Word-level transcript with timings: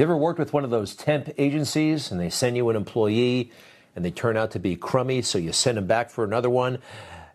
You 0.00 0.04
ever 0.04 0.16
worked 0.16 0.38
with 0.38 0.54
one 0.54 0.64
of 0.64 0.70
those 0.70 0.94
temp 0.94 1.28
agencies 1.36 2.10
and 2.10 2.18
they 2.18 2.30
send 2.30 2.56
you 2.56 2.70
an 2.70 2.76
employee 2.76 3.52
and 3.94 4.02
they 4.02 4.10
turn 4.10 4.34
out 4.34 4.52
to 4.52 4.58
be 4.58 4.74
crummy, 4.74 5.20
so 5.20 5.36
you 5.36 5.52
send 5.52 5.76
them 5.76 5.86
back 5.86 6.08
for 6.08 6.24
another 6.24 6.48
one? 6.48 6.78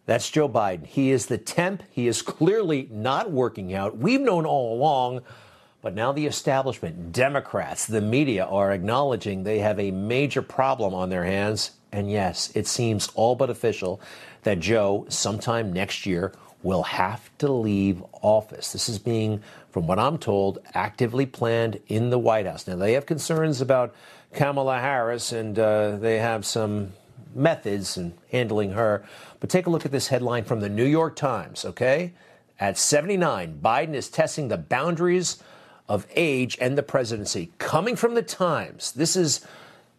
That's 0.08 0.32
Joe 0.32 0.50
Biden. 0.50 0.84
He 0.84 1.12
is 1.12 1.28
the 1.28 1.38
temp. 1.38 1.84
He 1.92 2.08
is 2.08 2.24
clearly 2.24 2.88
not 2.90 3.32
working 3.32 3.76
out. 3.76 4.00
We've 4.00 4.20
known 4.20 4.48
all 4.48 4.74
along, 4.74 5.22
but 5.84 5.94
now 5.94 6.12
the 6.12 6.26
establishment, 6.26 7.12
Democrats, 7.12 7.86
the 7.86 8.02
media 8.02 8.46
are 8.46 8.72
acknowledging 8.72 9.44
they 9.44 9.60
have 9.60 9.80
a 9.80 9.92
major 9.92 10.42
problem 10.42 10.96
on 10.96 11.12
their 11.12 11.24
hands. 11.24 11.70
And 11.92 12.10
yes, 12.10 12.52
it 12.56 12.66
seems 12.66 13.10
all 13.14 13.36
but 13.36 13.52
official 13.52 14.02
that 14.42 14.60
Joe, 14.60 15.06
sometime 15.08 15.72
next 15.72 16.08
year, 16.08 16.34
will 16.64 16.82
have 16.82 17.30
to 17.38 17.52
leave 17.52 18.04
office. 18.24 18.72
This 18.74 18.90
is 18.90 18.98
being, 18.98 19.44
from 19.76 19.88
what 19.88 20.00
I'm 20.00 20.18
told, 20.18 20.60
actively 20.74 21.26
planned 21.26 21.82
in 21.88 22.10
the 22.10 22.18
White 22.18 22.46
House. 22.46 22.66
Now, 22.66 22.78
they 22.78 22.94
have 22.94 23.06
concerns 23.06 23.60
about 23.60 23.94
Kamala 24.32 24.80
Harris 24.80 25.34
and 25.34 25.60
uh, 25.60 25.98
they 25.98 26.18
have 26.18 26.46
some 26.46 26.94
methods 27.34 27.98
in 27.98 28.14
handling 28.32 28.72
her. 28.72 29.04
But 29.42 29.50
take 29.50 29.68
a 29.68 29.70
look 29.70 29.86
at 29.86 29.92
this 29.92 30.08
headline 30.08 30.46
from 30.46 30.62
the 30.62 30.70
New 30.70 30.86
York 30.86 31.18
Times, 31.18 31.66
okay? 31.66 32.14
At 32.58 32.78
79, 32.78 33.60
Biden 33.62 33.96
is 33.96 34.08
testing 34.08 34.48
the 34.48 34.58
boundaries 34.58 35.44
of 35.90 36.08
age 36.16 36.58
and 36.62 36.78
the 36.78 36.82
presidency. 36.82 37.52
Coming 37.58 37.98
from 37.98 38.14
the 38.14 38.24
Times, 38.24 38.94
this 38.94 39.18
is, 39.18 39.46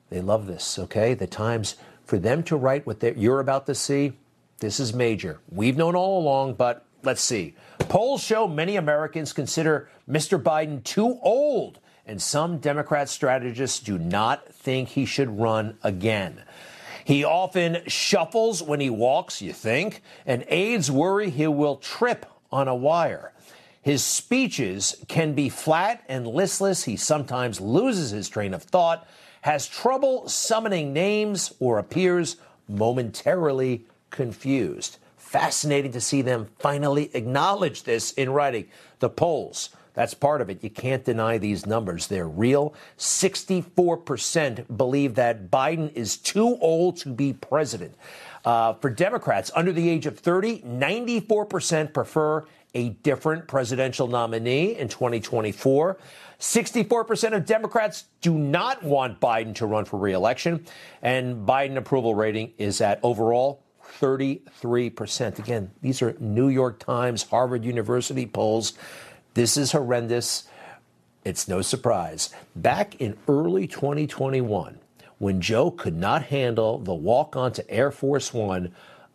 they 0.08 0.22
love 0.22 0.46
this, 0.46 0.78
okay? 0.78 1.12
The 1.12 1.26
Times, 1.26 1.76
for 2.06 2.18
them 2.18 2.42
to 2.44 2.56
write 2.56 2.86
what 2.86 3.02
you're 3.18 3.40
about 3.40 3.66
to 3.66 3.74
see, 3.74 4.14
this 4.60 4.80
is 4.80 4.94
major. 4.94 5.38
We've 5.50 5.76
known 5.76 5.94
all 5.94 6.18
along, 6.18 6.54
but 6.54 6.85
let's 7.06 7.22
see. 7.22 7.54
Polls 7.78 8.22
show 8.22 8.48
many 8.48 8.76
Americans 8.76 9.32
consider 9.32 9.88
Mr. 10.10 10.42
Biden 10.42 10.82
too 10.82 11.18
old, 11.22 11.78
and 12.04 12.20
some 12.20 12.58
Democrat 12.58 13.08
strategists 13.08 13.78
do 13.80 13.96
not 13.96 14.52
think 14.52 14.88
he 14.90 15.06
should 15.06 15.38
run 15.38 15.78
again. 15.82 16.42
He 17.04 17.22
often 17.22 17.78
shuffles 17.86 18.60
when 18.60 18.80
he 18.80 18.90
walks, 18.90 19.40
you 19.40 19.52
think, 19.52 20.02
and 20.26 20.44
aides 20.48 20.90
worry 20.90 21.30
he 21.30 21.46
will 21.46 21.76
trip 21.76 22.26
on 22.50 22.66
a 22.66 22.74
wire. 22.74 23.32
His 23.80 24.02
speeches 24.04 24.96
can 25.06 25.32
be 25.34 25.48
flat 25.48 26.02
and 26.08 26.26
listless. 26.26 26.82
He 26.82 26.96
sometimes 26.96 27.60
loses 27.60 28.10
his 28.10 28.28
train 28.28 28.52
of 28.52 28.64
thought, 28.64 29.06
has 29.42 29.68
trouble 29.68 30.28
summoning 30.28 30.92
names, 30.92 31.54
or 31.60 31.78
appears 31.78 32.36
momentarily 32.68 33.84
confused. 34.10 34.98
Fascinating 35.36 35.92
to 35.92 36.00
see 36.00 36.22
them 36.22 36.48
finally 36.58 37.10
acknowledge 37.14 37.82
this 37.82 38.12
in 38.12 38.30
writing. 38.30 38.68
The 39.00 39.10
polls, 39.10 39.68
that's 39.92 40.14
part 40.14 40.40
of 40.40 40.48
it. 40.48 40.64
You 40.64 40.70
can't 40.70 41.04
deny 41.04 41.36
these 41.36 41.66
numbers. 41.66 42.06
They're 42.06 42.26
real. 42.26 42.72
64% 42.96 44.78
believe 44.78 45.14
that 45.16 45.50
Biden 45.50 45.92
is 45.92 46.16
too 46.16 46.56
old 46.62 46.96
to 47.00 47.10
be 47.10 47.34
president. 47.34 47.96
Uh, 48.46 48.72
for 48.74 48.88
Democrats 48.88 49.50
under 49.54 49.72
the 49.72 49.90
age 49.90 50.06
of 50.06 50.18
30, 50.18 50.60
94% 50.60 51.92
prefer 51.92 52.46
a 52.74 52.88
different 52.88 53.46
presidential 53.46 54.06
nominee 54.06 54.78
in 54.78 54.88
2024. 54.88 55.98
64% 56.40 57.36
of 57.36 57.44
Democrats 57.44 58.04
do 58.22 58.32
not 58.32 58.82
want 58.82 59.20
Biden 59.20 59.54
to 59.56 59.66
run 59.66 59.84
for 59.84 59.98
reelection, 59.98 60.64
and 61.02 61.46
Biden 61.46 61.76
approval 61.76 62.14
rating 62.14 62.54
is 62.56 62.80
at 62.80 63.00
overall 63.02 63.65
33%. 64.00 65.38
Again, 65.38 65.70
these 65.82 66.02
are 66.02 66.16
New 66.18 66.48
York 66.48 66.78
Times, 66.78 67.24
Harvard 67.24 67.64
University 67.64 68.26
polls. 68.26 68.74
This 69.34 69.56
is 69.56 69.72
horrendous. 69.72 70.48
It's 71.24 71.48
no 71.48 71.62
surprise. 71.62 72.30
Back 72.54 73.00
in 73.00 73.16
early 73.28 73.66
2021, 73.66 74.78
when 75.18 75.40
Joe 75.40 75.70
could 75.70 75.96
not 75.96 76.24
handle 76.24 76.78
the 76.78 76.94
walk 76.94 77.36
onto 77.36 77.62
Air 77.68 77.90
Force 77.90 78.32
One, 78.32 78.74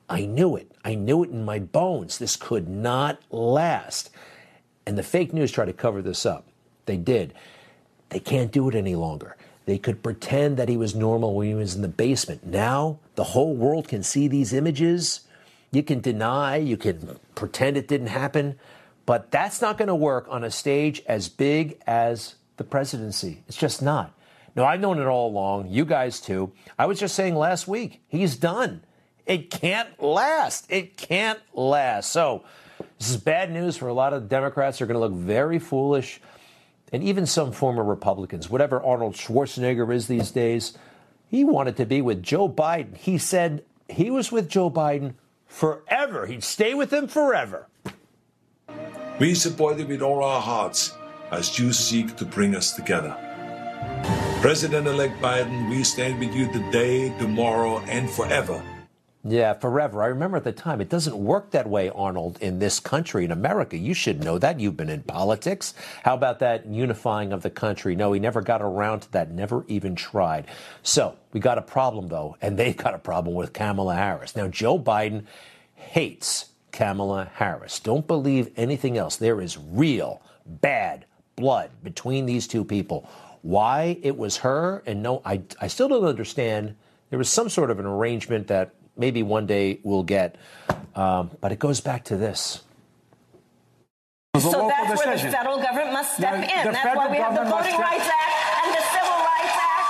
I 0.09 0.25
knew 0.25 0.55
it. 0.55 0.71
I 0.83 0.95
knew 0.95 1.23
it 1.23 1.29
in 1.29 1.45
my 1.45 1.59
bones. 1.59 2.17
This 2.17 2.35
could 2.35 2.67
not 2.67 3.21
last. 3.29 4.09
And 4.85 4.97
the 4.97 5.03
fake 5.03 5.31
news 5.31 5.51
tried 5.51 5.65
to 5.65 5.73
cover 5.73 6.01
this 6.01 6.25
up. 6.25 6.45
They 6.85 6.97
did. 6.97 7.33
They 8.09 8.19
can't 8.19 8.51
do 8.51 8.67
it 8.67 8.75
any 8.75 8.95
longer. 8.95 9.37
They 9.71 9.77
could 9.77 10.03
pretend 10.03 10.57
that 10.57 10.67
he 10.67 10.75
was 10.75 10.95
normal 10.95 11.33
when 11.33 11.47
he 11.47 11.53
was 11.53 11.75
in 11.75 11.81
the 11.81 11.87
basement. 11.87 12.45
Now 12.45 12.99
the 13.15 13.23
whole 13.23 13.55
world 13.55 13.87
can 13.87 14.03
see 14.03 14.27
these 14.27 14.51
images. 14.51 15.21
You 15.71 15.81
can 15.81 16.01
deny, 16.01 16.57
you 16.57 16.75
can 16.75 17.17
pretend 17.35 17.77
it 17.77 17.87
didn't 17.87 18.07
happen, 18.07 18.59
but 19.05 19.31
that's 19.31 19.61
not 19.61 19.77
going 19.77 19.87
to 19.87 19.95
work 19.95 20.27
on 20.29 20.43
a 20.43 20.51
stage 20.51 21.01
as 21.07 21.29
big 21.29 21.79
as 21.87 22.35
the 22.57 22.65
presidency. 22.65 23.45
It's 23.47 23.55
just 23.55 23.81
not. 23.81 24.11
No, 24.57 24.65
I've 24.65 24.81
known 24.81 24.99
it 24.99 25.07
all 25.07 25.29
along. 25.29 25.69
You 25.69 25.85
guys 25.85 26.19
too. 26.19 26.51
I 26.77 26.85
was 26.85 26.99
just 26.99 27.15
saying 27.15 27.35
last 27.35 27.65
week, 27.65 28.01
he's 28.09 28.35
done. 28.35 28.83
It 29.25 29.51
can't 29.51 30.03
last. 30.03 30.65
It 30.67 30.97
can't 30.97 31.39
last. 31.53 32.11
So, 32.11 32.43
this 32.99 33.09
is 33.09 33.15
bad 33.15 33.49
news 33.53 33.77
for 33.77 33.87
a 33.87 33.93
lot 33.93 34.11
of 34.11 34.27
Democrats. 34.27 34.79
They're 34.79 34.87
going 34.87 34.99
to 34.99 34.99
look 34.99 35.13
very 35.13 35.59
foolish 35.59 36.19
and 36.91 37.03
even 37.03 37.25
some 37.25 37.51
former 37.51 37.83
Republicans, 37.83 38.49
whatever 38.49 38.81
Arnold 38.81 39.15
Schwarzenegger 39.15 39.93
is 39.93 40.07
these 40.07 40.31
days, 40.31 40.77
he 41.27 41.43
wanted 41.43 41.77
to 41.77 41.85
be 41.85 42.01
with 42.01 42.21
Joe 42.21 42.49
Biden. 42.49 42.95
He 42.97 43.17
said 43.17 43.63
he 43.87 44.11
was 44.11 44.31
with 44.31 44.49
Joe 44.49 44.69
Biden 44.69 45.13
forever. 45.45 46.25
He'd 46.25 46.43
stay 46.43 46.73
with 46.73 46.91
him 46.91 47.07
forever. 47.07 47.67
We 49.19 49.35
support 49.35 49.77
you 49.77 49.85
with 49.85 50.01
all 50.01 50.23
our 50.23 50.41
hearts 50.41 50.95
as 51.31 51.57
you 51.57 51.71
seek 51.71 52.15
to 52.17 52.25
bring 52.25 52.55
us 52.55 52.73
together. 52.73 53.15
President 54.41 54.87
elect 54.87 55.21
Biden, 55.21 55.69
we 55.69 55.83
stand 55.83 56.19
with 56.19 56.33
you 56.33 56.51
today, 56.51 57.15
tomorrow, 57.19 57.79
and 57.81 58.09
forever 58.09 58.61
yeah, 59.23 59.53
forever. 59.53 60.01
I 60.01 60.07
remember 60.07 60.37
at 60.37 60.43
the 60.43 60.51
time, 60.51 60.81
it 60.81 60.89
doesn't 60.89 61.15
work 61.15 61.51
that 61.51 61.67
way, 61.67 61.89
Arnold, 61.89 62.39
in 62.41 62.57
this 62.57 62.79
country, 62.79 63.23
in 63.23 63.31
America. 63.31 63.77
You 63.77 63.93
should 63.93 64.23
know 64.23 64.39
that. 64.39 64.59
You've 64.59 64.77
been 64.77 64.89
in 64.89 65.03
politics. 65.03 65.75
How 66.03 66.15
about 66.15 66.39
that 66.39 66.65
unifying 66.65 67.31
of 67.31 67.43
the 67.43 67.51
country? 67.51 67.95
No, 67.95 68.13
he 68.13 68.19
never 68.19 68.41
got 68.41 68.63
around 68.63 69.01
to 69.01 69.11
that, 69.11 69.29
never 69.29 69.63
even 69.67 69.93
tried. 69.95 70.47
So 70.81 71.15
we 71.33 71.39
got 71.39 71.59
a 71.59 71.61
problem, 71.61 72.07
though, 72.07 72.35
and 72.41 72.57
they've 72.57 72.75
got 72.75 72.95
a 72.95 72.99
problem 72.99 73.35
with 73.35 73.53
Kamala 73.53 73.95
Harris. 73.95 74.35
Now, 74.35 74.47
Joe 74.47 74.79
Biden 74.79 75.25
hates 75.75 76.49
Kamala 76.71 77.29
Harris. 77.35 77.79
Don't 77.79 78.07
believe 78.07 78.49
anything 78.57 78.97
else. 78.97 79.17
There 79.17 79.39
is 79.39 79.55
real 79.57 80.23
bad 80.47 81.05
blood 81.35 81.69
between 81.83 82.25
these 82.25 82.47
two 82.47 82.65
people. 82.65 83.07
Why 83.43 83.99
it 84.01 84.17
was 84.17 84.37
her, 84.37 84.81
and 84.87 85.03
no, 85.03 85.21
I, 85.25 85.41
I 85.59 85.67
still 85.67 85.89
don't 85.89 86.05
understand. 86.05 86.75
There 87.11 87.19
was 87.19 87.29
some 87.29 87.49
sort 87.49 87.69
of 87.69 87.79
an 87.79 87.85
arrangement 87.85 88.47
that 88.47 88.73
maybe 89.01 89.23
one 89.23 89.45
day 89.45 89.81
we'll 89.83 90.03
get. 90.03 90.37
Um, 90.95 91.31
but 91.41 91.51
it 91.51 91.59
goes 91.59 91.81
back 91.81 92.05
to 92.05 92.15
this. 92.15 92.63
So 94.39 94.69
that's 94.69 94.89
decision. 94.89 94.95
where 94.95 95.17
the 95.17 95.37
federal 95.37 95.59
government 95.59 95.91
must 95.91 96.15
step 96.15 96.39
now, 96.39 96.47
in. 96.47 96.71
That's 96.71 96.95
why 96.95 97.11
we 97.11 97.17
have 97.17 97.35
the 97.35 97.43
Voting 97.43 97.75
Rights 97.75 98.07
Act 98.07 98.31
and 98.63 98.69
the 98.71 98.85
Civil 98.95 99.19
Rights 99.19 99.57
Act. 99.59 99.87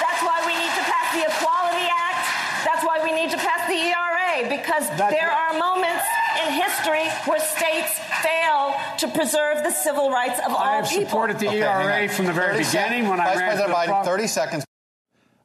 That's 0.00 0.22
why 0.24 0.38
we 0.48 0.54
need 0.56 0.72
to 0.80 0.84
pass 0.88 1.06
the 1.12 1.24
Equality 1.28 1.86
Act. 1.92 2.24
That's 2.64 2.84
why 2.88 2.96
we 3.04 3.12
need 3.12 3.30
to 3.36 3.36
pass 3.36 3.62
the 3.68 3.78
ERA 3.92 4.48
because 4.48 4.88
that's 4.96 5.12
there 5.12 5.30
are 5.30 5.52
moments 5.58 6.06
in 6.40 6.56
history 6.56 7.04
where 7.28 7.38
states 7.38 8.00
fail 8.24 8.74
to 8.96 9.06
preserve 9.12 9.62
the 9.62 9.70
civil 9.70 10.10
rights 10.10 10.40
of 10.40 10.56
all 10.56 10.56
people. 10.56 10.72
I 10.72 10.76
have 10.76 10.88
supported 10.88 11.38
the 11.38 11.48
okay, 11.48 11.60
ERA 11.60 12.08
from 12.08 12.24
the 12.26 12.32
very 12.32 12.64
beginning 12.64 13.08
when 13.08 13.18
Vice 13.18 13.36
I 13.36 13.40
ran 13.40 13.56
President 13.56 13.76
Biden, 13.76 14.04
30 14.04 14.26
seconds. 14.26 14.64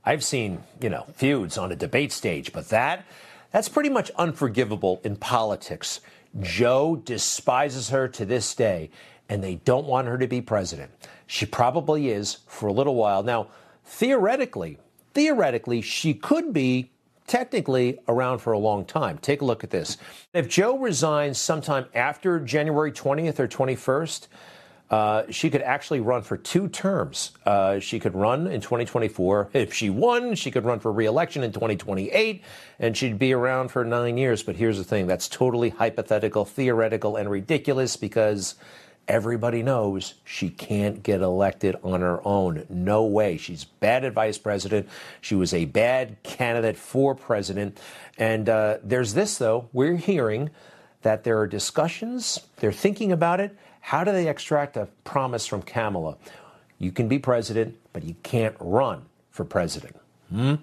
I've 0.07 0.23
seen, 0.23 0.63
you 0.79 0.87
know, 0.89 1.05
feuds 1.15 1.57
on 1.57 1.73
a 1.73 1.75
debate 1.75 2.13
stage, 2.13 2.53
but 2.53 2.69
that 2.69 3.05
that's 3.51 3.67
pretty 3.67 3.89
much 3.89 4.09
unforgivable 4.11 5.01
in 5.03 5.17
politics. 5.17 5.99
Joe 6.39 6.95
despises 6.95 7.89
her 7.89 8.07
to 8.07 8.25
this 8.25 8.55
day. 8.55 8.89
and 9.29 9.43
they 9.43 9.55
don't 9.55 9.85
want 9.85 10.07
her 10.07 10.17
to 10.17 10.25
be 10.25 10.39
president. 10.39 10.89
She 11.25 11.45
probably 11.45 12.07
is 12.07 12.37
for 12.47 12.67
a 12.67 12.71
little 12.71 12.95
while. 12.95 13.23
Now, 13.23 13.47
theoretically, 13.83 14.77
theoretically, 15.13 15.81
she 15.81 16.13
could 16.13 16.53
be 16.53 16.89
technically 17.25 17.99
around 18.07 18.39
for 18.39 18.53
a 18.53 18.57
long 18.57 18.85
time. 18.85 19.17
Take 19.17 19.41
a 19.41 19.45
look 19.45 19.65
at 19.65 19.69
this. 19.69 19.97
If 20.33 20.47
Joe 20.47 20.77
resigns 20.77 21.37
sometime 21.37 21.87
after 21.93 22.39
January 22.39 22.93
20th 22.93 23.37
or 23.39 23.49
21st, 23.49 24.27
uh, 24.89 25.23
she 25.29 25.49
could 25.49 25.61
actually 25.61 25.99
run 25.99 26.21
for 26.21 26.37
two 26.37 26.69
terms. 26.69 27.31
Uh, 27.45 27.79
she 27.79 27.99
could 27.99 28.15
run 28.15 28.47
in 28.47 28.61
2024. 28.61 29.49
If 29.53 29.73
she 29.73 29.89
won, 29.89 30.35
she 30.35 30.49
could 30.49 30.63
run 30.63 30.79
for 30.79 30.91
reelection 30.91 31.43
in 31.43 31.51
2028, 31.51 32.41
and 32.79 32.95
she'd 32.95 33.19
be 33.19 33.33
around 33.33 33.69
for 33.69 33.83
nine 33.83 34.17
years. 34.17 34.43
But 34.43 34.55
here's 34.55 34.77
the 34.77 34.85
thing 34.85 35.07
that's 35.07 35.27
totally 35.27 35.69
hypothetical, 35.69 36.45
theoretical, 36.45 37.17
and 37.17 37.29
ridiculous 37.29 37.97
because 37.97 38.55
everybody 39.09 39.61
knows 39.61 40.15
she 40.23 40.49
can't 40.49 41.03
get 41.03 41.21
elected 41.21 41.75
on 41.83 42.01
her 42.01 42.25
own. 42.25 42.65
No 42.69 43.03
way. 43.03 43.37
She's 43.37 43.65
bad 43.65 44.05
at 44.05 44.13
vice 44.13 44.37
president. 44.37 44.87
She 45.19 45.35
was 45.35 45.53
a 45.53 45.65
bad 45.65 46.21
candidate 46.23 46.77
for 46.77 47.13
president. 47.13 47.77
And 48.17 48.47
uh, 48.47 48.77
there's 48.83 49.13
this, 49.13 49.37
though. 49.37 49.69
We're 49.73 49.97
hearing 49.97 50.49
that 51.01 51.23
there 51.23 51.39
are 51.39 51.47
discussions, 51.47 52.39
they're 52.57 52.71
thinking 52.71 53.11
about 53.11 53.39
it 53.39 53.55
how 53.87 54.03
do 54.03 54.11
they 54.11 54.27
extract 54.27 54.75
a 54.75 54.85
promise 55.05 55.47
from 55.47 55.61
Kamala? 55.61 56.17
You 56.77 56.91
can 56.91 57.07
be 57.07 57.19
president, 57.19 57.77
but 57.93 58.03
you 58.03 58.17
can't 58.21 58.53
run 58.59 59.05
for 59.31 59.45
president. 59.45 59.95
Hmm? 60.29 60.55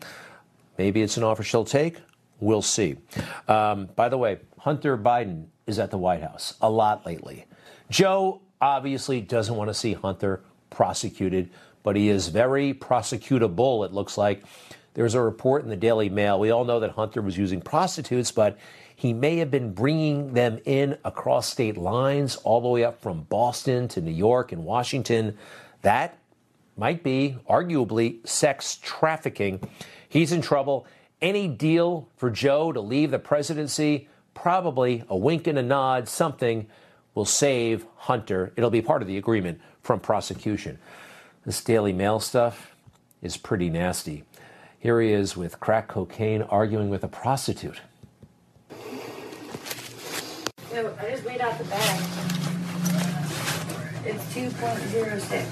Maybe 0.76 1.00
it's 1.00 1.16
an 1.16 1.22
offer 1.22 1.42
she'll 1.42 1.64
take. 1.64 1.96
We'll 2.40 2.60
see. 2.60 2.96
Um, 3.48 3.88
by 3.96 4.10
the 4.10 4.18
way, 4.18 4.40
Hunter 4.58 4.98
Biden 4.98 5.46
is 5.66 5.78
at 5.78 5.90
the 5.90 5.96
White 5.96 6.20
House 6.20 6.52
a 6.60 6.68
lot 6.68 7.06
lately. 7.06 7.46
Joe 7.88 8.42
obviously 8.60 9.22
doesn't 9.22 9.56
want 9.56 9.70
to 9.70 9.74
see 9.74 9.94
Hunter 9.94 10.42
prosecuted, 10.68 11.48
but 11.82 11.96
he 11.96 12.10
is 12.10 12.28
very 12.28 12.74
prosecutable, 12.74 13.86
it 13.86 13.94
looks 13.94 14.18
like. 14.18 14.42
There's 14.92 15.14
a 15.14 15.22
report 15.22 15.64
in 15.64 15.70
the 15.70 15.76
Daily 15.76 16.10
Mail. 16.10 16.38
We 16.38 16.50
all 16.50 16.66
know 16.66 16.78
that 16.80 16.90
Hunter 16.90 17.22
was 17.22 17.38
using 17.38 17.62
prostitutes, 17.62 18.30
but 18.30 18.58
he 18.96 19.12
may 19.12 19.36
have 19.36 19.50
been 19.50 19.72
bringing 19.72 20.34
them 20.34 20.60
in 20.64 20.98
across 21.04 21.50
state 21.50 21.76
lines, 21.76 22.36
all 22.36 22.60
the 22.60 22.68
way 22.68 22.84
up 22.84 23.00
from 23.00 23.22
Boston 23.22 23.88
to 23.88 24.00
New 24.00 24.12
York 24.12 24.52
and 24.52 24.64
Washington. 24.64 25.36
That 25.82 26.18
might 26.76 27.02
be, 27.02 27.36
arguably, 27.48 28.26
sex 28.26 28.78
trafficking. 28.82 29.60
He's 30.08 30.32
in 30.32 30.42
trouble. 30.42 30.86
Any 31.20 31.48
deal 31.48 32.08
for 32.16 32.30
Joe 32.30 32.72
to 32.72 32.80
leave 32.80 33.10
the 33.10 33.18
presidency, 33.18 34.08
probably 34.34 35.04
a 35.08 35.16
wink 35.16 35.46
and 35.46 35.58
a 35.58 35.62
nod, 35.62 36.08
something 36.08 36.66
will 37.14 37.24
save 37.24 37.86
Hunter. 37.96 38.52
It'll 38.56 38.70
be 38.70 38.82
part 38.82 39.02
of 39.02 39.08
the 39.08 39.16
agreement 39.16 39.60
from 39.82 40.00
prosecution. 40.00 40.78
This 41.44 41.62
Daily 41.62 41.92
Mail 41.92 42.20
stuff 42.20 42.74
is 43.22 43.36
pretty 43.36 43.70
nasty. 43.70 44.24
Here 44.78 45.00
he 45.00 45.12
is 45.12 45.36
with 45.36 45.60
crack 45.60 45.88
cocaine 45.88 46.42
arguing 46.42 46.90
with 46.90 47.04
a 47.04 47.08
prostitute. 47.08 47.80
So 50.74 50.94
I 51.00 51.08
just 51.08 51.24
weighed 51.24 51.40
out 51.40 51.56
the 51.56 51.64
bag. 51.66 52.00
It's 54.04 54.24
2.06. 54.34 55.46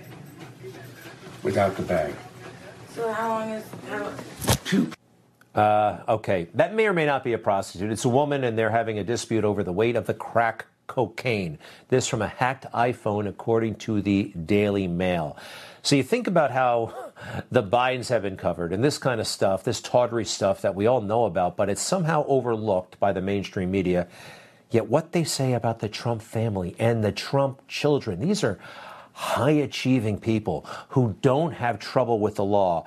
without 1.42 1.76
the 1.76 1.82
bag. 1.82 2.14
So 2.94 3.12
how 3.12 3.28
long 3.28 3.50
is 3.50 3.64
how? 3.90 4.10
Two. 4.64 4.90
Uh, 5.54 5.98
okay, 6.08 6.48
that 6.54 6.74
may 6.74 6.86
or 6.86 6.94
may 6.94 7.04
not 7.04 7.22
be 7.22 7.34
a 7.34 7.38
prostitute. 7.38 7.92
It's 7.92 8.06
a 8.06 8.08
woman, 8.08 8.44
and 8.44 8.56
they're 8.56 8.70
having 8.70 8.98
a 8.98 9.04
dispute 9.04 9.44
over 9.44 9.62
the 9.62 9.72
weight 9.72 9.94
of 9.94 10.06
the 10.06 10.14
crack 10.14 10.64
cocaine. 10.86 11.58
This 11.88 12.06
from 12.06 12.22
a 12.22 12.28
hacked 12.28 12.66
iPhone, 12.72 13.28
according 13.28 13.76
to 13.76 14.00
the 14.00 14.24
Daily 14.24 14.86
Mail. 14.88 15.36
So 15.82 15.94
you 15.96 16.02
think 16.02 16.26
about 16.26 16.50
how 16.50 16.94
the 17.50 17.62
Bidens 17.62 18.08
have 18.08 18.22
been 18.22 18.36
covered 18.36 18.72
and 18.72 18.82
this 18.82 18.98
kind 18.98 19.20
of 19.20 19.26
stuff, 19.26 19.64
this 19.64 19.80
tawdry 19.80 20.24
stuff 20.24 20.62
that 20.62 20.74
we 20.74 20.86
all 20.86 21.00
know 21.00 21.24
about, 21.24 21.56
but 21.56 21.68
it's 21.68 21.82
somehow 21.82 22.24
overlooked 22.26 22.98
by 22.98 23.12
the 23.12 23.20
mainstream 23.20 23.70
media. 23.70 24.08
Yet 24.70 24.88
what 24.88 25.12
they 25.12 25.24
say 25.24 25.52
about 25.52 25.78
the 25.78 25.88
Trump 25.88 26.22
family 26.22 26.74
and 26.78 27.04
the 27.04 27.12
Trump 27.12 27.62
children, 27.68 28.20
these 28.20 28.42
are 28.42 28.58
high 29.12 29.50
achieving 29.50 30.18
people 30.18 30.66
who 30.90 31.16
don't 31.22 31.52
have 31.52 31.78
trouble 31.78 32.20
with 32.20 32.34
the 32.34 32.44
law. 32.44 32.86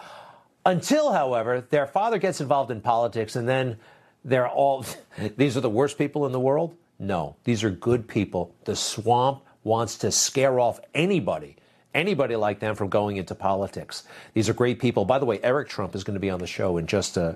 Until, 0.66 1.12
however, 1.12 1.62
their 1.62 1.88
father 1.88 2.18
gets 2.20 2.42
involved 2.42 2.70
in 2.70 2.82
politics 2.82 3.36
and 3.36 3.48
then 3.48 3.78
they're 4.24 4.48
all, 4.48 4.86
these 5.38 5.58
are 5.58 5.62
the 5.62 5.70
worst 5.70 5.98
people 5.98 6.26
in 6.26 6.32
the 6.32 6.40
world? 6.40 6.76
No, 7.00 7.38
these 7.46 7.64
are 7.64 7.70
good 7.70 8.08
people. 8.08 8.54
The 8.66 8.76
swamp 8.76 9.44
wants 9.64 9.98
to 10.00 10.12
scare 10.12 10.60
off 10.60 10.80
anybody 10.94 11.56
anybody 11.94 12.36
like 12.36 12.60
them 12.60 12.76
from 12.76 12.90
going 12.90 13.18
into 13.18 13.36
politics. 13.36 14.04
These 14.34 14.50
are 14.50 14.54
great 14.54 14.80
people. 14.80 15.06
By 15.06 15.20
the 15.20 15.26
way, 15.26 15.40
Eric 15.42 15.70
Trump 15.70 15.96
is 15.96 16.04
going 16.04 16.16
to 16.16 16.20
be 16.20 16.30
on 16.30 16.40
the 16.40 16.48
show 16.48 16.78
in 16.78 16.88
just 16.88 17.18
a, 17.18 17.36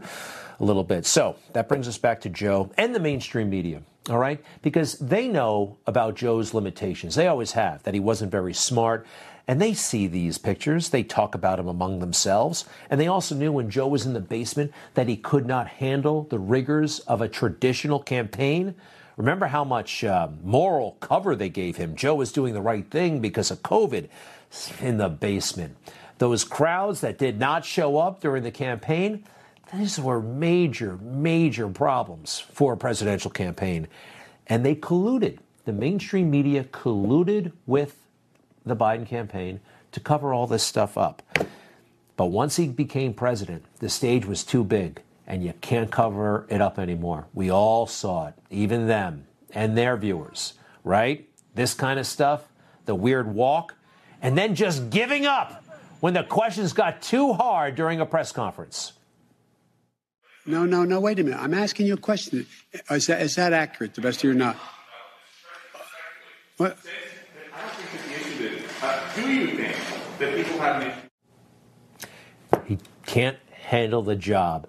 a, 0.60 0.64
little 0.64 0.84
bit. 0.84 1.06
So 1.06 1.36
that 1.54 1.68
brings 1.68 1.88
us 1.88 1.98
back 1.98 2.22
to 2.22 2.30
Joe 2.30 2.72
and 2.78 2.94
the 2.94 3.00
mainstream 3.00 3.50
media, 3.50 3.82
all 4.10 4.20
right? 4.20 4.44
Because 4.62 4.98
they 5.00 5.28
know 5.28 5.78
about 5.88 6.16
Joe's 6.16 6.54
limitations. 6.54 7.16
They 7.16 7.28
always 7.28 7.54
have, 7.54 7.84
that 7.84 7.94
he 7.94 8.00
wasn't 8.00 8.32
very 8.32 8.54
smart. 8.54 9.06
And 9.46 9.62
they 9.62 9.74
see 9.74 10.08
these 10.08 10.38
pictures. 10.38 10.90
They 10.90 11.04
talk 11.04 11.36
about 11.36 11.60
him 11.60 11.68
among 11.68 12.00
themselves. 12.00 12.64
And 12.90 13.02
they 13.02 13.08
also 13.08 13.36
knew 13.36 13.52
when 13.52 13.70
Joe 13.70 13.88
was 13.88 14.06
in 14.06 14.14
the 14.14 14.22
basement 14.22 14.72
that 14.94 15.10
he 15.10 15.18
could 15.18 15.46
not 15.46 15.68
handle 15.68 16.24
the 16.30 16.40
rigors 16.40 17.00
of 17.00 17.22
a 17.22 17.28
traditional 17.28 18.00
campaign. 18.00 18.76
Remember 19.18 19.48
how 19.48 19.64
much 19.64 20.04
uh, 20.04 20.30
moral 20.44 20.94
cover 21.00 21.36
they 21.36 21.50
gave 21.50 21.78
him. 21.78 21.96
Joe 21.96 22.16
was 22.16 22.32
doing 22.32 22.54
the 22.54 22.62
right 22.62 22.90
thing 22.90 23.20
because 23.20 23.52
of 23.52 23.62
COVID 23.62 24.10
in 24.82 24.98
the 24.98 25.10
basement. 25.10 25.78
Those 26.18 26.44
crowds 26.44 27.02
that 27.02 27.18
did 27.18 27.40
not 27.40 27.66
show 27.66 27.98
up 27.98 28.22
during 28.22 28.44
the 28.44 28.52
campaign, 28.52 29.24
these 29.74 30.00
were 30.00 30.22
major, 30.22 30.98
major 31.02 31.68
problems 31.68 32.40
for 32.40 32.74
a 32.74 32.78
presidential 32.78 33.32
campaign. 33.32 33.88
And 34.48 34.66
they 34.66 34.76
colluded. 34.76 35.40
The 35.66 35.74
mainstream 35.74 36.30
media 36.30 36.66
colluded 36.66 37.52
with 37.66 37.98
the 38.66 38.76
Biden 38.76 39.08
campaign 39.08 39.60
to 39.92 40.00
cover 40.00 40.34
all 40.34 40.48
this 40.48 40.64
stuff 40.64 40.98
up. 40.98 41.22
But 42.16 42.28
once 42.28 42.58
he 42.58 42.68
became 42.68 43.14
president, 43.14 43.66
the 43.80 43.90
stage 43.90 44.26
was 44.26 44.44
too 44.44 44.64
big, 44.64 45.02
and 45.28 45.44
you 45.44 45.54
can't 45.62 45.92
cover 45.92 46.46
it 46.50 46.62
up 46.62 46.80
anymore. 46.80 47.28
We 47.34 47.50
all 47.50 47.88
saw 47.88 48.28
it, 48.28 48.34
even 48.50 48.88
them 48.88 49.28
and 49.52 49.78
their 49.78 49.98
viewers, 49.98 50.54
right? 50.84 51.28
This 51.56 51.74
kind 51.74 52.00
of 52.00 52.08
stuff, 52.08 52.42
the 52.86 52.96
weird 52.96 53.34
walk, 53.34 53.76
and 54.22 54.38
then 54.38 54.56
just 54.56 54.90
giving 54.90 55.26
up 55.26 55.64
when 56.00 56.14
the 56.14 56.24
questions 56.24 56.74
got 56.74 57.02
too 57.02 57.34
hard 57.34 57.76
during 57.76 58.00
a 58.00 58.06
press 58.06 58.32
conference. 58.32 58.94
No, 60.46 60.66
no, 60.66 60.84
no, 60.84 61.00
wait 61.00 61.20
a 61.20 61.24
minute. 61.24 61.40
I'm 61.40 61.54
asking 61.54 61.86
you 61.86 61.94
a 61.94 61.98
question. 61.98 62.46
Is 62.90 63.08
that, 63.08 63.22
is 63.22 63.36
that 63.36 63.54
accurate, 63.54 63.94
the 63.94 64.02
best 64.02 64.20
of 64.20 64.24
your 64.26 64.34
knowledge? 64.34 64.58
What? 66.58 66.78
do 69.16 69.32
you 69.32 69.48
think 69.48 69.76
that 70.20 70.36
people 70.36 70.60
have 70.60 71.10
He 72.66 72.78
can't 73.06 73.38
handle 73.52 74.02
the 74.02 74.16
job. 74.16 74.68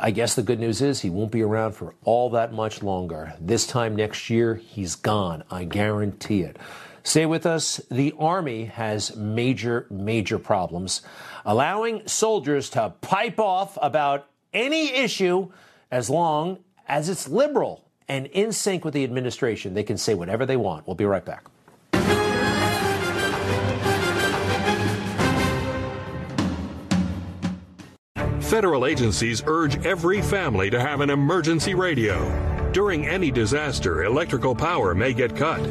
I 0.00 0.10
guess 0.10 0.34
the 0.34 0.42
good 0.42 0.60
news 0.60 0.80
is 0.80 1.00
he 1.00 1.10
won't 1.10 1.30
be 1.30 1.42
around 1.42 1.72
for 1.72 1.94
all 2.04 2.30
that 2.30 2.52
much 2.52 2.82
longer. 2.82 3.34
This 3.40 3.66
time 3.66 3.96
next 3.96 4.30
year, 4.30 4.54
he's 4.54 4.94
gone. 4.94 5.44
I 5.50 5.64
guarantee 5.64 6.42
it. 6.42 6.58
Stay 7.02 7.26
with 7.26 7.44
us. 7.44 7.80
The 7.90 8.14
Army 8.18 8.64
has 8.64 9.14
major, 9.14 9.86
major 9.90 10.38
problems, 10.38 11.02
allowing 11.44 12.06
soldiers 12.08 12.70
to 12.70 12.94
pipe 13.02 13.38
off 13.38 13.76
about 13.82 14.26
any 14.54 14.94
issue 14.94 15.50
as 15.90 16.08
long 16.08 16.58
as 16.88 17.08
it's 17.08 17.28
liberal 17.28 17.84
and 18.08 18.26
in 18.26 18.52
sync 18.52 18.84
with 18.84 18.94
the 18.94 19.04
administration. 19.04 19.74
They 19.74 19.82
can 19.82 19.98
say 19.98 20.14
whatever 20.14 20.46
they 20.46 20.56
want. 20.56 20.86
We'll 20.86 20.96
be 20.96 21.04
right 21.04 21.24
back. 21.24 21.44
Federal 28.44 28.84
agencies 28.84 29.42
urge 29.46 29.84
every 29.86 30.20
family 30.20 30.68
to 30.68 30.78
have 30.78 31.00
an 31.00 31.08
emergency 31.08 31.74
radio. 31.74 32.70
During 32.72 33.06
any 33.06 33.30
disaster, 33.30 34.04
electrical 34.04 34.54
power 34.54 34.94
may 34.94 35.14
get 35.14 35.34
cut. 35.34 35.62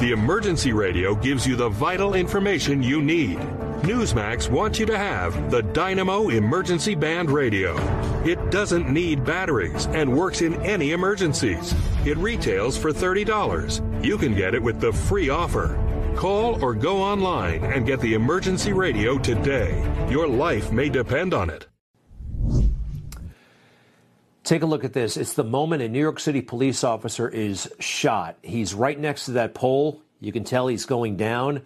The 0.00 0.12
emergency 0.12 0.72
radio 0.72 1.14
gives 1.14 1.46
you 1.46 1.56
the 1.56 1.68
vital 1.68 2.14
information 2.14 2.82
you 2.82 3.02
need. 3.02 3.38
Newsmax 3.82 4.50
wants 4.50 4.78
you 4.78 4.86
to 4.86 4.96
have 4.96 5.50
the 5.50 5.62
Dynamo 5.62 6.30
Emergency 6.30 6.94
Band 6.94 7.30
Radio. 7.30 7.76
It 8.24 8.50
doesn't 8.50 8.88
need 8.88 9.24
batteries 9.24 9.86
and 9.88 10.16
works 10.16 10.40
in 10.40 10.54
any 10.62 10.92
emergencies. 10.92 11.74
It 12.06 12.16
retails 12.16 12.78
for 12.78 12.92
$30. 12.92 14.04
You 14.04 14.16
can 14.16 14.34
get 14.34 14.54
it 14.54 14.62
with 14.62 14.80
the 14.80 14.92
free 14.92 15.28
offer. 15.28 15.78
Call 16.16 16.64
or 16.64 16.74
go 16.74 16.96
online 16.96 17.62
and 17.64 17.86
get 17.86 18.00
the 18.00 18.14
emergency 18.14 18.72
radio 18.72 19.18
today. 19.18 19.84
Your 20.08 20.26
life 20.26 20.72
may 20.72 20.88
depend 20.88 21.34
on 21.34 21.50
it. 21.50 21.66
Take 24.44 24.62
a 24.62 24.66
look 24.66 24.82
at 24.82 24.92
this. 24.92 25.16
It's 25.16 25.34
the 25.34 25.44
moment 25.44 25.82
a 25.82 25.88
New 25.88 26.00
York 26.00 26.18
City 26.18 26.42
police 26.42 26.82
officer 26.82 27.28
is 27.28 27.70
shot. 27.78 28.36
He's 28.42 28.74
right 28.74 28.98
next 28.98 29.26
to 29.26 29.32
that 29.32 29.54
pole. 29.54 30.02
You 30.20 30.32
can 30.32 30.42
tell 30.42 30.66
he's 30.66 30.84
going 30.84 31.16
down. 31.16 31.62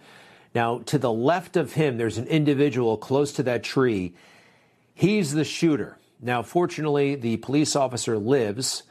Now, 0.53 0.79
to 0.85 0.99
the 0.99 1.11
left 1.11 1.57
of 1.57 1.73
him, 1.73 1.97
there's 1.97 2.19
an 2.19 2.27
individual 2.27 2.97
close 2.97 3.33
to 3.33 3.43
that 3.43 3.63
tree. 3.63 4.13
He's 4.93 5.33
the 5.33 5.43
shooter. 5.43 5.97
Now, 6.21 6.43
fortunately, 6.43 7.15
the 7.15 7.37
police 7.37 7.75
officer 7.75 8.17
lives, 8.17 8.83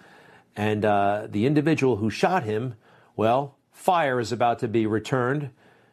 and 0.57 0.85
uh, 0.85 1.29
the 1.31 1.47
individual 1.47 1.97
who 1.97 2.11
shot 2.11 2.43
him, 2.43 2.75
well, 3.15 3.57
fire 3.73 4.19
is 4.21 4.33
about 4.33 4.61
to 4.61 4.69
be 4.69 4.87
returned, 4.87 5.51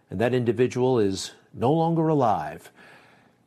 and 0.10 0.20
that 0.20 0.34
individual 0.34 1.00
is 1.00 1.32
no 1.54 1.72
longer 1.72 2.08
alive. 2.08 2.72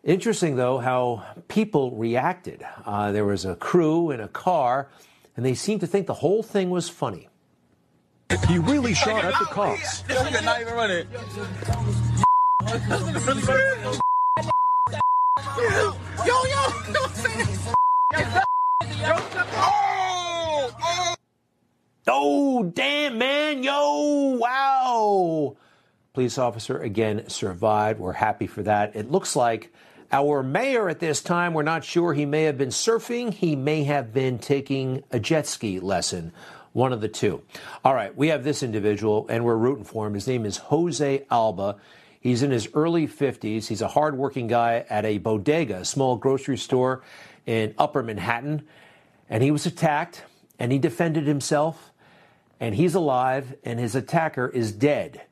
Interesting, 0.06 0.54
though, 0.54 0.78
how 0.78 1.24
people 1.48 1.90
reacted. 1.90 2.64
Uh, 2.84 3.10
there 3.10 3.24
was 3.24 3.44
a 3.44 3.56
crew 3.56 4.12
in 4.12 4.20
a 4.20 4.28
car, 4.28 4.88
and 5.36 5.44
they 5.44 5.54
seemed 5.54 5.80
to 5.80 5.88
think 5.88 6.06
the 6.06 6.14
whole 6.14 6.44
thing 6.44 6.70
was 6.70 6.88
funny. 6.88 7.28
He 8.46 8.58
really 8.58 8.94
shot 8.94 9.24
at 9.24 9.36
the 9.36 9.46
cops. 9.46 10.04
not 10.08 10.60
even 10.60 10.74
running. 10.74 11.06
Yo, 16.24 16.44
yo, 16.44 16.66
Oh, 22.06 22.70
damn, 22.74 23.18
man. 23.18 23.64
Yo, 23.64 24.36
wow. 24.40 25.56
Police 26.14 26.38
officer 26.38 26.78
again 26.78 27.28
survived. 27.28 27.98
We're 27.98 28.12
happy 28.12 28.46
for 28.46 28.62
that. 28.62 28.94
It 28.94 29.10
looks 29.10 29.34
like 29.34 29.72
our 30.16 30.42
mayor 30.42 30.88
at 30.88 30.98
this 30.98 31.20
time, 31.20 31.52
we're 31.52 31.62
not 31.62 31.84
sure. 31.84 32.14
He 32.14 32.24
may 32.24 32.44
have 32.44 32.56
been 32.56 32.70
surfing, 32.70 33.34
he 33.34 33.54
may 33.54 33.84
have 33.84 34.14
been 34.14 34.38
taking 34.38 35.04
a 35.10 35.20
jet 35.20 35.46
ski 35.46 35.78
lesson. 35.78 36.32
One 36.72 36.94
of 36.94 37.02
the 37.02 37.08
two. 37.08 37.42
All 37.84 37.94
right, 37.94 38.16
we 38.16 38.28
have 38.28 38.42
this 38.42 38.62
individual, 38.62 39.26
and 39.28 39.44
we're 39.44 39.56
rooting 39.56 39.84
for 39.84 40.06
him. 40.06 40.14
His 40.14 40.26
name 40.26 40.46
is 40.46 40.56
Jose 40.56 41.26
Alba. 41.30 41.76
He's 42.18 42.42
in 42.42 42.50
his 42.50 42.66
early 42.72 43.06
50s. 43.06 43.66
He's 43.66 43.82
a 43.82 43.88
hardworking 43.88 44.46
guy 44.46 44.86
at 44.88 45.04
a 45.04 45.18
bodega, 45.18 45.80
a 45.80 45.84
small 45.84 46.16
grocery 46.16 46.56
store 46.56 47.02
in 47.44 47.74
Upper 47.76 48.02
Manhattan. 48.02 48.66
And 49.28 49.42
he 49.42 49.50
was 49.50 49.66
attacked, 49.66 50.22
and 50.58 50.72
he 50.72 50.78
defended 50.78 51.26
himself, 51.26 51.92
and 52.58 52.74
he's 52.74 52.94
alive, 52.94 53.54
and 53.64 53.78
his 53.78 53.94
attacker 53.94 54.48
is 54.48 54.72
dead. 54.72 55.22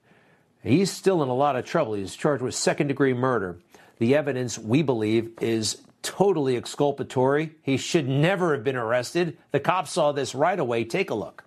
He's 0.63 0.91
still 0.91 1.23
in 1.23 1.31
a 1.31 1.35
lot 1.35 1.57
of 1.57 1.65
trouble. 1.65 1.95
He's 1.95 2.15
charged 2.15 2.43
with 2.43 2.55
second 2.55 2.89
degree 2.89 3.15
murder. 3.15 3.59
The 3.99 4.15
evidence, 4.15 4.59
we 4.59 4.83
believe, 4.83 5.33
is 5.41 5.83
totally 6.03 6.57
exculpatory. 6.57 7.53
He 7.63 7.77
should 7.77 8.09
never 8.09 8.55
have 8.55 8.65
been 8.65 8.77
arrested. 8.77 9.39
The 9.53 9.61
cops 9.61 9.93
saw 9.93 10.13
this 10.13 10.35
right 10.35 10.59
away. 10.59 10.85
Take 10.85 11.11
a 11.11 11.15
look. 11.15 11.45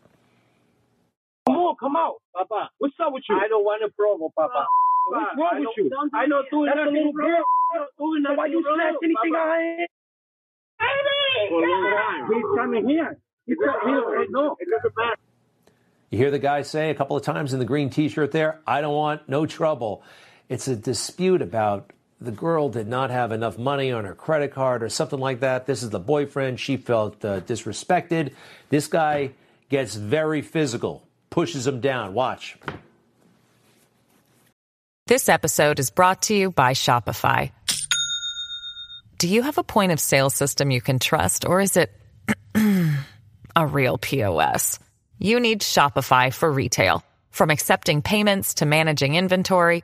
Come 1.48 1.58
on, 1.58 1.76
come 1.80 1.96
out, 1.96 2.16
Papa. 2.36 2.70
What's 2.80 2.96
up 3.04 3.14
with 3.14 3.24
you? 3.30 3.36
I 3.36 3.48
don't 3.48 3.64
want 3.64 3.84
a 3.84 3.90
problem, 3.96 4.32
Papa. 4.36 4.68
What's 5.08 5.38
wrong 5.38 5.60
with 5.60 5.70
you? 5.78 5.92
I 6.14 6.26
know 6.26 6.44
doing 6.52 6.66
That's 6.66 6.78
nothing, 6.78 6.96
a 6.96 6.98
little 6.98 7.14
girl. 7.14 7.44
Doing 7.98 8.24
nothing. 8.24 8.38
Why 8.38 8.46
you 8.48 8.64
snatch 8.76 8.96
anything 9.04 9.36
I 9.36 9.78
ain't? 9.82 9.92
Baby! 10.80 12.36
He's 12.36 12.46
coming 12.58 12.90
here. 12.90 13.18
He's 13.46 13.58
coming 13.58 13.96
here. 13.96 14.26
No, 14.30 14.56
it 14.60 14.68
doesn't 14.70 14.98
matter. 14.98 15.16
You 16.10 16.18
hear 16.18 16.32
the 16.32 16.40
guy 16.40 16.62
say 16.62 16.90
a 16.90 16.96
couple 16.96 17.18
of 17.18 17.24
times 17.24 17.54
in 17.54 17.60
the 17.60 17.66
green 17.66 17.90
t 17.90 18.08
shirt 18.10 18.32
there, 18.32 18.62
I 18.66 18.82
don't 18.82 18.96
want 18.96 19.28
no 19.28 19.46
trouble. 19.46 20.04
It's 20.50 20.68
a 20.68 20.76
dispute 20.76 21.42
about 21.42 21.92
the 22.20 22.32
girl 22.32 22.70
did 22.70 22.88
not 22.88 23.12
have 23.12 23.32
enough 23.32 23.58
money 23.58 23.92
on 23.92 24.06
her 24.06 24.16
credit 24.16 24.52
card 24.52 24.82
or 24.82 24.90
something 24.90 25.20
like 25.20 25.42
that. 25.42 25.66
This 25.66 25.84
is 25.84 25.92
the 25.92 26.00
boyfriend. 26.00 26.60
She 26.60 26.78
felt 26.78 27.24
uh, 27.24 27.42
disrespected. 27.42 28.34
This 28.70 28.88
guy 28.88 29.32
gets 29.70 29.96
very 29.96 30.42
physical, 30.42 31.04
pushes 31.30 31.68
him 31.68 31.80
down. 31.80 32.14
Watch. 32.14 32.58
This 35.06 35.30
episode 35.30 35.80
is 35.80 35.90
brought 35.90 36.24
to 36.24 36.36
you 36.36 36.52
by 36.52 36.74
Shopify. 36.74 37.52
Do 39.20 39.28
you 39.28 39.44
have 39.44 39.58
a 39.58 39.64
point 39.64 39.92
of 39.92 40.00
sale 40.00 40.30
system 40.30 40.70
you 40.70 40.82
can 40.82 41.00
trust, 41.00 41.46
or 41.46 41.62
is 41.62 41.78
it 41.78 41.92
a 43.56 43.68
real 43.68 43.98
POS? 43.98 44.80
You 45.18 45.40
need 45.40 45.62
Shopify 45.62 46.34
for 46.34 46.52
retail. 46.52 47.04
From 47.32 47.50
accepting 47.52 48.02
payments 48.02 48.56
to 48.56 48.66
managing 48.66 49.16
inventory, 49.16 49.84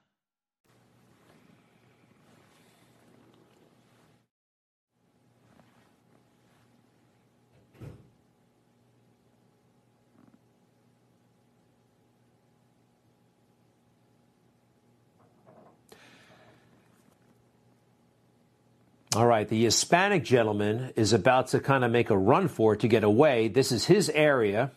All 19.13 19.27
right, 19.27 19.45
the 19.45 19.61
Hispanic 19.65 20.23
gentleman 20.23 20.93
is 20.95 21.11
about 21.11 21.47
to 21.47 21.59
kind 21.59 21.83
of 21.83 21.91
make 21.91 22.09
a 22.09 22.17
run 22.17 22.47
for 22.47 22.75
it 22.75 22.79
to 22.79 22.87
get 22.87 23.03
away. 23.03 23.49
This 23.49 23.73
is 23.73 23.83
his 23.83 24.09
area. 24.09 24.71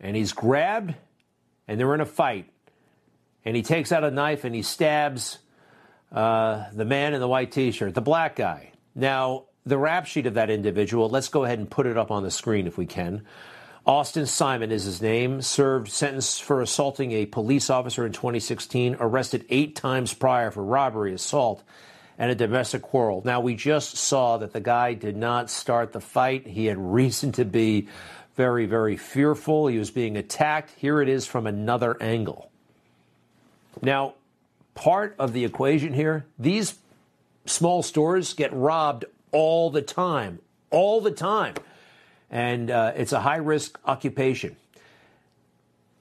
And 0.00 0.16
he's 0.16 0.32
grabbed, 0.32 0.94
and 1.68 1.78
they're 1.78 1.94
in 1.94 2.00
a 2.00 2.06
fight. 2.06 2.50
And 3.44 3.54
he 3.54 3.62
takes 3.62 3.92
out 3.92 4.04
a 4.04 4.10
knife 4.10 4.44
and 4.44 4.54
he 4.54 4.62
stabs 4.62 5.38
uh, 6.10 6.64
the 6.72 6.86
man 6.86 7.12
in 7.12 7.20
the 7.20 7.28
white 7.28 7.52
t 7.52 7.70
shirt, 7.70 7.94
the 7.94 8.00
black 8.00 8.34
guy. 8.34 8.72
Now, 8.94 9.44
the 9.66 9.76
rap 9.76 10.06
sheet 10.06 10.24
of 10.24 10.34
that 10.34 10.48
individual, 10.48 11.10
let's 11.10 11.28
go 11.28 11.44
ahead 11.44 11.58
and 11.58 11.70
put 11.70 11.86
it 11.86 11.98
up 11.98 12.10
on 12.10 12.22
the 12.22 12.30
screen 12.30 12.66
if 12.66 12.78
we 12.78 12.86
can. 12.86 13.26
Austin 13.86 14.24
Simon 14.24 14.72
is 14.72 14.84
his 14.84 15.02
name, 15.02 15.42
served 15.42 15.90
sentence 15.90 16.38
for 16.38 16.62
assaulting 16.62 17.12
a 17.12 17.26
police 17.26 17.68
officer 17.68 18.06
in 18.06 18.12
2016, 18.12 18.96
arrested 18.98 19.44
eight 19.50 19.76
times 19.76 20.14
prior 20.14 20.50
for 20.50 20.64
robbery, 20.64 21.12
assault, 21.12 21.62
and 22.18 22.30
a 22.30 22.34
domestic 22.34 22.80
quarrel. 22.80 23.20
Now, 23.26 23.40
we 23.40 23.54
just 23.54 23.98
saw 23.98 24.38
that 24.38 24.54
the 24.54 24.60
guy 24.60 24.94
did 24.94 25.18
not 25.18 25.50
start 25.50 25.92
the 25.92 26.00
fight. 26.00 26.46
He 26.46 26.64
had 26.64 26.78
reason 26.78 27.32
to 27.32 27.44
be 27.44 27.88
very, 28.36 28.64
very 28.64 28.96
fearful. 28.96 29.66
He 29.66 29.78
was 29.78 29.90
being 29.90 30.16
attacked. 30.16 30.70
Here 30.78 31.02
it 31.02 31.08
is 31.10 31.26
from 31.26 31.46
another 31.46 32.02
angle. 32.02 32.50
Now, 33.82 34.14
part 34.74 35.14
of 35.18 35.34
the 35.34 35.44
equation 35.44 35.92
here, 35.92 36.24
these 36.38 36.78
small 37.44 37.82
stores 37.82 38.32
get 38.32 38.50
robbed 38.54 39.04
all 39.30 39.68
the 39.68 39.82
time, 39.82 40.38
all 40.70 41.02
the 41.02 41.10
time 41.10 41.54
and 42.30 42.70
uh, 42.70 42.92
it's 42.96 43.12
a 43.12 43.20
high 43.20 43.36
risk 43.36 43.78
occupation. 43.84 44.56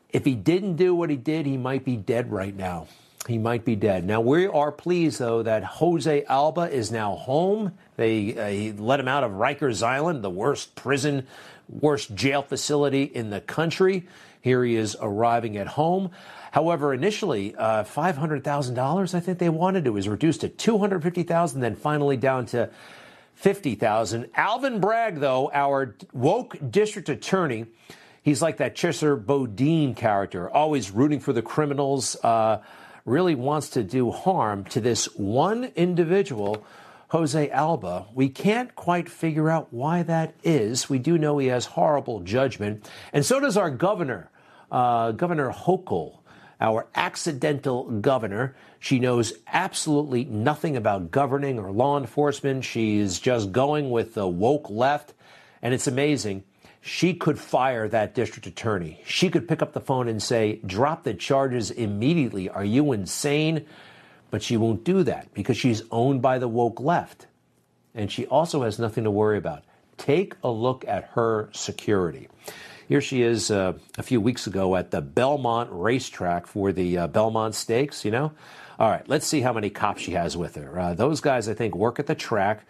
If 0.10 0.26
he 0.26 0.36
didn't 0.36 0.76
do 0.76 0.94
what 0.94 1.10
he 1.10 1.16
did, 1.16 1.46
he 1.46 1.58
might 1.58 1.84
be 1.84 1.98
dead 1.98 2.32
right 2.32 2.56
now. 2.56 2.88
He 3.28 3.38
might 3.38 3.64
be 3.64 3.76
dead. 3.76 4.06
Now, 4.06 4.20
we 4.20 4.48
are 4.48 4.72
pleased, 4.72 5.20
though, 5.20 5.44
that 5.44 5.64
Jose 5.64 6.26
Alba 6.26 6.70
is 6.70 6.92
now 6.92 7.16
home. 7.16 7.72
They 7.96 8.74
uh, 8.74 8.82
let 8.82 9.00
him 9.00 9.08
out 9.08 9.24
of 9.24 9.32
Rikers 9.32 9.82
Island, 9.82 10.24
the 10.24 10.30
worst 10.30 10.76
prison, 10.76 11.26
worst 11.70 12.14
jail 12.16 12.42
facility 12.42 13.04
in 13.04 13.30
the 13.30 13.40
country. 13.40 14.08
Here 14.42 14.64
he 14.64 14.76
is 14.76 14.98
arriving 15.00 15.58
at 15.58 15.68
home. 15.68 16.12
However, 16.52 16.94
initially, 16.94 17.56
uh, 17.56 17.84
$500,000, 17.84 19.16
I 19.16 19.20
think 19.22 19.40
they 19.40 19.50
wanted. 19.50 19.88
It 19.88 19.92
was 19.92 20.08
reduced 20.08 20.42
to 20.42 20.50
250,000, 20.50 21.62
then 21.62 21.76
finally 21.76 22.18
down 22.18 22.46
to 22.48 22.70
50,000. 23.36 24.30
Alvin 24.36 24.80
Bragg, 24.80 25.20
though, 25.20 25.52
our 25.54 25.96
woke 26.14 26.58
district 26.70 27.10
attorney, 27.10 27.66
he's 28.22 28.42
like 28.42 28.58
that 28.58 28.76
Chesa 28.76 29.24
Boudin 29.24 29.96
character, 29.96 30.50
always 30.50 30.92
rooting 30.92 31.20
for 31.20 31.34
the 31.34 31.42
criminals, 31.42 32.16
uh, 32.24 32.62
really 33.06 33.36
wants 33.36 33.70
to 33.72 33.84
do 33.84 34.12
harm 34.12 34.64
to 34.66 34.80
this 34.80 35.06
one 35.16 35.66
individual, 35.76 36.66
Jose 37.10 37.50
Alba. 37.50 38.08
We 38.14 38.30
can't 38.30 38.74
quite 38.76 39.10
figure 39.10 39.50
out 39.50 39.68
why 39.72 40.04
that 40.04 40.36
is. 40.44 40.90
We 40.90 41.00
do 41.00 41.18
know 41.18 41.38
he 41.38 41.48
has 41.48 41.66
horrible 41.66 42.22
judgment. 42.22 42.90
And 43.12 43.26
so 43.26 43.40
does 43.40 43.58
our 43.58 43.70
governor, 43.70 44.32
uh, 44.72 45.12
Governor 45.12 45.52
Hochul 45.52 46.23
our 46.64 46.88
accidental 46.96 47.84
governor. 48.00 48.56
She 48.80 48.98
knows 49.00 49.34
absolutely 49.48 50.26
nothing 50.26 50.78
about 50.78 51.12
governing 51.12 51.60
or 51.60 51.72
law 51.72 52.00
enforcement. 52.00 52.64
She's 52.66 53.20
just 53.20 53.52
going 53.52 53.92
with 53.92 54.16
the 54.16 54.28
woke 54.28 54.70
left. 54.70 55.14
And 55.62 55.74
it's 55.74 55.88
amazing. 55.88 56.44
She 56.82 57.14
could 57.14 57.38
fire 57.40 57.88
that 57.90 58.16
district 58.16 58.48
attorney. 58.48 59.02
She 59.06 59.30
could 59.30 59.48
pick 59.48 59.62
up 59.62 59.74
the 59.74 59.82
phone 59.82 60.08
and 60.08 60.22
say, 60.24 60.60
drop 60.66 61.04
the 61.04 61.14
charges 61.14 61.72
immediately. 61.72 62.50
Are 62.50 62.66
you 62.66 62.94
insane? 62.94 63.66
But 64.32 64.42
she 64.42 64.58
won't 64.58 64.84
do 64.84 65.04
that 65.04 65.34
because 65.34 65.58
she's 65.58 65.84
owned 65.92 66.22
by 66.22 66.40
the 66.40 66.48
woke 66.48 66.80
left. 66.80 67.28
and 67.96 68.12
she 68.12 68.26
also 68.28 68.64
has 68.64 68.80
nothing 68.80 69.04
to 69.04 69.12
worry 69.12 69.38
about. 69.38 69.64
Take 69.98 70.36
a 70.44 70.50
look 70.50 70.84
at 70.88 71.12
her 71.14 71.50
security. 71.54 72.28
Here 72.94 73.02
she 73.02 73.24
is 73.24 73.50
uh, 73.50 73.74
a 73.98 74.04
few 74.04 74.22
weeks 74.22 74.46
ago 74.46 74.76
at 74.76 74.92
the 74.92 75.02
Belmont 75.02 75.72
racetrack 75.72 76.46
for 76.46 76.72
the 76.72 77.00
uh, 77.00 77.08
Belmont 77.08 77.56
Stakes, 77.56 78.06
you 78.06 78.12
know? 78.12 78.34
All 78.78 78.88
right, 78.88 79.02
let's 79.10 79.26
see 79.26 79.42
how 79.42 79.52
many 79.52 79.72
cops 79.72 80.04
she 80.04 80.12
has 80.12 80.38
with 80.38 80.54
her. 80.54 80.80
Uh, 80.80 80.94
those 80.94 81.20
guys, 81.20 81.50
I 81.50 81.56
think, 81.56 81.76
work 81.76 81.98
at 81.98 82.06
the 82.06 82.14
track. 82.14 82.68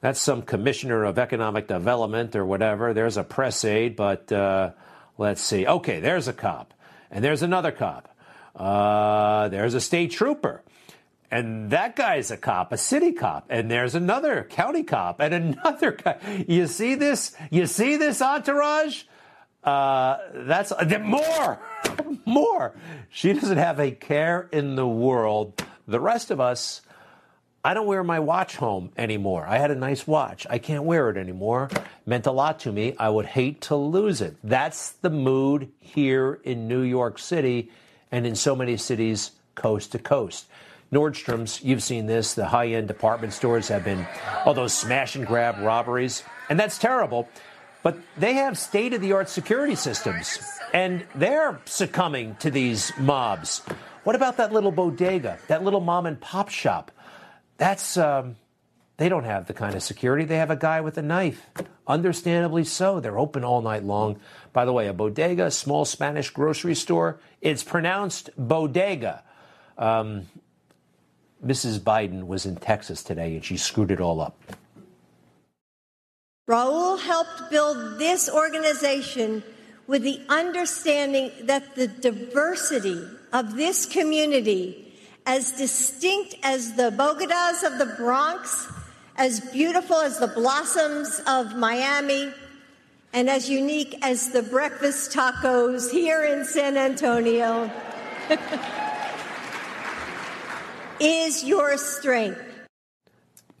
That's 0.00 0.18
some 0.18 0.40
commissioner 0.40 1.04
of 1.04 1.18
economic 1.18 1.68
development 1.68 2.34
or 2.36 2.46
whatever. 2.46 2.94
There's 2.94 3.18
a 3.18 3.22
press 3.22 3.62
aide, 3.66 3.96
but 3.96 4.32
uh, 4.32 4.70
let's 5.18 5.42
see. 5.42 5.66
Okay, 5.66 6.00
there's 6.00 6.26
a 6.26 6.32
cop. 6.32 6.72
And 7.10 7.22
there's 7.22 7.42
another 7.42 7.70
cop. 7.70 8.08
Uh, 8.56 9.48
there's 9.48 9.74
a 9.74 9.80
state 9.82 10.10
trooper. 10.10 10.62
And 11.30 11.70
that 11.72 11.96
guy's 11.96 12.30
a 12.30 12.38
cop, 12.38 12.72
a 12.72 12.78
city 12.78 13.12
cop. 13.12 13.44
And 13.50 13.70
there's 13.70 13.94
another 13.94 14.42
county 14.48 14.84
cop 14.84 15.20
and 15.20 15.34
another 15.34 15.92
guy. 16.02 16.46
You 16.48 16.66
see 16.66 16.94
this? 16.94 17.36
You 17.50 17.66
see 17.66 17.98
this 17.98 18.22
entourage? 18.22 19.02
Uh, 19.62 20.18
that's 20.32 20.72
uh, 20.72 20.98
more, 21.02 21.58
more. 22.24 22.74
She 23.10 23.32
doesn't 23.32 23.58
have 23.58 23.78
a 23.78 23.90
care 23.90 24.48
in 24.52 24.74
the 24.76 24.86
world. 24.86 25.62
The 25.86 26.00
rest 26.00 26.30
of 26.30 26.40
us, 26.40 26.80
I 27.62 27.74
don't 27.74 27.86
wear 27.86 28.02
my 28.02 28.20
watch 28.20 28.56
home 28.56 28.90
anymore. 28.96 29.46
I 29.46 29.58
had 29.58 29.70
a 29.70 29.74
nice 29.74 30.06
watch. 30.06 30.46
I 30.48 30.58
can't 30.58 30.84
wear 30.84 31.10
it 31.10 31.18
anymore. 31.18 31.68
Meant 32.06 32.26
a 32.26 32.32
lot 32.32 32.60
to 32.60 32.72
me. 32.72 32.94
I 32.98 33.10
would 33.10 33.26
hate 33.26 33.60
to 33.62 33.76
lose 33.76 34.22
it. 34.22 34.36
That's 34.42 34.92
the 34.92 35.10
mood 35.10 35.70
here 35.78 36.40
in 36.42 36.68
New 36.68 36.82
York 36.82 37.18
City 37.18 37.70
and 38.10 38.26
in 38.26 38.34
so 38.34 38.56
many 38.56 38.78
cities 38.78 39.32
coast 39.54 39.92
to 39.92 39.98
coast. 39.98 40.46
Nordstrom's, 40.92 41.62
you've 41.62 41.82
seen 41.82 42.06
this, 42.06 42.34
the 42.34 42.46
high 42.46 42.68
end 42.68 42.88
department 42.88 43.32
stores 43.32 43.68
have 43.68 43.84
been 43.84 44.06
all 44.44 44.54
those 44.54 44.72
smash 44.72 45.14
and 45.14 45.26
grab 45.26 45.58
robberies. 45.58 46.24
And 46.48 46.58
that's 46.58 46.78
terrible. 46.78 47.28
But 47.82 47.98
they 48.16 48.34
have 48.34 48.58
state 48.58 48.92
of 48.92 49.00
the 49.00 49.12
art 49.12 49.28
security 49.28 49.74
systems, 49.74 50.38
and 50.74 51.04
they're 51.14 51.60
succumbing 51.64 52.36
to 52.40 52.50
these 52.50 52.92
mobs. 52.98 53.62
What 54.04 54.16
about 54.16 54.36
that 54.36 54.52
little 54.52 54.72
bodega, 54.72 55.38
that 55.48 55.62
little 55.62 55.80
mom 55.80 56.06
and 56.06 56.20
pop 56.20 56.48
shop? 56.48 56.90
That's, 57.56 57.96
um, 57.96 58.36
they 58.96 59.08
don't 59.08 59.24
have 59.24 59.46
the 59.46 59.54
kind 59.54 59.74
of 59.74 59.82
security. 59.82 60.24
They 60.24 60.36
have 60.36 60.50
a 60.50 60.56
guy 60.56 60.80
with 60.80 60.98
a 60.98 61.02
knife. 61.02 61.46
Understandably 61.86 62.64
so. 62.64 63.00
They're 63.00 63.18
open 63.18 63.44
all 63.44 63.62
night 63.62 63.84
long. 63.84 64.20
By 64.52 64.64
the 64.64 64.72
way, 64.72 64.86
a 64.88 64.92
bodega, 64.92 65.46
a 65.46 65.50
small 65.50 65.84
Spanish 65.84 66.30
grocery 66.30 66.74
store, 66.74 67.18
it's 67.40 67.62
pronounced 67.62 68.30
bodega. 68.36 69.22
Um, 69.76 70.26
Mrs. 71.44 71.80
Biden 71.80 72.26
was 72.26 72.44
in 72.44 72.56
Texas 72.56 73.02
today 73.02 73.34
and 73.34 73.44
she 73.44 73.56
screwed 73.56 73.90
it 73.90 74.00
all 74.00 74.20
up. 74.20 74.38
Raul 76.50 76.98
helped 76.98 77.48
build 77.48 78.00
this 78.00 78.28
organization 78.28 79.44
with 79.86 80.02
the 80.02 80.20
understanding 80.28 81.30
that 81.44 81.76
the 81.76 81.86
diversity 81.86 83.06
of 83.32 83.54
this 83.54 83.86
community, 83.86 84.92
as 85.26 85.52
distinct 85.52 86.34
as 86.42 86.74
the 86.74 86.90
Bogotas 86.90 87.62
of 87.62 87.78
the 87.78 87.94
Bronx, 87.96 88.66
as 89.14 89.38
beautiful 89.52 89.98
as 89.98 90.18
the 90.18 90.26
blossoms 90.26 91.20
of 91.24 91.54
Miami, 91.54 92.32
and 93.12 93.30
as 93.30 93.48
unique 93.48 93.96
as 94.02 94.30
the 94.30 94.42
breakfast 94.42 95.12
tacos 95.12 95.92
here 95.92 96.24
in 96.24 96.44
San 96.44 96.76
Antonio, 96.76 97.70
is 101.00 101.44
your 101.44 101.76
strength. 101.76 102.42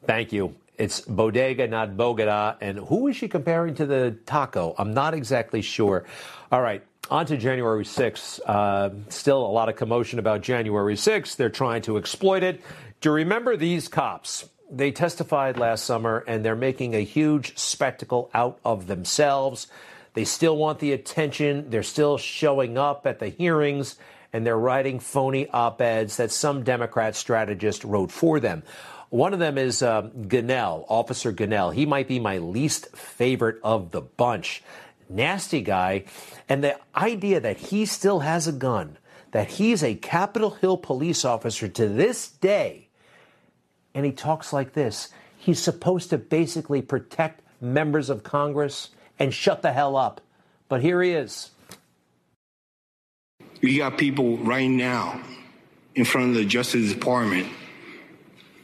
Thank 0.06 0.32
you. 0.32 0.56
It's 0.80 1.02
bodega, 1.02 1.68
not 1.68 1.94
Bogota. 1.94 2.56
And 2.62 2.78
who 2.78 3.08
is 3.08 3.16
she 3.16 3.28
comparing 3.28 3.74
to 3.74 3.84
the 3.84 4.16
taco? 4.24 4.74
I'm 4.78 4.94
not 4.94 5.12
exactly 5.12 5.60
sure. 5.60 6.06
All 6.50 6.62
right. 6.62 6.82
On 7.10 7.26
to 7.26 7.36
January 7.36 7.84
6th. 7.84 8.40
Uh, 8.46 8.88
still 9.10 9.44
a 9.44 9.52
lot 9.52 9.68
of 9.68 9.76
commotion 9.76 10.18
about 10.18 10.40
January 10.40 10.94
6th. 10.94 11.36
They're 11.36 11.50
trying 11.50 11.82
to 11.82 11.98
exploit 11.98 12.42
it. 12.42 12.62
Do 13.02 13.10
you 13.10 13.14
remember 13.16 13.58
these 13.58 13.88
cops? 13.88 14.48
They 14.70 14.90
testified 14.90 15.58
last 15.58 15.84
summer 15.84 16.24
and 16.26 16.42
they're 16.42 16.56
making 16.56 16.94
a 16.94 17.04
huge 17.04 17.58
spectacle 17.58 18.30
out 18.32 18.58
of 18.64 18.86
themselves. 18.86 19.66
They 20.14 20.24
still 20.24 20.56
want 20.56 20.78
the 20.78 20.94
attention. 20.94 21.68
They're 21.68 21.82
still 21.82 22.16
showing 22.16 22.78
up 22.78 23.06
at 23.06 23.18
the 23.18 23.28
hearings 23.28 23.96
and 24.32 24.46
they're 24.46 24.58
writing 24.58 24.98
phony 24.98 25.46
op 25.50 25.82
eds 25.82 26.16
that 26.16 26.30
some 26.30 26.62
Democrat 26.62 27.16
strategist 27.16 27.84
wrote 27.84 28.10
for 28.12 28.40
them. 28.40 28.62
One 29.10 29.32
of 29.32 29.40
them 29.40 29.58
is 29.58 29.82
uh, 29.82 30.08
Officer 30.88 31.32
Gonell. 31.32 31.74
He 31.74 31.84
might 31.84 32.06
be 32.06 32.20
my 32.20 32.38
least 32.38 32.96
favorite 32.96 33.58
of 33.62 33.90
the 33.90 34.00
bunch. 34.00 34.62
Nasty 35.08 35.60
guy. 35.60 36.04
And 36.48 36.62
the 36.62 36.78
idea 36.94 37.40
that 37.40 37.56
he 37.56 37.86
still 37.86 38.20
has 38.20 38.46
a 38.46 38.52
gun, 38.52 38.98
that 39.32 39.48
he's 39.48 39.82
a 39.82 39.96
Capitol 39.96 40.50
Hill 40.50 40.76
police 40.76 41.24
officer 41.24 41.66
to 41.68 41.88
this 41.88 42.28
day, 42.28 42.88
and 43.94 44.06
he 44.06 44.12
talks 44.12 44.52
like 44.52 44.74
this. 44.74 45.08
He's 45.36 45.58
supposed 45.58 46.10
to 46.10 46.18
basically 46.18 46.80
protect 46.80 47.42
members 47.60 48.10
of 48.10 48.22
Congress 48.22 48.90
and 49.18 49.34
shut 49.34 49.62
the 49.62 49.72
hell 49.72 49.96
up. 49.96 50.20
But 50.68 50.82
here 50.82 51.02
he 51.02 51.10
is. 51.10 51.50
We 53.60 53.78
got 53.78 53.98
people 53.98 54.38
right 54.38 54.70
now 54.70 55.20
in 55.96 56.04
front 56.04 56.30
of 56.30 56.34
the 56.36 56.44
Justice 56.44 56.92
Department 56.92 57.48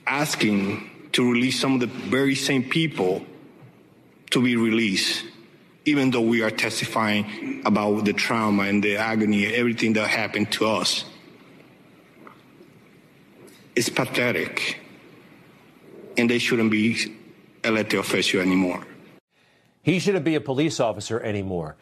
asking 0.06 0.90
to 1.12 1.32
release 1.32 1.60
some 1.60 1.74
of 1.74 1.80
the 1.80 1.86
very 1.86 2.34
same 2.34 2.62
people 2.62 3.24
to 4.30 4.42
be 4.42 4.56
released, 4.56 5.24
even 5.84 6.10
though 6.10 6.20
we 6.20 6.42
are 6.42 6.50
testifying 6.50 7.62
about 7.64 8.04
the 8.04 8.12
trauma 8.12 8.64
and 8.64 8.82
the 8.82 8.96
agony, 8.96 9.46
everything 9.46 9.92
that 9.94 10.08
happened 10.08 10.50
to 10.52 10.66
us. 10.66 11.04
It's 13.74 13.88
pathetic. 13.88 14.80
And 16.16 16.30
they 16.30 16.38
shouldn't 16.38 16.70
be 16.70 17.14
elected 17.62 18.00
official 18.00 18.40
anymore. 18.40 18.86
He 19.82 19.98
shouldn't 19.98 20.24
be 20.24 20.34
a 20.34 20.40
police 20.40 20.80
officer 20.80 21.20
anymore. 21.20 21.76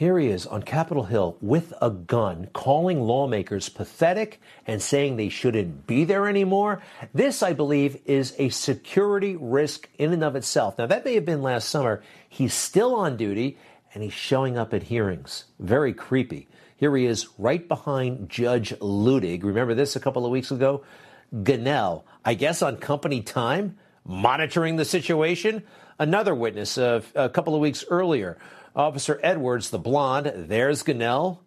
Here 0.00 0.18
he 0.18 0.28
is 0.28 0.46
on 0.46 0.62
Capitol 0.62 1.04
Hill 1.04 1.36
with 1.42 1.74
a 1.82 1.90
gun, 1.90 2.48
calling 2.54 3.02
lawmakers 3.02 3.68
pathetic 3.68 4.40
and 4.66 4.80
saying 4.80 5.16
they 5.16 5.28
shouldn't 5.28 5.86
be 5.86 6.04
there 6.04 6.26
anymore. 6.26 6.80
This, 7.12 7.42
I 7.42 7.52
believe, 7.52 8.00
is 8.06 8.34
a 8.38 8.48
security 8.48 9.36
risk 9.36 9.90
in 9.98 10.14
and 10.14 10.24
of 10.24 10.36
itself. 10.36 10.78
Now, 10.78 10.86
that 10.86 11.04
may 11.04 11.16
have 11.16 11.26
been 11.26 11.42
last 11.42 11.68
summer. 11.68 12.02
He's 12.30 12.54
still 12.54 12.94
on 12.94 13.18
duty 13.18 13.58
and 13.92 14.02
he's 14.02 14.14
showing 14.14 14.56
up 14.56 14.72
at 14.72 14.84
hearings. 14.84 15.44
Very 15.58 15.92
creepy. 15.92 16.48
Here 16.78 16.96
he 16.96 17.04
is 17.04 17.28
right 17.36 17.68
behind 17.68 18.30
Judge 18.30 18.70
Luttig. 18.78 19.44
Remember 19.44 19.74
this 19.74 19.96
a 19.96 20.00
couple 20.00 20.24
of 20.24 20.32
weeks 20.32 20.50
ago? 20.50 20.82
Gonell, 21.30 22.04
I 22.24 22.32
guess 22.32 22.62
on 22.62 22.78
company 22.78 23.20
time, 23.20 23.76
monitoring 24.06 24.76
the 24.76 24.86
situation. 24.86 25.62
Another 25.98 26.34
witness 26.34 26.78
uh, 26.78 27.02
a 27.14 27.28
couple 27.28 27.54
of 27.54 27.60
weeks 27.60 27.84
earlier 27.90 28.38
Officer 28.74 29.18
Edwards, 29.22 29.70
the 29.70 29.78
blonde, 29.78 30.32
there's 30.34 30.82
Gonell. 30.82 31.38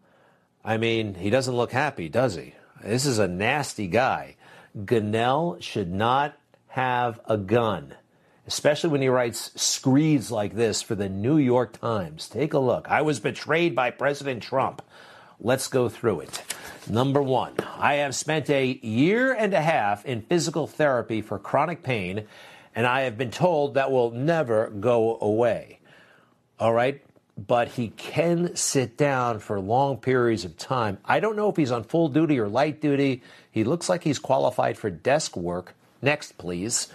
I 0.64 0.78
mean, 0.78 1.16
he 1.16 1.30
doesn't 1.30 1.56
look 1.56 1.72
happy, 1.72 2.10
does 2.10 2.36
he? 2.36 2.54
This 2.84 3.06
is 3.06 3.20
a 3.20 3.28
nasty 3.28 3.88
guy. 3.88 4.36
Gonell 4.78 5.62
should 5.62 5.92
not 5.92 6.38
have 6.70 7.20
a 7.26 7.38
gun, 7.38 7.96
especially 8.48 8.90
when 8.90 9.02
he 9.02 9.08
writes 9.08 9.52
screeds 9.56 10.32
like 10.32 10.56
this 10.56 10.82
for 10.82 10.96
the 10.96 11.08
New 11.08 11.38
York 11.38 11.80
Times. 11.80 12.28
Take 12.28 12.54
a 12.54 12.60
look. 12.60 12.90
I 12.90 13.02
was 13.04 13.20
betrayed 13.20 13.76
by 13.76 13.92
President 13.92 14.44
Trump. 14.44 14.82
Let's 15.40 15.68
go 15.68 15.88
through 15.90 16.22
it. 16.22 16.44
Number 16.90 17.22
one, 17.22 17.54
I 17.78 17.96
have 17.96 18.16
spent 18.16 18.50
a 18.50 18.66
year 18.66 19.34
and 19.34 19.54
a 19.54 19.62
half 19.62 20.06
in 20.06 20.24
physical 20.24 20.68
therapy 20.68 21.22
for 21.22 21.40
chronic 21.40 21.84
pain, 21.84 22.26
and 22.76 22.86
I 22.86 23.02
have 23.02 23.18
been 23.18 23.32
told 23.32 23.76
that 23.76 23.92
will 23.92 24.12
never 24.12 24.70
go 24.70 25.18
away. 25.22 25.80
All 26.60 26.74
right, 26.74 27.02
but 27.38 27.69
he 27.69 27.89
can 27.89 28.56
sit 28.56 28.98
down 28.98 29.39
for 29.39 29.60
long 29.60 29.98
periods 29.98 30.46
of 30.46 30.58
time. 30.58 30.98
I 31.04 31.19
don't 31.19 31.36
know 31.36 31.50
if 31.50 31.56
he's 31.56 31.72
on 31.72 31.84
full 31.84 32.10
duty 32.10 32.39
or 32.39 32.48
light 32.48 32.80
duty. 32.80 33.24
He 33.52 33.63
looks 33.63 33.89
like 33.89 34.04
he's 34.04 34.19
qualified 34.19 34.78
for 34.78 34.89
desk 34.89 35.36
work. 35.36 35.74
Next, 36.02 36.38
please. 36.38 36.89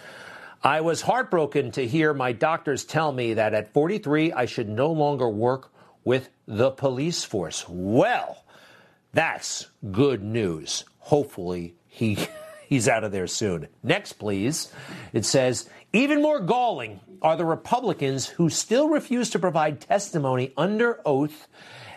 I 0.63 0.81
was 0.81 1.01
heartbroken 1.01 1.71
to 1.71 1.87
hear 1.87 2.13
my 2.13 2.31
doctors 2.31 2.83
tell 2.83 3.11
me 3.11 3.35
that 3.35 3.53
at 3.53 3.73
43 3.73 4.33
I 4.33 4.45
should 4.45 4.69
no 4.69 4.91
longer 4.91 5.29
work 5.29 5.71
with 6.03 6.29
the 6.47 6.71
police 6.71 7.23
force. 7.23 7.65
Well, 7.67 8.43
that's 9.13 9.67
good 9.91 10.23
news. 10.23 10.85
Hopefully 10.99 11.75
he 11.87 12.17
he's 12.69 12.87
out 12.87 13.03
of 13.03 13.11
there 13.11 13.27
soon. 13.27 13.67
Next, 13.81 14.13
please. 14.13 14.71
It 15.11 15.25
says 15.25 15.67
even 15.91 16.21
more 16.21 16.39
galling 16.39 16.99
are 17.21 17.35
the 17.35 17.45
Republicans 17.45 18.27
who 18.27 18.49
still 18.49 18.89
refuse 18.89 19.31
to 19.31 19.39
provide 19.39 19.81
testimony 19.81 20.53
under 20.55 21.01
oath 21.03 21.47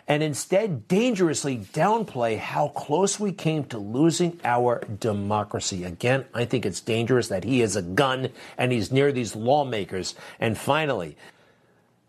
and 0.09 0.23
instead 0.23 0.89
dangerously 0.89 1.59
downplay 1.59 2.37
how 2.39 2.69
close 2.69 3.21
we 3.21 3.33
came 3.33 3.65
to 3.65 3.79
losing 3.79 4.41
our 4.45 4.83
democracy. 4.99 5.85
Again, 5.85 6.25
I 6.35 6.47
think 6.47 6.67
it's 6.67 6.81
dangerous 6.81 7.29
that 7.29 7.45
he 7.45 7.63
is 7.63 7.77
a 7.77 7.83
gun 7.83 8.31
and 8.59 8.73
he's 8.73 8.91
near 8.91 9.13
these 9.13 9.37
lawmakers. 9.37 10.15
And 10.41 10.59
finally, 10.59 11.17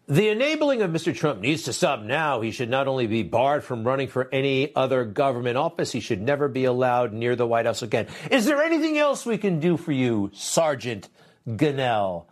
the 0.08 0.30
enabling 0.30 0.82
of 0.82 0.92
Mr. 0.92 1.16
Trump 1.16 1.40
needs 1.40 1.64
to 1.64 1.74
stop 1.74 2.02
now. 2.02 2.42
He 2.42 2.52
should 2.52 2.70
not 2.70 2.88
only 2.88 3.08
be 3.08 3.24
barred 3.24 3.64
from 3.64 3.86
running 3.86 4.10
for 4.10 4.28
any 4.34 4.76
other 4.76 5.06
government 5.06 5.58
office, 5.58 5.92
he 5.92 6.02
should 6.02 6.22
never 6.22 6.50
be 6.50 6.66
allowed 6.66 7.14
near 7.14 7.36
the 7.36 7.48
White 7.48 7.66
House 7.66 7.82
again. 7.82 8.08
Is 8.30 8.46
there 8.46 8.62
anything 8.62 8.98
else 8.98 9.26
we 9.26 9.38
can 9.38 9.60
do 9.60 9.78
for 9.78 9.94
you, 9.94 10.30
Sergeant 10.34 11.08
Gonell? 11.48 12.26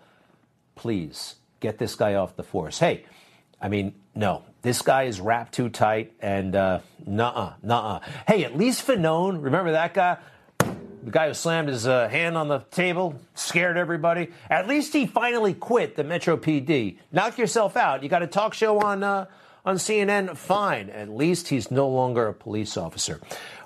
Please 0.76 1.36
get 1.62 1.78
this 1.78 1.96
guy 1.96 2.16
off 2.16 2.36
the 2.36 2.44
force. 2.44 2.80
Hey, 2.80 3.06
I 3.62 3.70
mean, 3.70 3.96
no, 4.16 4.44
this 4.64 4.82
guy 4.82 5.04
is 5.04 5.22
wrapped 5.22 5.54
too 5.54 5.70
tight 5.70 6.12
and 6.20 6.56
uh, 6.56 6.80
nah 7.06 7.30
uh, 7.30 7.54
nuh-uh. 7.64 8.00
Hey, 8.28 8.44
at 8.44 8.58
least 8.58 8.86
Fanone, 8.86 9.42
remember 9.42 9.72
that 9.72 9.94
guy? 9.94 10.18
The 11.04 11.12
guy 11.12 11.28
who 11.28 11.34
slammed 11.34 11.70
his 11.70 11.88
uh, 11.88 12.08
hand 12.08 12.38
on 12.38 12.48
the 12.48 12.60
table, 12.72 13.20
scared 13.34 13.78
everybody. 13.78 14.30
At 14.50 14.68
least 14.68 14.94
he 14.94 15.08
finally 15.08 15.54
quit 15.54 15.96
the 15.96 16.04
Metro 16.04 16.38
PD. 16.38 16.98
Knock 17.12 17.38
yourself 17.38 17.76
out. 17.76 18.04
You 18.04 18.10
got 18.10 18.22
a 18.22 18.28
talk 18.28 18.54
show 18.54 18.80
on 18.80 19.04
uh, 19.04 19.26
on 19.66 19.78
CNN. 19.78 20.38
Fine. 20.38 20.90
At 20.90 21.10
least 21.10 21.48
he's 21.48 21.72
no 21.72 21.88
longer 21.88 22.28
a 22.28 22.34
police 22.34 22.78
officer. 22.78 23.20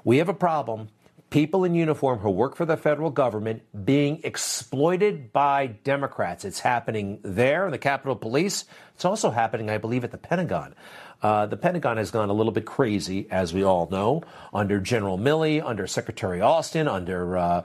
We 0.04 0.18
have 0.18 0.30
a 0.30 0.34
problem 0.34 0.90
people 1.30 1.66
in 1.66 1.76
uniform 1.76 2.20
who 2.20 2.30
work 2.30 2.56
for 2.56 2.66
the 2.66 2.78
federal 2.78 3.10
government 3.10 3.62
being 3.84 4.22
exploited 4.24 5.34
by 5.34 5.68
Democrats. 5.68 6.46
It's 6.46 6.62
happening 6.62 7.20
there 7.24 7.66
in 7.66 7.72
the 7.72 7.78
Capitol 7.78 8.16
Police. 8.16 8.64
It's 8.94 9.04
also 9.04 9.32
happening, 9.32 9.70
I 9.70 9.78
believe, 9.78 10.06
at 10.06 10.12
the 10.12 10.18
Pentagon. 10.18 10.76
Uh, 11.22 11.46
the 11.46 11.58
Pentagon 11.58 11.98
has 11.98 12.12
gone 12.12 12.30
a 12.30 12.34
little 12.34 12.52
bit 12.52 12.66
crazy, 12.66 13.28
as 13.32 13.54
we 13.54 13.64
all 13.64 13.88
know, 13.90 14.24
under 14.54 14.80
General 14.80 15.18
Milley, 15.18 15.64
under 15.64 15.88
Secretary 15.88 16.42
Austin, 16.42 16.88
under 16.88 17.38
uh, 17.38 17.64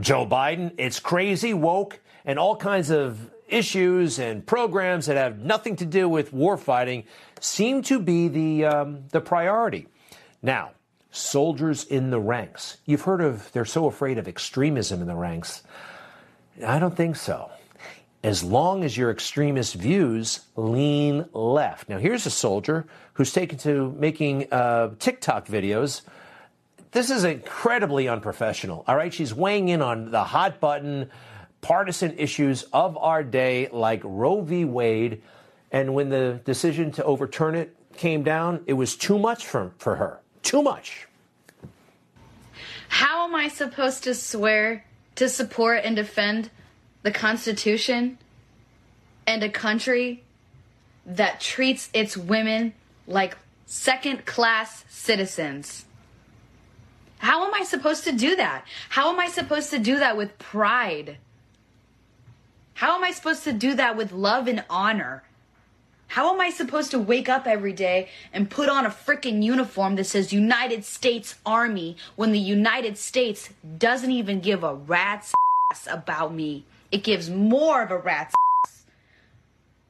Joe 0.00 0.26
Biden. 0.26 0.72
It's 0.78 0.98
crazy, 0.98 1.54
woke, 1.54 2.00
and 2.24 2.38
all 2.38 2.56
kinds 2.56 2.90
of 2.90 3.30
issues 3.48 4.18
and 4.18 4.44
programs 4.44 5.06
that 5.06 5.16
have 5.16 5.38
nothing 5.38 5.76
to 5.76 5.86
do 5.86 6.08
with 6.08 6.32
warfighting 6.32 7.04
seem 7.40 7.82
to 7.82 8.00
be 8.00 8.28
the 8.28 8.64
um, 8.64 9.04
the 9.10 9.20
priority. 9.20 9.86
Now, 10.42 10.72
soldiers 11.10 11.84
in 11.84 12.10
the 12.10 12.20
ranks. 12.20 12.76
You've 12.84 13.02
heard 13.02 13.20
of, 13.20 13.50
they're 13.52 13.64
so 13.64 13.86
afraid 13.86 14.18
of 14.18 14.28
extremism 14.28 15.00
in 15.00 15.06
the 15.06 15.14
ranks. 15.14 15.62
I 16.64 16.78
don't 16.78 16.96
think 16.96 17.16
so. 17.16 17.50
As 18.22 18.42
long 18.42 18.82
as 18.82 18.96
your 18.96 19.10
extremist 19.10 19.74
views 19.74 20.40
lean 20.56 21.26
left. 21.32 21.88
Now, 21.88 21.98
here's 21.98 22.26
a 22.26 22.30
soldier 22.30 22.86
who's 23.14 23.32
taken 23.32 23.58
to 23.58 23.94
making 23.98 24.52
uh, 24.52 24.94
TikTok 24.98 25.46
videos. 25.46 26.02
This 26.90 27.10
is 27.10 27.24
incredibly 27.24 28.08
unprofessional. 28.08 28.84
All 28.88 28.96
right, 28.96 29.12
she's 29.12 29.32
weighing 29.32 29.68
in 29.68 29.82
on 29.82 30.10
the 30.10 30.24
hot 30.24 30.60
button 30.60 31.10
partisan 31.60 32.16
issues 32.18 32.62
of 32.72 32.96
our 32.96 33.22
day, 33.22 33.68
like 33.72 34.00
Roe 34.04 34.40
v. 34.40 34.64
Wade. 34.64 35.22
And 35.72 35.94
when 35.94 36.10
the 36.10 36.40
decision 36.44 36.92
to 36.92 37.04
overturn 37.04 37.54
it 37.54 37.76
came 37.96 38.22
down, 38.22 38.62
it 38.66 38.74
was 38.74 38.96
too 38.96 39.18
much 39.18 39.46
for, 39.46 39.72
for 39.78 39.96
her. 39.96 40.20
Too 40.42 40.62
much. 40.62 41.08
How 42.88 43.26
am 43.26 43.34
I 43.34 43.48
supposed 43.48 44.04
to 44.04 44.14
swear 44.14 44.84
to 45.16 45.28
support 45.28 45.80
and 45.84 45.96
defend 45.96 46.50
the 47.06 47.12
Constitution 47.12 48.18
and 49.28 49.40
a 49.44 49.48
country 49.48 50.24
that 51.06 51.40
treats 51.40 51.88
its 51.94 52.16
women 52.16 52.72
like 53.06 53.38
second 53.64 54.26
class 54.26 54.84
citizens? 54.88 55.84
How 57.18 57.46
am 57.46 57.54
I 57.54 57.62
supposed 57.62 58.02
to 58.04 58.12
do 58.12 58.34
that? 58.34 58.64
How 58.88 59.12
am 59.12 59.20
I 59.20 59.28
supposed 59.28 59.70
to 59.70 59.78
do 59.78 60.00
that 60.00 60.16
with 60.16 60.36
pride? 60.40 61.18
How 62.74 62.96
am 62.96 63.04
I 63.04 63.12
supposed 63.12 63.44
to 63.44 63.52
do 63.52 63.74
that 63.74 63.96
with 63.96 64.10
love 64.10 64.48
and 64.48 64.64
honor? 64.68 65.22
How 66.08 66.34
am 66.34 66.40
I 66.40 66.50
supposed 66.50 66.90
to 66.90 66.98
wake 66.98 67.28
up 67.28 67.46
every 67.46 67.72
day 67.72 68.08
and 68.32 68.50
put 68.50 68.68
on 68.68 68.84
a 68.84 68.90
freaking 68.90 69.44
uniform 69.44 69.94
that 69.94 70.06
says 70.06 70.32
United 70.32 70.84
States 70.84 71.36
Army 71.46 71.96
when 72.16 72.32
the 72.32 72.40
United 72.40 72.98
States 72.98 73.50
doesn't 73.78 74.10
even 74.10 74.40
give 74.40 74.64
a 74.64 74.74
rat's 74.74 75.32
ass 75.70 75.86
about 75.88 76.34
me? 76.34 76.64
It 76.90 77.04
gives 77.04 77.30
more 77.30 77.82
of 77.82 77.90
a 77.90 77.98
rat's 77.98 78.34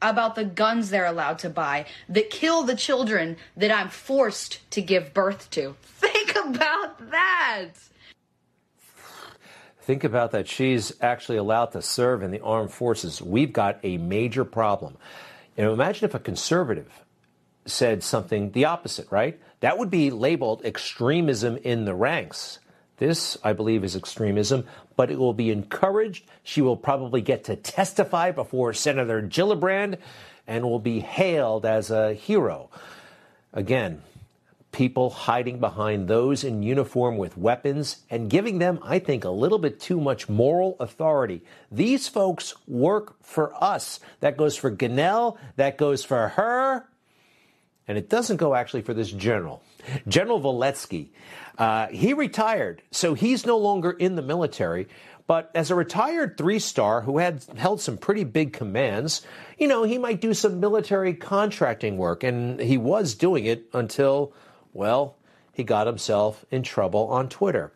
about 0.03 0.35
the 0.35 0.45
guns 0.45 0.91
they're 0.91 1.07
allowed 1.07 1.39
to 1.41 1.51
buy 1.51 1.87
that 2.09 2.31
kill 2.31 2.63
the 2.63 2.77
children 2.77 3.37
that 3.57 3.71
I'm 3.71 3.89
forced 3.89 4.71
to 4.73 4.83
give 4.83 5.15
birth 5.15 5.51
to. 5.51 5.75
Think 5.83 6.37
about 6.37 7.11
that. 7.11 7.71
Think 9.81 10.05
about 10.05 10.33
that. 10.33 10.49
She's 10.49 10.93
actually 11.01 11.39
allowed 11.39 11.67
to 11.67 11.83
serve 11.83 12.23
in 12.23 12.31
the 12.31 12.41
armed 12.41 12.73
forces. 12.73 13.23
We've 13.23 13.53
got 13.53 13.79
a 13.85 13.99
major 13.99 14.45
problem. 14.45 14.97
You 15.57 15.65
know, 15.65 15.73
imagine 15.73 16.05
if 16.05 16.15
a 16.15 16.19
conservative 16.19 16.91
said 17.67 18.03
something 18.03 18.51
the 18.51 18.65
opposite, 18.65 19.07
right? 19.11 19.41
That 19.61 19.79
would 19.79 19.91
be 19.91 20.11
labeled 20.11 20.65
extremism 20.65 21.57
in 21.57 21.85
the 21.85 21.95
ranks. 21.95 22.59
This, 22.99 23.37
I 23.45 23.53
believe, 23.53 23.85
is 23.85 23.95
extremism, 23.95 24.67
but 24.97 25.11
it 25.11 25.19
will 25.19 25.35
be 25.35 25.51
encouraged. 25.51 26.25
She 26.43 26.63
will 26.63 26.77
probably 26.77 27.21
get 27.21 27.45
to 27.45 27.57
testify 27.57 28.31
before 28.31 28.73
Senator 28.73 29.21
Gillibrand 29.23 29.99
and 30.47 30.65
will 30.65 30.79
be 30.79 31.01
hailed 31.01 31.67
as 31.67 31.91
a 31.91 32.15
hero. 32.15 32.71
Again, 33.53 34.03
people 34.73 35.11
hiding 35.11 35.59
behind 35.59 36.07
those 36.07 36.45
in 36.45 36.63
uniform 36.63 37.17
with 37.17 37.37
weapons 37.37 37.99
and 38.11 38.29
giving 38.29 38.59
them, 38.59 38.79
I 38.83 38.99
think, 38.99 39.25
a 39.25 39.31
little 39.31 39.59
bit 39.59 39.81
too 39.81 40.01
much 40.01 40.29
moral 40.29 40.77
authority. 40.79 41.43
These 41.73 42.09
folks 42.09 42.55
work 42.69 43.23
for 43.23 43.53
us. 43.63 44.01
That 44.21 44.37
goes 44.37 44.57
for 44.57 44.71
Gonell, 44.71 45.39
that 45.57 45.79
goes 45.79 46.05
for 46.05 46.29
her, 46.29 46.87
and 47.88 47.96
it 47.96 48.09
doesn't 48.09 48.37
go 48.37 48.55
actually 48.55 48.83
for 48.83 48.94
this 48.94 49.11
general. 49.11 49.62
General 50.09 50.40
Volesky, 50.40 51.09
uh, 51.59 51.87
he 51.88 52.12
retired, 52.12 52.83
so 52.90 53.14
he's 53.14 53.46
no 53.46 53.59
longer 53.59 53.90
in 53.90 54.16
the 54.16 54.22
military. 54.22 54.88
But 55.27 55.51
as 55.55 55.70
a 55.70 55.75
retired 55.75 56.38
three 56.38 56.59
star 56.61 57.01
who 57.01 57.18
had 57.18 57.44
held 57.57 57.81
some 57.81 57.99
pretty 57.99 58.25
big 58.25 58.53
commands, 58.53 59.22
you 59.59 59.66
know, 59.66 59.83
he 59.83 59.99
might 59.99 60.20
do 60.20 60.35
some 60.35 60.61
military 60.61 61.14
contracting 61.14 61.96
work, 61.96 62.22
and 62.22 62.61
he 62.61 62.79
was 62.79 63.14
doing 63.14 63.44
it 63.46 63.64
until 63.72 64.33
well, 64.72 65.16
he 65.53 65.64
got 65.64 65.87
himself 65.87 66.44
in 66.51 66.62
trouble 66.62 67.09
on 67.09 67.29
Twitter. 67.29 67.72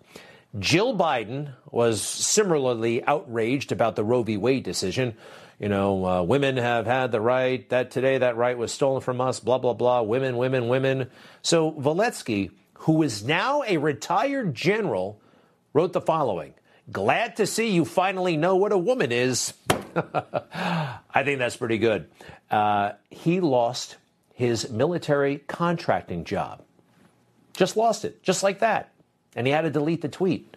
Jill 0.58 0.96
Biden 0.96 1.54
was 1.70 2.02
similarly 2.02 3.02
outraged 3.04 3.72
about 3.72 3.96
the 3.96 4.04
Roe 4.04 4.22
v. 4.22 4.36
Wade 4.36 4.64
decision. 4.64 5.16
You 5.60 5.68
know, 5.68 6.06
uh, 6.06 6.22
women 6.22 6.56
have 6.56 6.86
had 6.86 7.12
the 7.12 7.20
right, 7.20 7.68
that 7.68 7.90
today 7.90 8.16
that 8.16 8.36
right 8.36 8.56
was 8.56 8.72
stolen 8.72 9.02
from 9.02 9.20
us, 9.20 9.40
blah, 9.40 9.58
blah, 9.58 9.74
blah, 9.74 10.00
women, 10.00 10.38
women, 10.38 10.68
women. 10.68 11.10
So 11.42 11.70
Volesky, 11.72 12.50
who 12.78 13.02
is 13.02 13.22
now 13.22 13.62
a 13.68 13.76
retired 13.76 14.54
general, 14.54 15.20
wrote 15.74 15.92
the 15.92 16.00
following 16.00 16.54
Glad 16.90 17.36
to 17.36 17.46
see 17.46 17.70
you 17.70 17.84
finally 17.84 18.38
know 18.38 18.56
what 18.56 18.72
a 18.72 18.78
woman 18.78 19.12
is. 19.12 19.52
I 19.94 21.22
think 21.24 21.38
that's 21.38 21.58
pretty 21.58 21.76
good. 21.76 22.08
Uh, 22.50 22.92
he 23.10 23.40
lost 23.40 23.98
his 24.32 24.70
military 24.70 25.38
contracting 25.46 26.24
job. 26.24 26.62
Just 27.52 27.76
lost 27.76 28.06
it, 28.06 28.22
just 28.22 28.42
like 28.42 28.60
that. 28.60 28.92
And 29.36 29.46
he 29.46 29.52
had 29.52 29.62
to 29.62 29.70
delete 29.70 30.00
the 30.00 30.08
tweet. 30.08 30.56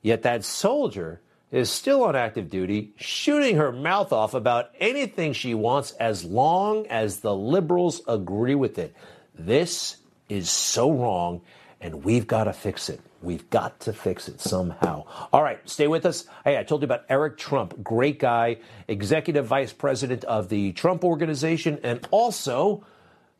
Yet 0.00 0.22
that 0.22 0.42
soldier 0.42 1.20
is 1.52 1.70
still 1.70 2.02
on 2.02 2.16
active 2.16 2.48
duty, 2.50 2.94
shooting 2.96 3.56
her 3.56 3.70
mouth 3.70 4.12
off 4.12 4.32
about 4.32 4.70
anything 4.80 5.34
she 5.34 5.54
wants 5.54 5.92
as 5.92 6.24
long 6.24 6.86
as 6.86 7.20
the 7.20 7.34
liberals 7.34 8.00
agree 8.08 8.54
with 8.54 8.78
it. 8.78 8.96
This 9.34 9.98
is 10.30 10.48
so 10.48 10.90
wrong, 10.90 11.42
and 11.80 12.02
we've 12.02 12.26
got 12.26 12.44
to 12.44 12.54
fix 12.54 12.88
it. 12.88 13.00
We've 13.20 13.48
got 13.50 13.80
to 13.80 13.92
fix 13.92 14.28
it 14.28 14.40
somehow. 14.40 15.04
All 15.32 15.42
right, 15.42 15.60
stay 15.68 15.86
with 15.86 16.06
us. 16.06 16.24
Hey, 16.42 16.58
I 16.58 16.64
told 16.64 16.80
you 16.80 16.86
about 16.86 17.04
Eric 17.08 17.36
Trump, 17.36 17.82
great 17.84 18.18
guy, 18.18 18.56
executive 18.88 19.46
vice 19.46 19.72
president 19.72 20.24
of 20.24 20.48
the 20.48 20.72
Trump 20.72 21.04
Organization, 21.04 21.78
and 21.84 22.06
also 22.10 22.84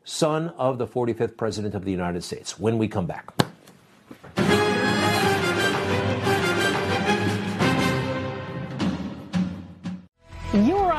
son 0.03 0.49
of 0.49 0.77
the 0.77 0.87
45th 0.87 1.35
President 1.35 1.73
of 1.73 1.83
the 1.83 1.91
United 1.91 2.23
States, 2.23 2.59
when 2.59 2.77
we 2.77 2.87
come 2.87 3.07
back. 3.07 3.33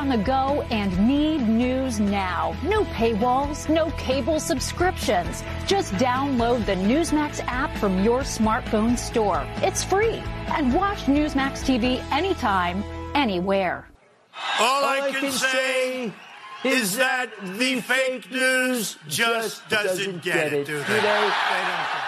On 0.05 0.19
the 0.19 0.23
go 0.23 0.61
and 0.69 1.07
need 1.07 1.41
news 1.47 1.99
now. 1.99 2.55
No 2.63 2.83
paywalls, 2.85 3.67
no 3.69 3.89
cable 3.91 4.39
subscriptions. 4.39 5.43
Just 5.65 5.93
download 5.93 6.65
the 6.67 6.75
Newsmax 6.75 7.43
app 7.47 7.75
from 7.77 8.03
your 8.03 8.21
smartphone 8.21 8.97
store. 8.97 9.47
It's 9.57 9.83
free. 9.83 10.21
And 10.49 10.73
watch 10.73 10.99
Newsmax 11.05 11.63
TV 11.63 12.03
anytime, 12.11 12.83
anywhere. 13.15 13.89
All, 14.59 14.83
All 14.83 14.85
I, 14.85 15.09
can, 15.09 15.15
I 15.15 15.19
can 15.21 15.31
say 15.31 16.13
is 16.63 16.97
that 16.97 17.31
the 17.57 17.81
fake 17.81 18.29
news 18.29 18.97
just 19.07 19.67
doesn't 19.69 20.21
get 20.21 20.53
it, 20.53 20.67
do 20.67 20.83
they? 20.83 21.31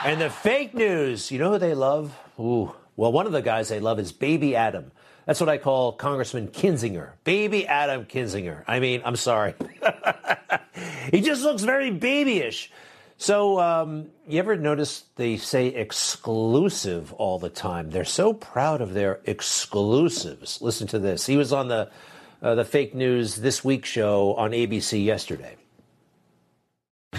And 0.06 0.22
the 0.22 0.30
fake 0.30 0.76
news, 0.76 1.32
you 1.32 1.40
know 1.40 1.54
who 1.54 1.58
they 1.58 1.74
love? 1.74 2.16
Ooh, 2.40 2.76
well, 2.96 3.12
one 3.12 3.26
of 3.26 3.32
the 3.32 3.42
guys 3.42 3.70
they 3.70 3.80
love 3.80 3.98
is 3.98 4.12
Baby 4.12 4.56
Adam. 4.56 4.92
That's 5.28 5.42
what 5.42 5.50
I 5.50 5.58
call 5.58 5.92
Congressman 5.92 6.48
Kinzinger. 6.48 7.10
Baby 7.26 7.68
Adam 7.68 8.06
Kinzinger. 8.06 8.64
I 8.66 8.80
mean, 8.80 9.02
I'm 9.04 9.18
sorry. 9.18 9.56
he 11.12 11.20
just 11.20 11.44
looks 11.44 11.64
very 11.64 11.92
babyish. 11.92 12.72
So, 13.18 13.60
um, 13.60 14.08
you 14.30 14.40
ever 14.40 14.56
notice 14.56 15.04
they 15.18 15.36
say 15.36 15.68
exclusive 15.68 17.12
all 17.14 17.40
the 17.40 17.50
time? 17.50 17.90
They're 17.90 18.06
so 18.06 18.32
proud 18.32 18.80
of 18.80 18.94
their 18.94 19.20
exclusives. 19.26 20.62
Listen 20.62 20.88
to 20.88 21.00
this. 21.00 21.26
He 21.26 21.36
was 21.36 21.52
on 21.52 21.68
the 21.68 21.92
uh, 22.42 22.56
the 22.56 22.64
fake 22.64 22.96
news 22.96 23.36
this 23.36 23.66
week 23.66 23.84
show 23.84 24.34
on 24.36 24.52
ABC 24.52 25.04
yesterday. 25.04 25.58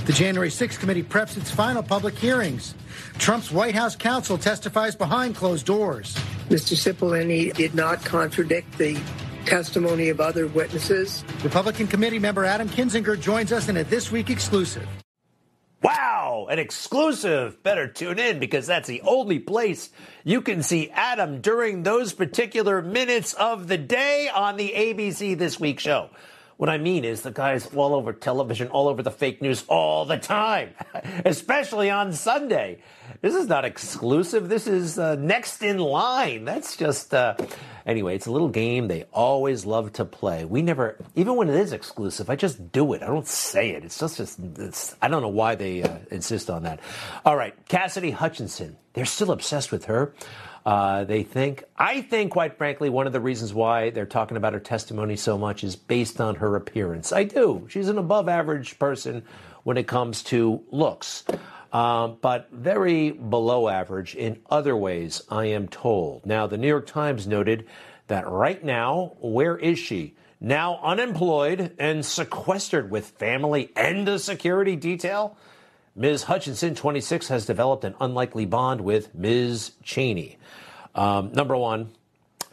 The 0.07 0.13
January 0.13 0.49
6th 0.49 0.79
committee 0.79 1.03
preps 1.03 1.37
its 1.37 1.51
final 1.51 1.83
public 1.83 2.15
hearings. 2.15 2.75
Trump's 3.19 3.51
White 3.51 3.75
House 3.75 3.97
counsel 3.97 4.39
testifies 4.39 4.95
behind 4.95 5.35
closed 5.35 5.67
doors. 5.67 6.17
Mr. 6.49 6.75
Cipollone 6.75 7.53
did 7.55 7.75
not 7.75 8.03
contradict 8.05 8.79
the 8.79 8.99
testimony 9.45 10.09
of 10.09 10.21
other 10.21 10.47
witnesses. 10.47 11.23
Republican 11.43 11.87
committee 11.87 12.19
member 12.19 12.45
Adam 12.45 12.69
Kinzinger 12.69 13.21
joins 13.21 13.53
us 13.53 13.69
in 13.69 13.77
a 13.77 13.85
This 13.85 14.11
Week 14.11 14.31
exclusive. 14.31 14.89
Wow, 15.83 16.47
an 16.51 16.59
exclusive. 16.59 17.63
Better 17.63 17.87
tune 17.87 18.19
in 18.19 18.39
because 18.39 18.67
that's 18.67 18.89
the 18.89 19.03
only 19.03 19.39
place 19.39 19.91
you 20.25 20.41
can 20.41 20.63
see 20.63 20.91
Adam 20.91 21.41
during 21.41 21.83
those 21.83 22.13
particular 22.15 22.83
minutes 22.83 23.35
of 23.35 23.69
the 23.69 23.79
day 23.79 24.29
on 24.35 24.57
the 24.57 24.73
ABC 24.75 25.37
This 25.37 25.61
Week 25.61 25.79
show. 25.79 26.11
What 26.59 26.69
I 26.69 26.79
mean 26.79 27.05
is 27.05 27.23
the 27.23 27.31
guy's 27.31 27.73
all 27.73 27.95
over 27.95 28.13
television, 28.13 28.67
all 28.67 28.89
over 28.89 29.01
the 29.01 29.13
fake 29.13 29.41
news 29.41 29.65
all 29.69 30.05
the 30.05 30.19
time, 30.19 30.71
especially 31.25 31.89
on 31.89 32.13
Sunday. 32.13 32.83
This 33.21 33.37
is 33.37 33.47
not 33.47 33.65
exclusive. 33.65 34.49
This 34.49 34.67
is 34.67 34.99
uh, 34.99 35.15
next 35.15 35.63
in 35.63 35.79
line. 35.79 36.45
That's 36.45 36.77
just, 36.77 37.15
uh, 37.15 37.37
anyway, 37.87 38.17
it's 38.17 38.27
a 38.27 38.33
little 38.33 38.49
game 38.49 38.89
they 38.89 39.05
always 39.13 39.67
love 39.67 39.93
to 39.95 40.05
play. 40.05 40.45
We 40.45 40.63
never, 40.63 40.97
even 41.15 41.37
when 41.37 41.49
it 41.49 41.55
is 41.55 41.73
exclusive, 41.73 42.29
I 42.29 42.35
just 42.35 42.73
do 42.73 42.93
it. 42.93 43.05
I 43.05 43.07
don't 43.07 43.29
say 43.29 43.71
it. 43.71 43.85
It's 43.85 44.01
just, 44.01 44.17
just 44.17 44.41
it's, 44.57 44.97
I 45.01 45.07
don't 45.07 45.23
know 45.23 45.29
why 45.29 45.55
they 45.55 45.85
uh, 45.85 45.99
insist 46.11 46.51
on 46.51 46.65
that. 46.65 46.81
All 47.25 47.37
right, 47.37 47.55
Cassidy 47.69 48.11
Hutchinson. 48.11 48.77
They're 48.95 49.05
still 49.05 49.31
obsessed 49.31 49.71
with 49.71 49.85
her. 49.85 50.13
Uh, 50.69 51.03
they 51.05 51.23
think, 51.23 51.65
I 51.79 52.03
think, 52.03 52.31
quite 52.33 52.59
frankly, 52.59 52.91
one 52.91 53.07
of 53.07 53.15
the 53.15 53.23
reasons 53.23 53.55
why 53.55 53.89
they're 53.89 54.05
talking 54.05 54.37
about 54.37 54.53
her 54.53 54.61
testimony 54.61 55.17
so 55.17 55.39
much 55.39 55.65
is 55.65 55.77
based 55.77 56.21
on 56.21 56.35
her 56.35 56.57
appearance. 56.57 57.11
I 57.11 57.25
do. 57.25 57.67
She's 57.71 57.89
an 57.89 57.97
above 57.97 58.29
average 58.29 58.79
person 58.79 59.23
when 59.63 59.79
it 59.79 59.87
comes 59.87 60.23
to 60.25 60.63
looks, 60.71 61.25
um, 61.73 62.19
but 62.21 62.51
very 62.53 63.13
below 63.13 63.71
average 63.71 64.15
in 64.15 64.41
other 64.51 64.77
ways, 64.77 65.23
I 65.31 65.47
am 65.47 65.69
told. 65.69 66.27
Now, 66.27 66.47
the 66.47 66.59
New 66.59 66.69
York 66.69 66.87
Times 66.87 67.27
noted 67.27 67.65
that 68.09 68.29
right 68.29 68.63
now, 68.63 69.17
where 69.21 69.57
is 69.57 69.79
she? 69.79 70.17
Now 70.39 70.81
unemployed 70.83 71.77
and 71.79 72.05
sequestered 72.05 72.91
with 72.91 73.07
family 73.07 73.73
and 73.75 74.07
a 74.07 74.19
security 74.19 74.77
detail? 74.77 75.35
Ms. 75.99 76.23
Hutchinson, 76.23 76.77
26, 76.77 77.27
has 77.27 77.45
developed 77.45 77.83
an 77.83 77.97
unlikely 78.01 78.47
bond 78.47 78.83
with 78.83 79.13
Ms. 79.17 79.73
Cheney. 79.83 80.39
Um, 80.95 81.33
number 81.33 81.57
one, 81.57 81.91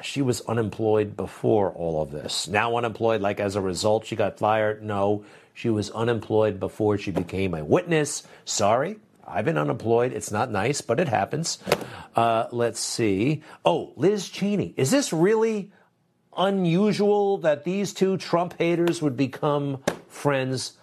she 0.02 0.24
was 0.24 0.42
unemployed 0.42 1.16
before 1.16 1.72
all 1.72 2.02
of 2.02 2.10
this. 2.10 2.48
Now 2.48 2.76
unemployed, 2.76 3.22
like 3.22 3.40
as 3.40 3.56
a 3.56 3.62
result, 3.62 4.08
she 4.08 4.16
got 4.16 4.40
fired. 4.40 4.82
No, 4.82 5.26
she 5.54 5.70
was 5.70 5.92
unemployed 5.92 6.60
before 6.60 6.98
she 6.98 7.12
became 7.12 7.54
a 7.54 7.64
witness. 7.64 8.24
Sorry, 8.46 8.98
I've 9.28 9.46
been 9.46 9.60
unemployed. 9.60 10.12
It's 10.12 10.32
not 10.32 10.50
nice, 10.50 10.82
but 10.82 11.00
it 11.00 11.08
happens. 11.08 11.60
Uh, 12.16 12.48
let's 12.52 12.80
see. 12.80 13.44
Oh, 13.64 13.94
Liz 13.96 14.28
Cheney. 14.28 14.74
Is 14.76 14.90
this 14.90 15.14
really 15.14 15.72
unusual 16.36 17.38
that 17.38 17.64
these 17.64 17.94
two 17.94 18.18
Trump 18.18 18.56
haters 18.58 19.04
would 19.04 19.16
become 19.16 19.84
friends? 20.08 20.74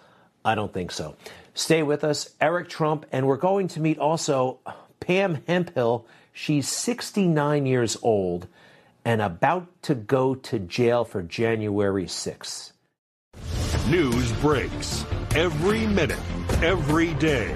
I 0.45 0.55
don't 0.55 0.73
think 0.73 0.91
so. 0.91 1.17
Stay 1.53 1.83
with 1.83 2.03
us, 2.03 2.29
Eric 2.41 2.67
Trump, 2.67 3.05
and 3.11 3.27
we're 3.27 3.37
going 3.37 3.67
to 3.69 3.79
meet 3.79 3.99
also 3.99 4.59
Pam 4.99 5.43
Hemphill. 5.47 6.07
She's 6.31 6.67
69 6.67 7.65
years 7.65 7.95
old 8.01 8.47
and 9.05 9.21
about 9.21 9.67
to 9.83 9.95
go 9.95 10.33
to 10.33 10.59
jail 10.59 11.05
for 11.05 11.21
January 11.21 12.05
6th. 12.05 12.71
News 13.87 14.31
breaks 14.33 15.05
every 15.35 15.85
minute, 15.85 16.19
every 16.63 17.13
day. 17.15 17.55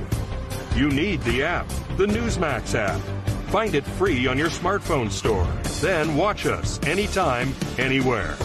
You 0.76 0.90
need 0.90 1.22
the 1.22 1.44
app, 1.44 1.68
the 1.96 2.06
Newsmax 2.06 2.76
app. 2.76 3.02
Find 3.50 3.74
it 3.74 3.86
free 3.86 4.28
on 4.28 4.38
your 4.38 4.50
smartphone 4.50 5.10
store. 5.10 5.48
Then 5.82 6.16
watch 6.16 6.46
us 6.46 6.80
anytime, 6.86 7.54
anywhere. 7.78 8.36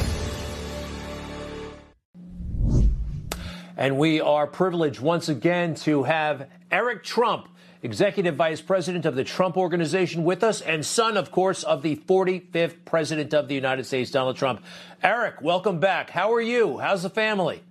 And 3.77 3.97
we 3.97 4.21
are 4.21 4.47
privileged 4.47 5.01
once 5.01 5.29
again 5.29 5.75
to 5.77 6.03
have 6.03 6.49
Eric 6.71 7.03
Trump, 7.03 7.49
Executive 7.83 8.37
Vice 8.37 8.61
President 8.61 9.07
of 9.07 9.15
the 9.15 9.25
Trump 9.25 9.57
Organization, 9.57 10.25
with 10.25 10.45
us, 10.45 10.61
and 10.61 10.85
son, 10.85 11.17
of 11.17 11.31
course, 11.31 11.63
of 11.63 11.83
the 11.83 11.97
45th 11.97 12.85
President 12.85 13.33
of 13.33 13.49
the 13.49 13.55
United 13.55 13.85
States, 13.85 14.11
Donald 14.11 14.37
Trump. 14.37 14.63
Eric, 15.03 15.41
welcome 15.41 15.81
back. 15.81 16.11
How 16.11 16.33
are 16.35 16.41
you? 16.41 16.79
How's 16.79 17.03
the 17.03 17.11
family? 17.11 17.63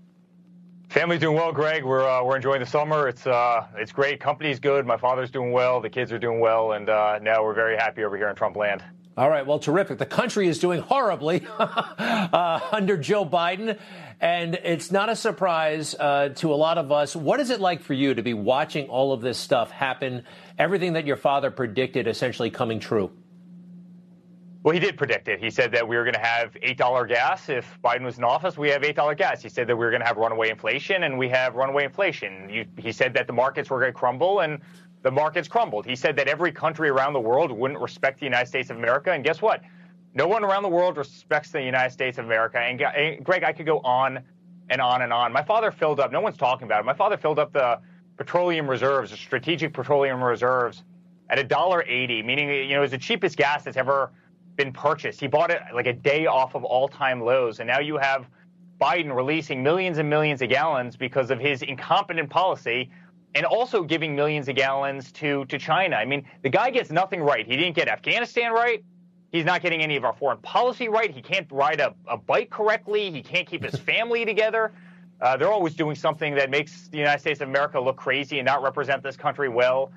Family's 0.90 1.22
doing 1.22 1.38
well, 1.38 1.54
Greg. 1.54 1.86
We're 1.86 2.06
uh, 2.06 2.22
we're 2.24 2.36
enjoying 2.36 2.60
the 2.60 2.66
summer. 2.66 3.08
It's 3.08 3.26
uh, 3.26 3.66
it's 3.78 3.94
great. 3.94 4.20
Company's 4.20 4.60
good. 4.60 4.86
My 4.86 4.98
father's 4.98 5.32
doing 5.32 5.54
well. 5.54 5.80
The 5.80 5.90
kids 5.90 6.12
are 6.12 6.20
doing 6.20 6.42
well, 6.42 6.74
and 6.74 6.90
uh, 6.90 7.20
now 7.22 7.44
we're 7.44 7.54
very 7.54 7.78
happy 7.78 8.04
over 8.04 8.18
here 8.18 8.28
in 8.28 8.36
Trump 8.36 8.58
land. 8.58 8.84
All 9.22 9.30
right, 9.30 9.46
well, 9.46 9.60
terrific. 9.60 10.00
The 10.00 10.08
country 10.08 10.48
is 10.48 10.58
doing 10.58 10.82
horribly 10.82 11.46
uh, 11.60 12.60
under 12.72 12.98
Joe 12.98 13.24
Biden, 13.24 13.78
and 14.20 14.56
it's 14.56 14.92
not 14.92 15.10
a 15.10 15.16
surprise 15.16 15.94
uh, 15.94 16.30
to 16.38 16.52
a 16.52 16.56
lot 16.56 16.80
of 16.80 16.92
us. 16.92 17.16
What 17.16 17.40
is 17.40 17.52
it 17.52 17.60
like 17.60 17.84
for 17.84 17.94
you 17.94 18.16
to 18.16 18.24
be 18.24 18.34
watching 18.34 18.90
all 18.90 19.14
of 19.14 19.22
this 19.22 19.38
stuff 19.38 19.70
happen, 19.70 20.24
everything 20.58 20.94
that 20.94 21.06
your 21.06 21.18
father 21.18 21.52
predicted 21.52 22.08
essentially 22.08 22.50
coming 22.50 22.80
true? 22.80 23.12
Well, 24.64 24.74
he 24.74 24.80
did 24.80 24.98
predict 24.98 25.28
it. 25.28 25.40
He 25.40 25.52
said 25.52 25.74
that 25.74 25.88
we 25.88 25.98
were 25.98 26.04
going 26.04 26.16
to 26.16 26.20
have 26.20 26.54
$8 26.54 27.08
gas 27.08 27.48
if 27.48 27.80
Biden 27.84 28.04
was 28.04 28.18
in 28.18 28.24
office. 28.24 28.58
We 28.58 28.70
have 28.70 28.82
$8 28.82 29.18
gas. 29.18 29.44
He 29.44 29.50
said 29.50 29.68
that 29.68 29.76
we 29.76 29.86
were 29.86 29.92
going 29.92 30.02
to 30.02 30.08
have 30.08 30.18
runaway 30.18 30.50
inflation, 30.50 31.04
and 31.04 31.20
we 31.20 31.30
have 31.30 31.54
runaway 31.54 31.84
inflation. 31.84 32.66
He 32.76 32.92
said 32.92 33.14
that 33.14 33.28
the 33.28 33.34
markets 33.34 33.70
were 33.70 33.80
going 33.80 33.94
to 33.94 33.98
crumble, 34.00 34.40
and 34.40 34.62
the 35.04 35.12
markets 35.12 35.48
crumbled. 35.48 35.86
He 35.86 35.96
said 35.96 36.16
that 36.18 36.28
every 36.28 36.52
country 36.52 36.90
around 36.90 37.14
the 37.14 37.20
world 37.20 37.52
wouldn't 37.52 37.80
respect 37.80 38.20
the 38.20 38.26
United 38.26 38.48
States 38.48 38.70
of 38.70 38.78
America. 38.78 39.12
And 39.12 39.24
guess 39.24 39.42
what? 39.42 39.62
No 40.14 40.28
one 40.28 40.44
around 40.44 40.64
the 40.64 40.70
world 40.70 40.98
respects 40.98 41.52
the 41.52 41.62
United 41.62 41.92
States 41.92 42.18
of 42.18 42.26
America. 42.26 42.60
And, 42.60 42.82
and 42.82 43.24
Greg, 43.24 43.44
I 43.44 43.54
could 43.54 43.66
go 43.66 43.80
on 43.80 44.20
and 44.70 44.82
on 44.82 45.02
and 45.02 45.12
on. 45.12 45.32
My 45.34 45.44
father 45.44 45.72
filled 45.72 46.00
up, 46.00 46.12
no 46.12 46.22
one's 46.22 46.38
talking 46.38 46.66
about 46.66 46.82
it. 46.82 46.86
My 46.86 46.94
father 46.94 47.18
filled 47.18 47.40
up 47.40 47.54
the 47.54 47.80
petroleum 48.18 48.70
reserves, 48.70 49.12
the 49.12 49.18
strategic 49.18 49.74
petroleum 49.74 50.24
reserves, 50.24 50.84
at 51.30 51.38
$1.80, 51.50 52.26
meaning, 52.26 52.50
you 52.50 52.70
know, 52.70 52.80
it 52.80 52.82
was 52.82 52.92
the 52.92 52.98
cheapest 52.98 53.38
gas 53.38 53.64
that's 53.64 53.78
ever 53.78 54.12
been 54.58 54.74
purchased. 54.74 55.20
He 55.20 55.28
bought 55.28 55.50
it 55.50 55.62
like 55.74 55.88
a 55.88 55.94
day 55.94 56.26
off 56.26 56.56
of 56.56 56.64
all 56.66 56.88
time 56.88 57.22
lows. 57.22 57.60
And 57.60 57.68
now 57.68 57.80
you 57.80 57.98
have 57.98 58.28
Biden 58.80 59.16
releasing 59.16 59.64
millions 59.64 59.98
and 59.98 60.10
millions 60.10 60.42
of 60.42 60.50
gallons 60.50 60.98
because 60.98 61.32
of 61.32 61.40
his 61.40 61.62
incompetent 61.62 62.30
policy 62.30 62.90
and 63.34 63.46
also 63.46 63.84
giving 63.84 64.16
millions 64.16 64.48
of 64.50 64.56
gallons 64.56 65.12
to, 65.14 65.46
to 65.46 65.58
China. 65.58 65.96
I 65.96 66.06
mean, 66.06 66.26
the 66.42 66.50
guy 66.50 66.70
gets 66.70 66.92
nothing 66.92 67.22
right. 67.22 67.46
He 67.46 67.56
didn't 67.56 67.76
get 67.76 67.88
Afghanistan 67.88 68.52
right. 68.52 68.84
He's 69.32 69.46
not 69.46 69.62
getting 69.62 69.82
any 69.82 69.96
of 69.96 70.04
our 70.04 70.14
foreign 70.14 70.40
policy 70.40 70.90
right. 70.90 71.10
He 71.10 71.22
can't 71.22 71.50
ride 71.52 71.80
a, 71.80 71.96
a 72.08 72.18
bike 72.18 72.50
correctly. 72.50 73.12
He 73.12 73.22
can't 73.22 73.48
keep 73.48 73.64
his 73.64 73.80
family 73.80 74.26
together. 74.26 74.74
Uh, 75.22 75.38
they're 75.38 75.52
always 75.52 75.76
doing 75.76 75.96
something 75.96 76.36
that 76.36 76.50
makes 76.50 76.88
the 76.90 76.98
United 76.98 77.20
States 77.20 77.42
of 77.42 77.48
America 77.48 77.80
look 77.80 77.96
crazy 77.96 78.40
and 78.40 78.46
not 78.46 78.64
represent 78.64 79.04
this 79.04 79.16
country 79.16 79.48
well. 79.48 79.92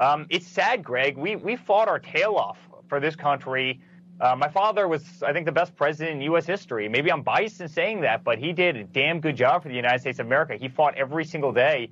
Um, 0.00 0.26
it's 0.30 0.46
sad, 0.46 0.82
Greg. 0.82 1.16
We, 1.16 1.36
we 1.36 1.56
fought 1.56 1.88
our 1.88 1.98
tail 1.98 2.34
off 2.34 2.58
for 2.88 2.98
this 2.98 3.14
country. 3.14 3.80
Uh, 4.20 4.34
my 4.34 4.48
father 4.48 4.88
was, 4.88 5.22
I 5.22 5.32
think, 5.32 5.46
the 5.46 5.52
best 5.52 5.76
president 5.76 6.16
in 6.16 6.22
U.S. 6.22 6.46
history. 6.46 6.88
Maybe 6.88 7.12
I'm 7.12 7.22
biased 7.22 7.60
in 7.60 7.68
saying 7.68 8.00
that, 8.00 8.24
but 8.24 8.38
he 8.38 8.52
did 8.52 8.76
a 8.76 8.84
damn 8.84 9.20
good 9.20 9.36
job 9.36 9.62
for 9.62 9.68
the 9.68 9.74
United 9.74 10.00
States 10.00 10.18
of 10.18 10.26
America. 10.26 10.56
He 10.56 10.68
fought 10.68 10.94
every 10.96 11.24
single 11.24 11.52
day 11.52 11.90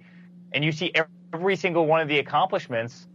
and 0.53 0.65
you 0.65 0.73
see 0.73 0.93
every 1.33 1.57
single 1.57 1.87
one 1.87 2.01
of 2.01 2.09
the 2.09 2.19
accomplishments, 2.19 3.07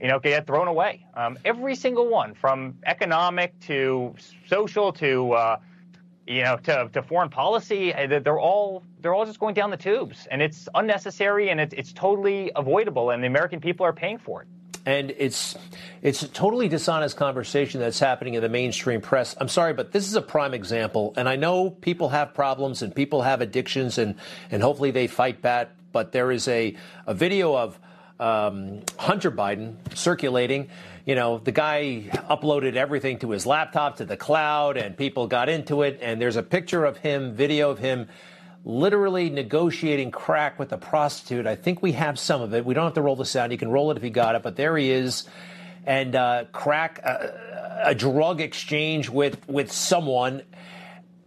you 0.00 0.08
know, 0.08 0.18
get 0.18 0.46
thrown 0.46 0.68
away. 0.68 1.06
Um, 1.14 1.38
every 1.44 1.74
single 1.74 2.08
one, 2.08 2.34
from 2.34 2.78
economic 2.84 3.58
to 3.60 4.14
social 4.46 4.92
to 4.94 5.32
uh, 5.32 5.56
you 6.26 6.42
know 6.42 6.56
to, 6.56 6.88
to 6.92 7.02
foreign 7.02 7.30
policy, 7.30 7.94
uh, 7.94 8.20
they're 8.20 8.38
all 8.38 8.82
they're 9.00 9.14
all 9.14 9.26
just 9.26 9.38
going 9.38 9.54
down 9.54 9.70
the 9.70 9.76
tubes, 9.76 10.26
and 10.30 10.42
it's 10.42 10.68
unnecessary 10.74 11.50
and 11.50 11.60
it's 11.60 11.74
it's 11.74 11.92
totally 11.92 12.52
avoidable, 12.56 13.10
and 13.10 13.22
the 13.22 13.26
American 13.26 13.60
people 13.60 13.84
are 13.86 13.92
paying 13.92 14.18
for 14.18 14.42
it. 14.42 14.48
And 14.86 15.14
it's 15.16 15.56
it's 16.02 16.22
a 16.22 16.28
totally 16.28 16.68
dishonest 16.68 17.16
conversation 17.16 17.80
that's 17.80 17.98
happening 17.98 18.34
in 18.34 18.42
the 18.42 18.50
mainstream 18.50 19.00
press. 19.00 19.34
I'm 19.40 19.48
sorry, 19.48 19.72
but 19.72 19.92
this 19.92 20.06
is 20.06 20.14
a 20.14 20.22
prime 20.22 20.52
example. 20.52 21.14
And 21.16 21.26
I 21.26 21.36
know 21.36 21.70
people 21.70 22.10
have 22.10 22.34
problems 22.34 22.82
and 22.82 22.94
people 22.94 23.22
have 23.22 23.40
addictions, 23.40 23.96
and 23.96 24.14
and 24.50 24.62
hopefully 24.62 24.90
they 24.90 25.06
fight 25.06 25.40
back. 25.40 25.70
But 25.94 26.12
there 26.12 26.30
is 26.30 26.48
a 26.48 26.76
a 27.06 27.14
video 27.14 27.56
of 27.56 27.78
um, 28.20 28.82
Hunter 28.98 29.30
Biden 29.30 29.76
circulating. 29.96 30.68
You 31.06 31.14
know, 31.14 31.38
the 31.38 31.52
guy 31.52 32.10
uploaded 32.30 32.74
everything 32.74 33.20
to 33.20 33.30
his 33.30 33.46
laptop 33.46 33.98
to 33.98 34.04
the 34.04 34.16
cloud, 34.16 34.76
and 34.76 34.96
people 34.96 35.28
got 35.28 35.48
into 35.48 35.82
it. 35.82 36.00
And 36.02 36.20
there's 36.20 36.36
a 36.36 36.42
picture 36.42 36.84
of 36.84 36.96
him, 36.96 37.34
video 37.34 37.70
of 37.70 37.78
him 37.78 38.08
literally 38.64 39.30
negotiating 39.30 40.10
crack 40.10 40.58
with 40.58 40.72
a 40.72 40.78
prostitute. 40.78 41.46
I 41.46 41.54
think 41.54 41.80
we 41.80 41.92
have 41.92 42.18
some 42.18 42.40
of 42.40 42.54
it. 42.54 42.64
We 42.64 42.74
don't 42.74 42.84
have 42.84 42.94
to 42.94 43.02
roll 43.02 43.16
the 43.16 43.24
sound. 43.24 43.52
You 43.52 43.58
can 43.58 43.70
roll 43.70 43.90
it 43.90 43.96
if 43.96 44.02
you 44.02 44.10
got 44.10 44.34
it, 44.34 44.42
but 44.42 44.56
there 44.56 44.76
he 44.76 44.90
is. 44.90 45.28
And 45.84 46.16
uh, 46.16 46.46
crack, 46.50 47.00
uh, 47.04 47.28
a 47.84 47.94
drug 47.94 48.40
exchange 48.40 49.10
with, 49.10 49.46
with 49.48 49.70
someone. 49.70 50.42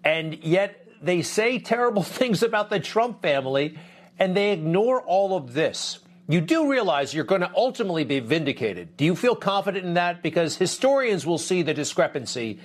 And 0.04 0.44
yet 0.44 0.88
they 1.02 1.22
say 1.22 1.60
terrible 1.60 2.04
things 2.20 2.42
about 2.42 2.70
the 2.70 2.80
Trump 2.80 3.22
family, 3.22 3.78
and 4.20 4.36
they 4.36 4.52
ignore 4.52 5.02
all 5.02 5.36
of 5.36 5.54
this. 5.54 6.00
You 6.30 6.42
do 6.42 6.70
realize 6.70 7.14
you're 7.14 7.24
going 7.24 7.42
to 7.42 7.52
ultimately 7.56 8.04
be 8.04 8.20
vindicated. 8.20 8.98
Do 8.98 9.06
you 9.06 9.16
feel 9.16 9.36
confident 9.36 9.86
in 9.86 9.94
that? 9.94 10.22
Because 10.22 10.58
historians 10.58 11.26
will 11.26 11.38
see 11.38 11.62
the 11.62 11.74
discrepancy 11.74 12.60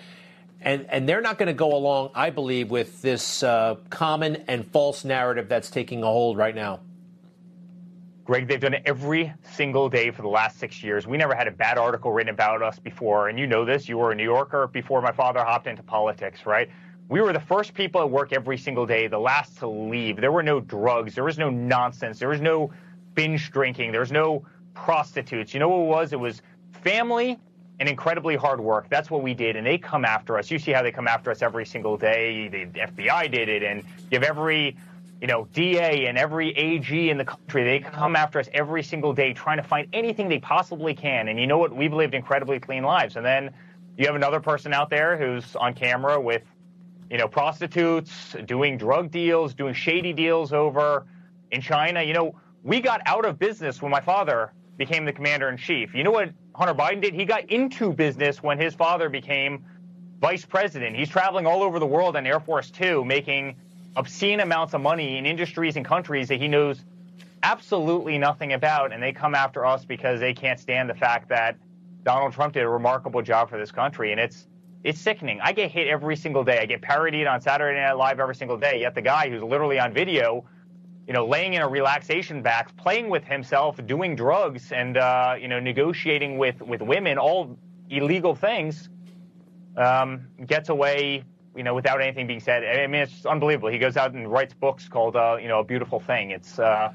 and 0.63 0.87
and 0.89 1.09
they're 1.09 1.21
not 1.21 1.39
going 1.39 1.49
to 1.49 1.55
go 1.55 1.75
along, 1.75 2.11
I 2.15 2.31
believe, 2.31 2.71
with 2.71 3.03
this 3.03 3.43
uh, 3.43 3.77
common 3.91 4.45
and 4.49 4.67
false 4.67 5.05
narrative 5.05 5.49
that's 5.49 5.71
taking 5.71 6.03
a 6.03 6.07
hold 6.07 6.37
right 6.37 6.55
now. 6.55 6.81
Greg, 8.25 8.47
they've 8.47 8.61
done 8.61 8.75
it 8.75 8.85
every 8.87 9.33
single 9.55 9.89
day 9.89 10.13
for 10.13 10.23
the 10.23 10.29
last 10.29 10.61
six 10.61 10.83
years. 10.83 11.07
We 11.07 11.17
never 11.17 11.35
had 11.35 11.49
a 11.49 11.51
bad 11.51 11.77
article 11.77 12.13
written 12.13 12.33
about 12.33 12.63
us 12.63 12.79
before, 12.79 13.29
and 13.29 13.39
you 13.39 13.49
know 13.49 13.65
this. 13.65 13.89
You 13.89 13.99
were 13.99 14.13
a 14.13 14.15
New 14.15 14.23
Yorker 14.23 14.69
before 14.69 15.03
my 15.03 15.11
father 15.11 15.41
hopped 15.41 15.67
into 15.67 15.83
politics, 15.83 16.47
right? 16.47 16.71
We 17.13 17.21
were 17.21 17.35
the 17.35 17.41
first 17.41 17.75
people 17.75 18.01
at 18.01 18.09
work 18.09 18.33
every 18.33 18.57
single 18.57 18.87
day, 18.87 19.07
the 19.07 19.19
last 19.19 19.59
to 19.59 19.69
leave. 19.69 20.17
There 20.17 20.33
were 20.33 20.43
no 20.43 20.61
drugs, 20.61 21.15
there 21.15 21.25
was 21.25 21.37
no 21.37 21.51
nonsense, 21.51 22.19
there 22.19 22.31
was 22.31 22.41
no 22.41 22.73
binge 23.15 23.51
drinking, 23.51 23.93
there 23.93 24.01
was 24.01 24.11
no 24.11 24.47
prostitutes. 24.73 25.53
You 25.53 25.61
know 25.61 25.69
what 25.69 25.83
it 25.83 25.89
was? 25.89 26.13
It 26.15 26.21
was 26.21 26.41
family 26.71 27.39
and 27.81 27.87
incredibly 27.87 28.35
hard 28.35 28.63
work. 28.63 28.89
That's 28.89 29.11
what 29.11 29.23
we 29.23 29.35
did, 29.35 29.57
and 29.57 29.67
they 29.67 29.77
come 29.77 30.07
after 30.07 30.39
us. 30.39 30.51
You 30.51 30.59
see 30.59 30.73
how 30.73 30.83
they 30.83 30.91
come 30.91 31.07
after 31.07 31.31
us 31.31 31.43
every 31.43 31.67
single 31.67 31.99
day. 31.99 32.49
The 32.49 32.65
FBI 32.81 33.31
did 33.31 33.51
it, 33.51 33.63
and 33.63 33.83
you 34.11 34.19
have 34.19 34.23
every, 34.23 34.75
you 35.21 35.27
know, 35.27 35.47
DA 35.53 36.07
and 36.07 36.17
every 36.17 36.57
AG 36.57 37.11
in 37.11 37.19
the 37.19 37.27
country. 37.27 37.63
They 37.63 37.81
come 37.81 38.17
after 38.17 38.39
us 38.39 38.49
every 38.55 38.83
single 38.83 39.13
day, 39.13 39.35
trying 39.35 39.59
to 39.59 39.63
find 39.63 39.87
anything 39.93 40.31
they 40.31 40.39
possibly 40.39 40.95
can. 40.95 41.29
And 41.29 41.39
you 41.39 41.47
know 41.47 41.59
what? 41.59 41.77
We've 41.77 41.93
lived 41.93 42.15
incredibly 42.15 42.59
clean 42.59 42.85
lives. 42.85 43.17
And 43.17 43.27
then 43.27 43.51
you 43.99 44.07
have 44.07 44.17
another 44.17 44.41
person 44.41 44.73
out 44.73 44.89
there 44.89 45.19
who's 45.19 45.55
on 45.57 45.75
camera 45.75 46.19
with, 46.19 46.43
you 47.13 47.19
know, 47.19 47.29
prostitutes, 47.29 48.35
doing 48.47 48.79
drug 48.79 49.11
deals, 49.11 49.53
doing 49.53 49.75
shady 49.75 50.15
deals 50.15 50.55
over 50.55 51.07
in 51.51 51.61
China. 51.61 52.03
You 52.03 52.15
know, 52.15 52.35
we 52.63 52.81
got 52.81 53.03
out 53.05 53.27
of 53.27 53.39
business 53.39 53.83
when 53.83 53.91
my 53.91 54.01
father 54.01 54.51
became 54.79 55.05
the 55.05 55.13
commander 55.13 55.51
in 55.51 55.59
chief. 55.59 55.95
You 55.95 56.05
know 56.05 56.11
what 56.11 56.31
Hunter 56.55 56.73
Biden 56.73 57.03
did? 57.03 57.13
He 57.13 57.27
got 57.27 57.51
into 57.51 57.93
business 57.93 58.43
when 58.43 58.59
his 58.59 58.75
father 58.75 59.11
became 59.11 59.63
vice 60.23 60.47
president. 60.47 60.97
He's 60.97 61.11
traveling 61.11 61.45
all 61.45 61.63
over 61.63 61.79
the 61.79 61.87
world 61.87 62.17
on 62.17 62.27
Air 62.27 62.41
Force 62.41 62.71
Two, 62.71 63.05
making 63.05 63.57
obscene 63.95 64.41
amounts 64.41 64.73
of 64.73 64.81
money 64.81 65.19
in 65.19 65.27
industries 65.27 65.77
and 65.77 65.85
countries 65.85 66.29
that 66.29 66.41
he 66.41 66.49
knows 66.49 66.83
absolutely 67.43 68.17
nothing 68.17 68.55
about. 68.55 68.91
And 68.91 69.03
they 69.03 69.13
come 69.13 69.35
after 69.35 69.67
us 69.67 69.85
because 69.85 70.19
they 70.19 70.33
can't 70.33 70.59
stand 70.59 70.89
the 70.89 70.95
fact 70.95 71.29
that 71.29 71.59
Donald 72.05 72.33
Trump 72.33 72.55
did 72.55 72.63
a 72.63 72.69
remarkable 72.71 73.21
job 73.21 73.51
for 73.51 73.59
this 73.59 73.71
country. 73.71 74.13
And 74.13 74.21
it's 74.21 74.47
it's 74.85 75.01
sickening. 75.01 75.41
I 75.43 75.53
get 75.53 75.71
hit 75.71 75.89
every 75.89 76.17
single 76.17 76.45
day. 76.45 76.59
I 76.59 76.67
get 76.67 76.83
parodied 76.83 77.27
on 77.27 77.41
Saturday 77.41 77.81
Night 77.81 77.93
Live 77.93 78.21
every 78.21 78.35
single 78.35 78.57
day. 78.57 78.81
Yet 78.81 78.95
the 78.95 79.03
guy 79.03 79.31
who's 79.31 79.43
literally 79.43 79.79
on 79.79 79.93
video 79.93 80.45
you 81.07 81.13
know, 81.13 81.27
laying 81.27 81.55
in 81.55 81.63
a 81.63 81.69
relaxation 81.69 82.43
box, 82.43 82.73
playing 82.77 83.09
with 83.09 83.25
himself, 83.25 83.85
doing 83.87 84.15
drugs, 84.15 84.71
and 84.73 84.97
uh, 84.97 85.35
you 85.39 85.49
know, 85.49 85.59
negotiating 85.59 86.39
with 86.39 86.61
with 86.63 86.81
women, 86.81 87.19
all 87.19 87.59
illegal 87.91 88.35
things, 88.35 88.89
um, 89.77 90.29
gets 90.47 90.69
away, 90.69 91.25
you 91.57 91.63
know, 91.63 91.75
without 91.75 92.01
anything 92.01 92.27
being 92.27 92.41
said. 92.41 92.65
I 92.65 92.87
mean, 92.87 93.03
it's 93.03 93.27
unbelievable. 93.27 93.69
He 93.69 93.79
goes 93.79 93.97
out 93.97 94.13
and 94.13 94.31
writes 94.31 94.55
books 94.55 94.89
called, 94.89 95.17
uh, 95.17 95.37
you 95.41 95.49
know, 95.49 95.61
a 95.61 95.65
beautiful 95.65 95.99
thing. 95.99 96.31
It's 96.31 96.59
uh, 96.59 96.93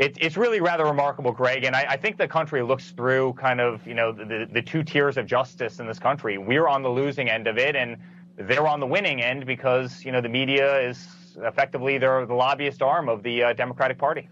it, 0.00 0.16
it's 0.18 0.38
really 0.38 0.62
rather 0.62 0.86
remarkable, 0.86 1.30
Greg. 1.30 1.64
And 1.64 1.76
I, 1.76 1.84
I, 1.90 1.96
think 1.98 2.16
the 2.16 2.26
country 2.26 2.62
looks 2.62 2.90
through 2.92 3.34
kind 3.34 3.60
of, 3.60 3.86
you 3.86 3.92
know, 3.92 4.12
the, 4.12 4.48
the 4.50 4.62
two 4.62 4.82
tiers 4.82 5.18
of 5.18 5.26
justice 5.26 5.78
in 5.78 5.86
this 5.86 5.98
country. 5.98 6.38
We're 6.38 6.66
on 6.66 6.82
the 6.82 6.88
losing 6.88 7.28
end 7.28 7.46
of 7.46 7.58
it, 7.58 7.76
and 7.76 7.98
they're 8.36 8.66
on 8.66 8.80
the 8.80 8.86
winning 8.86 9.20
end 9.20 9.44
because, 9.44 10.02
you 10.02 10.10
know, 10.10 10.22
the 10.22 10.28
media 10.30 10.88
is 10.88 11.06
effectively 11.36 11.98
they're 11.98 12.24
the 12.24 12.34
lobbyist 12.34 12.80
arm 12.80 13.10
of 13.10 13.22
the 13.22 13.42
uh, 13.44 13.52
Democratic 13.52 13.98
Party. 13.98 14.30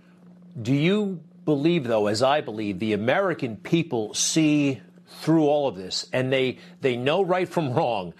Do 0.60 0.72
you 0.72 1.20
believe, 1.44 1.84
though, 1.84 2.06
as 2.06 2.22
I 2.22 2.40
believe, 2.40 2.78
the 2.78 2.94
American 2.94 3.58
people 3.58 4.14
see 4.14 4.80
through 5.20 5.48
all 5.48 5.68
of 5.68 5.76
this 5.76 6.06
and 6.12 6.32
they 6.32 6.58
they 6.80 6.96
know 6.96 7.22
right 7.22 7.48
from 7.48 7.74
wrong, 7.74 8.14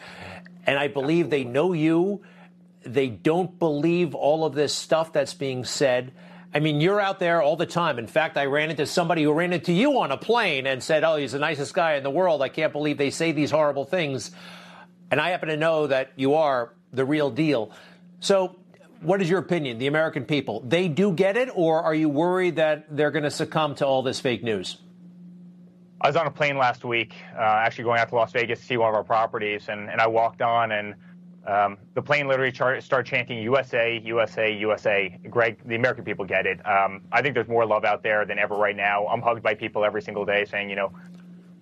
and 0.67 0.79
I 0.79 0.89
believe 0.89 1.31
they 1.31 1.45
know 1.45 1.73
you. 1.73 2.21
They 2.85 3.09
don't 3.09 3.59
believe 3.59 4.15
all 4.15 4.45
of 4.45 4.55
this 4.55 4.75
stuff 4.75 5.15
that's 5.15 5.35
being 5.35 5.65
said. 5.65 6.13
I 6.55 6.61
mean, 6.61 6.81
you're 6.81 7.01
out 7.01 7.19
there 7.19 7.43
all 7.43 7.57
the 7.57 7.67
time. 7.67 7.99
In 7.99 8.07
fact, 8.07 8.37
I 8.39 8.47
ran 8.47 8.71
into 8.71 8.87
somebody 8.87 9.23
who 9.23 9.33
ran 9.33 9.53
into 9.53 9.73
you 9.73 9.99
on 10.01 10.11
a 10.11 10.17
plane 10.17 10.67
and 10.67 10.83
said, 10.83 11.05
Oh, 11.05 11.17
he's 11.17 11.33
the 11.33 11.39
nicest 11.39 11.75
guy 11.75 11.95
in 11.95 12.03
the 12.03 12.11
world. 12.11 12.41
I 12.41 12.49
can't 12.49 12.73
believe 12.73 12.97
they 12.97 13.11
say 13.11 13.33
these 13.33 13.51
horrible 13.51 13.85
things. 13.85 14.31
And 15.11 15.21
I 15.21 15.31
happen 15.31 15.49
to 15.49 15.57
know 15.57 15.87
that 15.87 16.13
you 16.17 16.35
are 16.35 16.73
the 16.93 17.05
real 17.05 17.31
deal. 17.31 17.71
So 18.21 18.57
what 19.01 19.23
is 19.23 19.31
your 19.31 19.39
opinion, 19.39 19.79
the 19.79 19.87
American 19.87 20.25
people? 20.25 20.63
They 20.67 20.89
do 20.89 21.13
get 21.13 21.37
it, 21.37 21.51
or 21.55 21.83
are 21.83 21.95
you 21.95 22.09
worried 22.09 22.57
that 22.57 22.87
they're 22.95 23.11
going 23.11 23.25
to 23.25 23.31
succumb 23.31 23.75
to 23.77 23.87
all 23.87 24.03
this 24.03 24.21
fake 24.21 24.43
news? 24.43 24.79
I 26.01 26.09
was 26.09 26.17
on 26.17 26.27
a 26.27 26.31
plane 26.31 26.57
last 26.57 26.85
week, 26.85 27.15
uh, 27.37 27.41
actually 27.41 27.85
going 27.85 28.01
out 28.01 28.09
to 28.11 28.15
Las 28.15 28.33
Vegas 28.33 28.61
to 28.61 28.67
see 28.67 28.77
one 28.77 28.89
of 28.89 28.95
our 28.95 29.05
properties, 29.05 29.69
and, 29.69 29.91
and 29.91 30.01
I 30.01 30.07
walked 30.07 30.43
on, 30.43 30.73
and 30.73 30.95
um, 31.49 31.79
the 31.95 32.03
plane 32.03 32.29
literally 32.29 32.53
char- 32.53 32.81
started 32.83 33.09
chanting 33.09 33.39
USA, 33.39 33.99
USA, 34.05 34.53
USA. 34.53 35.19
Greg, 35.31 35.59
the 35.65 35.77
American 35.77 36.05
people 36.05 36.27
get 36.27 36.45
it. 36.45 36.65
Um, 36.67 37.01
I 37.11 37.23
think 37.23 37.35
there's 37.35 37.49
more 37.49 37.65
love 37.65 37.87
out 37.87 38.03
there 38.03 38.27
than 38.27 38.39
ever 38.39 38.55
right 38.55 38.77
now. 38.77 39.07
I'm 39.07 39.23
hugged 39.23 39.43
by 39.43 39.55
people 39.55 39.83
every 39.83 40.03
single 40.03 40.27
day 40.27 40.45
saying, 40.45 40.69
you 40.69 40.77
know, 40.77 40.93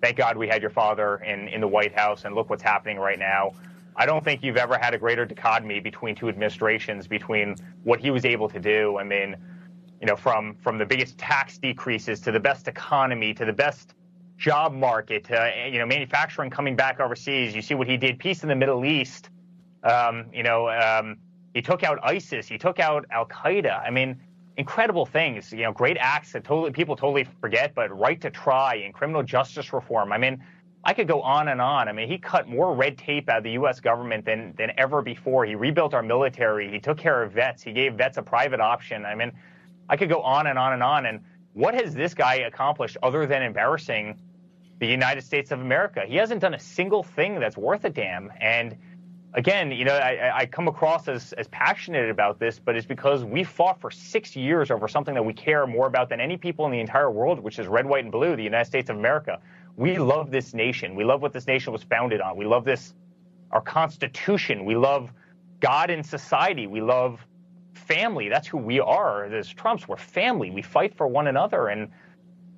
thank 0.01 0.17
God 0.17 0.35
we 0.35 0.45
had 0.45 0.61
your 0.61 0.71
father 0.71 1.17
in, 1.17 1.47
in 1.47 1.61
the 1.61 1.67
White 1.67 1.95
House, 1.95 2.25
and 2.25 2.35
look 2.35 2.49
what's 2.49 2.61
happening 2.61 2.97
right 2.97 3.17
now. 3.17 3.53
I 3.95 4.05
don't 4.05 4.23
think 4.23 4.43
you've 4.43 4.57
ever 4.57 4.77
had 4.77 4.93
a 4.93 4.97
greater 4.97 5.25
dichotomy 5.25 5.79
between 5.79 6.15
two 6.15 6.27
administrations, 6.27 7.07
between 7.07 7.55
what 7.83 8.01
he 8.01 8.11
was 8.11 8.25
able 8.25 8.49
to 8.49 8.59
do. 8.59 8.97
I 8.99 9.05
mean, 9.05 9.37
you 10.01 10.05
know, 10.05 10.17
from 10.17 10.55
from 10.55 10.77
the 10.77 10.85
biggest 10.85 11.17
tax 11.17 11.57
decreases 11.57 12.19
to 12.21 12.31
the 12.33 12.41
best 12.41 12.67
economy 12.67 13.33
to 13.35 13.45
the 13.45 13.53
best 13.53 13.93
job 14.37 14.73
market 14.73 15.23
to 15.25 15.51
you 15.71 15.79
know 15.79 15.85
manufacturing 15.85 16.49
coming 16.49 16.75
back 16.75 16.99
overseas. 16.99 17.55
You 17.55 17.61
see 17.61 17.73
what 17.73 17.87
he 17.87 17.95
did. 17.95 18.19
Peace 18.19 18.43
in 18.43 18.49
the 18.49 18.55
Middle 18.55 18.83
East. 18.83 19.29
Um, 19.89 20.25
you 20.33 20.43
know, 20.43 20.69
um, 20.69 21.17
he 21.53 21.61
took 21.61 21.83
out 21.83 21.99
ISIS. 22.03 22.47
He 22.47 22.57
took 22.57 22.79
out 22.79 23.05
Al 23.11 23.25
Qaeda. 23.25 23.81
I 23.85 23.89
mean, 23.89 24.19
incredible 24.57 25.05
things. 25.05 25.51
You 25.51 25.63
know, 25.63 25.71
great 25.71 25.97
acts 25.99 26.33
that 26.33 26.43
totally 26.43 26.71
people 26.71 26.95
totally 26.95 27.27
forget. 27.39 27.73
But 27.73 27.97
right 27.97 28.19
to 28.21 28.29
try 28.29 28.75
and 28.75 28.93
criminal 28.93 29.23
justice 29.23 29.71
reform. 29.73 30.11
I 30.11 30.17
mean 30.17 30.43
I 30.87 30.93
could 30.93 31.09
go 31.09 31.21
on 31.21 31.49
and 31.49 31.59
on. 31.59 31.89
I 31.89 31.91
mean, 31.91 32.07
he 32.07 32.17
cut 32.17 32.47
more 32.47 32.73
red 32.73 32.97
tape 32.97 33.27
out 33.27 33.39
of 33.39 33.43
the 33.43 33.51
U.S. 33.51 33.81
government 33.81 34.23
than 34.23 34.53
than 34.57 34.71
ever 34.77 35.01
before. 35.01 35.43
He 35.43 35.53
rebuilt 35.53 35.93
our 35.93 36.01
military. 36.01 36.71
He 36.71 36.79
took 36.79 36.97
care 36.97 37.23
of 37.23 37.33
vets. 37.33 37.61
He 37.61 37.73
gave 37.73 37.95
vets 37.95 38.17
a 38.17 38.21
private 38.21 38.61
option. 38.61 39.05
I 39.05 39.13
mean, 39.13 39.33
I 39.89 39.97
could 39.97 40.07
go 40.07 40.21
on 40.21 40.47
and 40.47 40.57
on 40.57 40.71
and 40.71 40.81
on. 40.81 41.05
And 41.05 41.19
what 41.51 41.73
has 41.73 41.93
this 41.93 42.13
guy 42.13 42.35
accomplished 42.35 42.95
other 43.03 43.25
than 43.25 43.41
embarrassing 43.41 44.17
the 44.79 44.87
United 44.87 45.25
States 45.25 45.51
of 45.51 45.59
America? 45.59 46.03
He 46.07 46.15
hasn't 46.15 46.39
done 46.39 46.53
a 46.53 46.59
single 46.59 47.03
thing 47.03 47.37
that's 47.41 47.57
worth 47.57 47.83
a 47.83 47.89
damn. 47.89 48.31
And 48.39 48.77
again, 49.37 49.71
you 49.71 49.85
know, 49.85 49.93
I, 49.93 50.39
I 50.39 50.45
come 50.45 50.67
across 50.67 51.07
as, 51.07 51.31
as 51.33 51.47
passionate 51.47 52.09
about 52.09 52.39
this, 52.39 52.59
but 52.59 52.75
it's 52.75 52.85
because 52.85 53.23
we 53.23 53.45
fought 53.45 53.79
for 53.79 53.89
six 53.89 54.35
years 54.35 54.69
over 54.69 54.89
something 54.89 55.13
that 55.13 55.23
we 55.23 55.33
care 55.33 55.65
more 55.65 55.87
about 55.87 56.09
than 56.09 56.19
any 56.19 56.35
people 56.35 56.65
in 56.65 56.71
the 56.71 56.79
entire 56.81 57.09
world, 57.09 57.39
which 57.39 57.59
is 57.59 57.67
red, 57.67 57.85
white, 57.85 58.03
and 58.03 58.11
blue, 58.11 58.35
the 58.35 58.43
United 58.43 58.65
States 58.65 58.89
of 58.89 58.97
America 58.97 59.39
we 59.77 59.99
love 59.99 60.31
this 60.31 60.53
nation. 60.53 60.95
We 60.95 61.05
love 61.05 61.21
what 61.21 61.31
this 61.31 61.47
nation 61.47 61.71
was 61.71 61.83
founded 61.83 62.19
on. 62.19 62.35
We 62.35 62.45
love 62.45 62.65
this, 62.65 62.93
our 63.51 63.61
Constitution. 63.61 64.65
We 64.65 64.75
love 64.75 65.13
God 65.59 65.91
and 65.91 66.05
society. 66.05 66.65
We 66.65 66.81
love 66.81 67.25
family. 67.73 68.27
That's 68.27 68.47
who 68.47 68.57
we 68.57 68.79
are. 68.79 69.25
As 69.25 69.47
Trumps, 69.47 69.87
we're 69.87 69.97
family. 69.97 70.49
We 70.49 70.63
fight 70.63 70.97
for 70.97 71.07
one 71.07 71.27
another. 71.27 71.67
And 71.67 71.89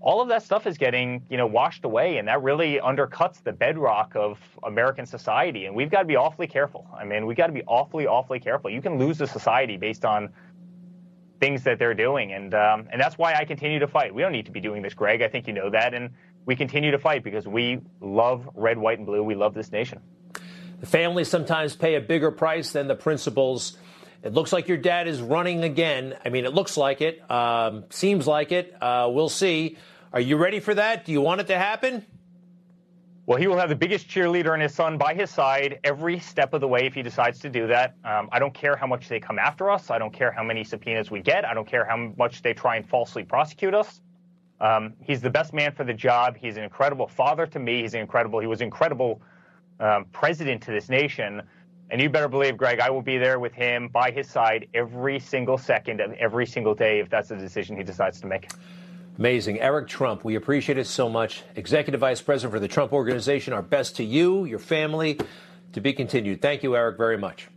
all 0.02 0.22
of 0.22 0.30
that 0.30 0.44
stuff 0.44 0.66
is 0.66 0.78
getting, 0.78 1.26
you 1.30 1.38
know, 1.38 1.48
washed 1.48 1.84
away. 1.84 2.18
And 2.18 2.28
that 2.28 2.42
really 2.42 2.80
undercuts 2.80 3.44
the 3.44 3.52
bedrock 3.52 4.16
of 4.16 4.40
American 4.64 5.06
society. 5.06 5.66
And 5.66 5.76
we've 5.76 5.90
got 5.90 6.00
to 6.00 6.08
be 6.08 6.16
awfully 6.16 6.48
careful. 6.48 6.88
I 6.98 7.04
mean, 7.04 7.26
we've 7.26 7.38
got 7.38 7.48
to 7.48 7.54
be 7.54 7.64
awfully, 7.64 8.08
awfully 8.08 8.40
careful. 8.40 8.70
You 8.70 8.82
can 8.82 8.98
lose 8.98 9.20
a 9.22 9.28
society 9.28 9.78
based 9.78 10.06
on 10.06 10.30
things 11.40 11.64
that 11.64 11.80
they're 11.80 11.94
doing, 11.94 12.34
and 12.34 12.54
um, 12.54 12.88
and 12.92 13.00
that's 13.00 13.18
why 13.18 13.34
I 13.34 13.46
continue 13.46 13.80
to 13.80 13.88
fight. 13.88 14.14
We 14.14 14.22
don't 14.22 14.32
need 14.32 14.46
to 14.48 14.52
be 14.52 14.60
doing 14.60 14.82
this, 14.82 14.94
Greg. 14.94 15.22
I 15.22 15.28
think 15.28 15.48
you 15.48 15.54
know 15.54 15.70
that, 15.70 15.94
and 15.94 16.10
we 16.46 16.56
continue 16.56 16.92
to 16.92 17.00
fight 17.00 17.24
because 17.24 17.48
we 17.48 17.80
love 18.02 18.50
red, 18.56 18.78
white, 18.78 18.98
and 18.98 19.08
blue. 19.08 19.24
We 19.24 19.36
love 19.36 19.54
this 19.54 19.72
nation. 19.72 20.02
The 20.80 20.86
families 20.86 21.30
sometimes 21.30 21.76
pay 21.76 21.96
a 21.96 22.02
bigger 22.02 22.32
price 22.32 22.72
than 22.72 22.88
the 22.88 22.96
principals. 22.96 23.78
It 24.22 24.34
looks 24.34 24.52
like 24.52 24.68
your 24.68 24.78
dad 24.78 25.08
is 25.08 25.22
running 25.22 25.64
again. 25.64 26.16
I 26.26 26.30
mean, 26.30 26.46
it 26.46 26.54
looks 26.54 26.76
like 26.76 27.02
it. 27.02 27.30
Um, 27.32 27.86
seems 27.90 28.28
like 28.28 28.52
it. 28.52 28.76
Uh, 28.82 29.10
we'll 29.12 29.30
see. 29.30 29.78
Are 30.12 30.20
you 30.20 30.38
ready 30.38 30.60
for 30.60 30.74
that? 30.74 31.06
Do 31.06 31.12
you 31.12 31.22
want 31.22 31.40
it 31.40 31.48
to 31.48 31.58
happen? 31.58 32.04
Well, 33.28 33.38
he 33.38 33.46
will 33.46 33.58
have 33.58 33.70
the 33.70 33.76
biggest 33.76 34.08
cheerleader 34.08 34.54
and 34.54 34.62
his 34.62 34.74
son 34.74 34.98
by 34.98 35.14
his 35.14 35.30
side 35.30 35.80
every 35.84 36.18
step 36.18 36.56
of 36.56 36.62
the 36.62 36.68
way 36.68 36.88
if 36.88 36.96
he 36.96 37.04
decides 37.04 37.40
to 37.42 37.50
do 37.50 37.68
that. 37.68 37.94
Um, 38.04 38.28
I 38.32 38.40
don't 38.40 38.54
care 38.54 38.76
how 38.76 38.88
much 38.88 39.08
they 39.08 39.20
come 39.20 39.38
after 39.38 39.70
us. 39.70 39.92
I 39.92 40.00
don't 40.00 40.12
care 40.12 40.32
how 40.32 40.44
many 40.44 40.64
subpoenas 40.64 41.12
we 41.12 41.22
get. 41.22 41.46
I 41.46 41.54
don't 41.54 41.68
care 41.68 41.86
how 41.86 42.12
much 42.18 42.42
they 42.42 42.56
try 42.56 42.78
and 42.78 42.90
falsely 42.90 43.24
prosecute 43.24 43.76
us. 43.76 44.02
Um, 44.60 44.94
he's 45.00 45.22
the 45.22 45.30
best 45.30 45.54
man 45.54 45.74
for 45.74 45.84
the 45.84 45.94
job. 45.94 46.36
He's 46.36 46.58
an 46.58 46.64
incredible 46.64 47.08
father 47.08 47.46
to 47.46 47.60
me. 47.60 47.84
He's 47.84 47.94
incredible. 47.94 48.40
He 48.40 48.48
was 48.48 48.62
incredible 48.62 49.22
um, 49.80 50.06
president 50.12 50.64
to 50.64 50.72
this 50.72 50.90
nation. 50.90 51.44
And 51.92 52.02
you 52.02 52.10
better 52.10 52.30
believe, 52.30 52.58
Greg, 52.58 52.80
I 52.80 52.90
will 52.90 53.04
be 53.04 53.20
there 53.20 53.40
with 53.40 53.54
him 53.54 53.90
by 53.90 54.10
his 54.10 54.28
side 54.28 54.68
every 54.74 55.20
single 55.20 55.60
second 55.60 56.02
of 56.02 56.14
every 56.14 56.48
single 56.48 56.74
day 56.74 57.00
if 57.00 57.12
that's 57.12 57.30
the 57.30 57.38
decision 57.38 57.78
he 57.78 57.84
decides 57.84 58.20
to 58.22 58.28
make. 58.28 58.50
Amazing. 59.20 59.60
Eric 59.60 59.90
Trump, 59.90 60.24
we 60.24 60.36
appreciate 60.36 60.78
it 60.78 60.88
so 60.88 61.10
much. 61.10 61.44
Executive 61.58 62.00
Vice 62.00 62.22
President 62.22 62.54
for 62.54 62.60
the 62.62 62.70
Trump 62.70 62.94
Organization, 62.94 63.52
our 63.52 63.62
best 63.62 63.98
to 63.98 64.04
you, 64.06 64.46
your 64.46 64.60
family, 64.60 65.20
to 65.74 65.82
be 65.82 65.92
continued. 65.92 66.42
Thank 66.42 66.64
you, 66.64 66.74
Eric, 66.78 66.98
very 66.98 67.18
much. 67.18 67.50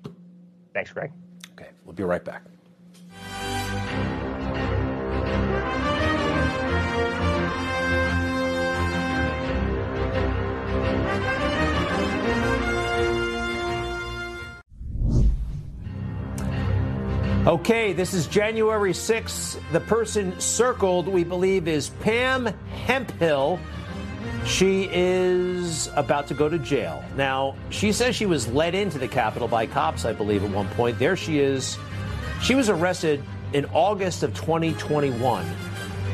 Thanks, 0.75 0.91
Greg. 0.91 1.13
Okay, 1.53 1.71
we'll 1.85 1.95
be 1.95 2.03
right 2.03 2.25
back. 2.25 2.43
Okay, 17.45 17.93
this 17.93 18.15
is 18.15 18.29
January 18.29 18.93
6th. 18.93 19.61
The 19.73 19.81
person 19.81 20.39
circled, 20.39 21.09
we 21.09 21.25
believe, 21.25 21.67
is 21.67 21.89
Pam 21.89 22.47
Hemphill. 22.87 23.59
She 24.47 24.89
is 24.93 25.91
about 25.97 26.29
to 26.29 26.35
go 26.35 26.49
to 26.49 26.57
jail. 26.61 27.03
Now, 27.17 27.57
she 27.71 27.91
says 27.91 28.15
she 28.15 28.27
was 28.27 28.47
led 28.47 28.77
into 28.77 28.97
the 28.97 29.09
Capitol 29.09 29.49
by 29.49 29.67
cops, 29.67 30.05
I 30.05 30.13
believe, 30.13 30.45
at 30.45 30.51
one 30.51 30.69
point. 30.69 31.01
There 31.01 31.17
she 31.17 31.41
is. 31.41 31.77
She 32.41 32.55
was 32.55 32.69
arrested 32.69 33.25
in 33.53 33.65
August 33.73 34.23
of 34.23 34.33
2021, 34.35 35.45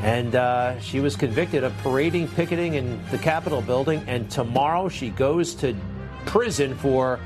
and 0.00 0.34
uh, 0.34 0.80
she 0.80 1.00
was 1.00 1.14
convicted 1.14 1.62
of 1.62 1.76
parading, 1.82 2.28
picketing 2.28 2.72
in 2.72 3.04
the 3.10 3.18
Capitol 3.18 3.60
building. 3.60 4.02
And 4.06 4.30
tomorrow 4.30 4.88
she 4.88 5.10
goes 5.10 5.54
to 5.56 5.76
prison 6.24 6.74
for 6.74 7.20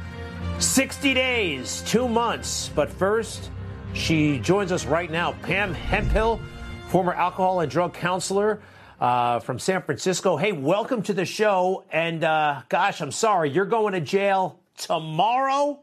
60 0.59 1.15
days, 1.15 1.85
two 1.87 2.09
months. 2.09 2.69
But 2.75 2.91
first, 2.91 3.49
she 3.95 4.39
joins 4.39 4.73
us 4.73 4.87
right 4.87 5.11
now. 5.11 5.33
Pam 5.43 5.75
Hemphill, 5.75 6.41
former 6.89 7.13
alcohol 7.13 7.61
and 7.61 7.71
drug 7.71 7.95
counselor 7.95 8.63
uh, 9.01 9.41
from 9.41 9.59
San 9.59 9.83
Francisco. 9.83 10.37
Hey, 10.37 10.53
welcome 10.53 11.03
to 11.03 11.13
the 11.13 11.25
show. 11.25 11.85
And 11.91 12.25
uh, 12.25 12.63
gosh, 12.69 13.01
I'm 13.01 13.13
sorry, 13.13 13.51
you're 13.51 13.67
going 13.67 13.93
to 13.93 14.01
jail 14.01 14.61
tomorrow? 14.77 15.81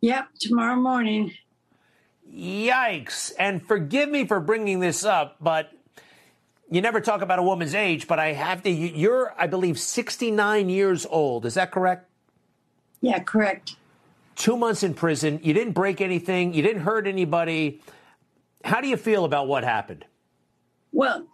Yep, 0.00 0.28
tomorrow 0.38 0.76
morning. 0.76 1.32
Yikes. 2.32 3.32
And 3.38 3.66
forgive 3.66 4.08
me 4.08 4.26
for 4.26 4.38
bringing 4.38 4.80
this 4.80 5.04
up, 5.04 5.36
but 5.40 5.72
you 6.70 6.80
never 6.80 7.00
talk 7.00 7.22
about 7.22 7.38
a 7.38 7.42
woman's 7.42 7.74
age, 7.74 8.06
but 8.06 8.18
I 8.18 8.32
have 8.34 8.62
to. 8.62 8.70
You're, 8.70 9.34
I 9.38 9.46
believe, 9.46 9.78
69 9.78 10.68
years 10.68 11.06
old. 11.06 11.46
Is 11.46 11.54
that 11.54 11.72
correct? 11.72 12.08
Yeah, 13.00 13.18
correct 13.20 13.76
two 14.38 14.56
months 14.56 14.82
in 14.82 14.94
prison. 14.94 15.40
You 15.42 15.52
didn't 15.52 15.74
break 15.74 16.00
anything. 16.00 16.54
You 16.54 16.62
didn't 16.62 16.82
hurt 16.82 17.06
anybody. 17.06 17.82
How 18.64 18.80
do 18.80 18.88
you 18.88 18.96
feel 18.96 19.24
about 19.24 19.48
what 19.48 19.64
happened? 19.64 20.06
Well, 20.92 21.26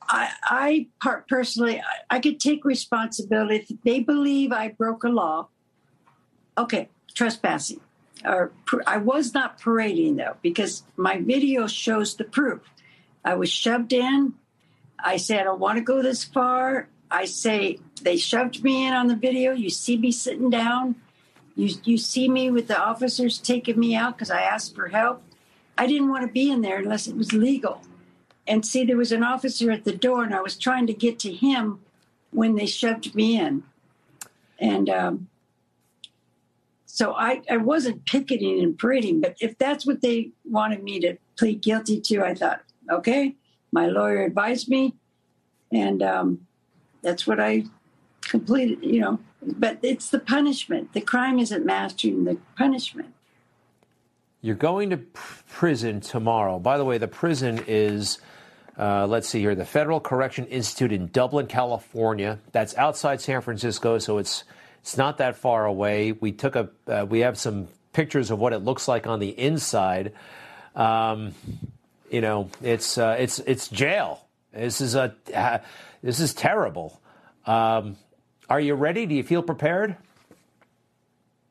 I, 0.00 0.30
I 0.44 0.86
personally, 1.28 1.80
I, 1.80 2.16
I 2.16 2.20
could 2.20 2.40
take 2.40 2.64
responsibility. 2.64 3.66
If 3.68 3.82
they 3.84 4.00
believe 4.00 4.52
I 4.52 4.68
broke 4.68 5.04
a 5.04 5.08
law, 5.08 5.48
okay, 6.56 6.88
trespassing. 7.14 7.80
Or 8.24 8.52
I 8.86 8.96
was 8.96 9.34
not 9.34 9.60
parading 9.60 10.16
though, 10.16 10.36
because 10.40 10.84
my 10.96 11.20
video 11.20 11.66
shows 11.66 12.16
the 12.16 12.24
proof. 12.24 12.62
I 13.24 13.34
was 13.34 13.50
shoved 13.50 13.92
in. 13.92 14.34
I 14.98 15.18
said, 15.18 15.40
I 15.40 15.44
don't 15.44 15.60
want 15.60 15.78
to 15.78 15.84
go 15.84 16.00
this 16.00 16.24
far. 16.24 16.88
I 17.10 17.26
say 17.26 17.78
they 18.00 18.16
shoved 18.16 18.62
me 18.64 18.86
in 18.86 18.94
on 18.94 19.08
the 19.08 19.16
video. 19.16 19.52
You 19.52 19.68
see 19.68 19.98
me 19.98 20.12
sitting 20.12 20.48
down. 20.48 20.94
You 21.56 21.74
you 21.84 21.98
see 21.98 22.28
me 22.28 22.50
with 22.50 22.68
the 22.68 22.78
officers 22.78 23.38
taking 23.38 23.80
me 23.80 23.96
out 23.96 24.16
because 24.16 24.30
I 24.30 24.42
asked 24.42 24.74
for 24.74 24.88
help. 24.88 25.22
I 25.78 25.86
didn't 25.86 26.10
want 26.10 26.26
to 26.26 26.32
be 26.32 26.50
in 26.50 26.60
there 26.60 26.78
unless 26.78 27.06
it 27.06 27.16
was 27.16 27.32
legal. 27.32 27.82
And 28.46 28.64
see, 28.64 28.84
there 28.84 28.96
was 28.96 29.12
an 29.12 29.24
officer 29.24 29.70
at 29.70 29.84
the 29.84 29.96
door, 29.96 30.22
and 30.22 30.34
I 30.34 30.40
was 30.40 30.56
trying 30.56 30.86
to 30.86 30.94
get 30.94 31.18
to 31.20 31.32
him 31.32 31.80
when 32.30 32.54
they 32.54 32.66
shoved 32.66 33.14
me 33.14 33.38
in. 33.38 33.64
And 34.58 34.88
um, 34.88 35.28
so 36.84 37.14
I, 37.14 37.42
I 37.50 37.56
wasn't 37.56 38.06
picketing 38.06 38.62
and 38.62 38.78
parading, 38.78 39.20
but 39.20 39.36
if 39.40 39.58
that's 39.58 39.86
what 39.86 40.00
they 40.00 40.30
wanted 40.44 40.82
me 40.82 41.00
to 41.00 41.16
plead 41.36 41.60
guilty 41.60 42.00
to, 42.00 42.22
I 42.22 42.34
thought, 42.34 42.62
okay, 42.90 43.34
my 43.72 43.86
lawyer 43.86 44.22
advised 44.22 44.68
me, 44.68 44.94
and 45.72 46.02
um, 46.02 46.46
that's 47.02 47.26
what 47.26 47.40
I 47.40 47.64
completed, 48.22 48.78
you 48.82 49.00
know, 49.00 49.18
but 49.46 49.78
it's 49.82 50.10
the 50.10 50.18
punishment. 50.18 50.92
The 50.92 51.00
crime 51.00 51.38
isn't 51.38 51.64
mastering 51.64 52.24
the 52.24 52.38
punishment. 52.56 53.14
You're 54.40 54.54
going 54.54 54.90
to 54.90 54.98
prison 54.98 56.00
tomorrow. 56.00 56.58
By 56.58 56.78
the 56.78 56.84
way, 56.84 56.98
the 56.98 57.08
prison 57.08 57.64
is, 57.66 58.18
uh, 58.78 59.06
let's 59.06 59.28
see 59.28 59.40
here, 59.40 59.54
the 59.54 59.64
Federal 59.64 59.98
Correction 59.98 60.46
Institute 60.46 60.92
in 60.92 61.08
Dublin, 61.08 61.46
California. 61.46 62.38
That's 62.52 62.76
outside 62.76 63.20
San 63.20 63.40
Francisco, 63.40 63.98
so 63.98 64.18
it's 64.18 64.44
it's 64.82 64.96
not 64.96 65.18
that 65.18 65.36
far 65.36 65.64
away. 65.64 66.12
We 66.12 66.30
took 66.30 66.54
a 66.54 66.70
uh, 66.86 67.06
we 67.08 67.20
have 67.20 67.36
some 67.36 67.66
pictures 67.92 68.30
of 68.30 68.38
what 68.38 68.52
it 68.52 68.58
looks 68.58 68.86
like 68.86 69.06
on 69.06 69.18
the 69.18 69.30
inside. 69.30 70.12
Um, 70.76 71.34
you 72.10 72.20
know, 72.20 72.50
it's 72.62 72.98
uh, 72.98 73.16
it's 73.18 73.40
it's 73.40 73.68
jail. 73.68 74.26
This 74.52 74.80
is 74.80 74.94
a 74.94 75.14
this 76.02 76.20
is 76.20 76.34
terrible. 76.34 77.00
Um, 77.46 77.96
are 78.48 78.60
you 78.60 78.74
ready? 78.74 79.06
Do 79.06 79.14
you 79.14 79.22
feel 79.22 79.42
prepared? 79.42 79.96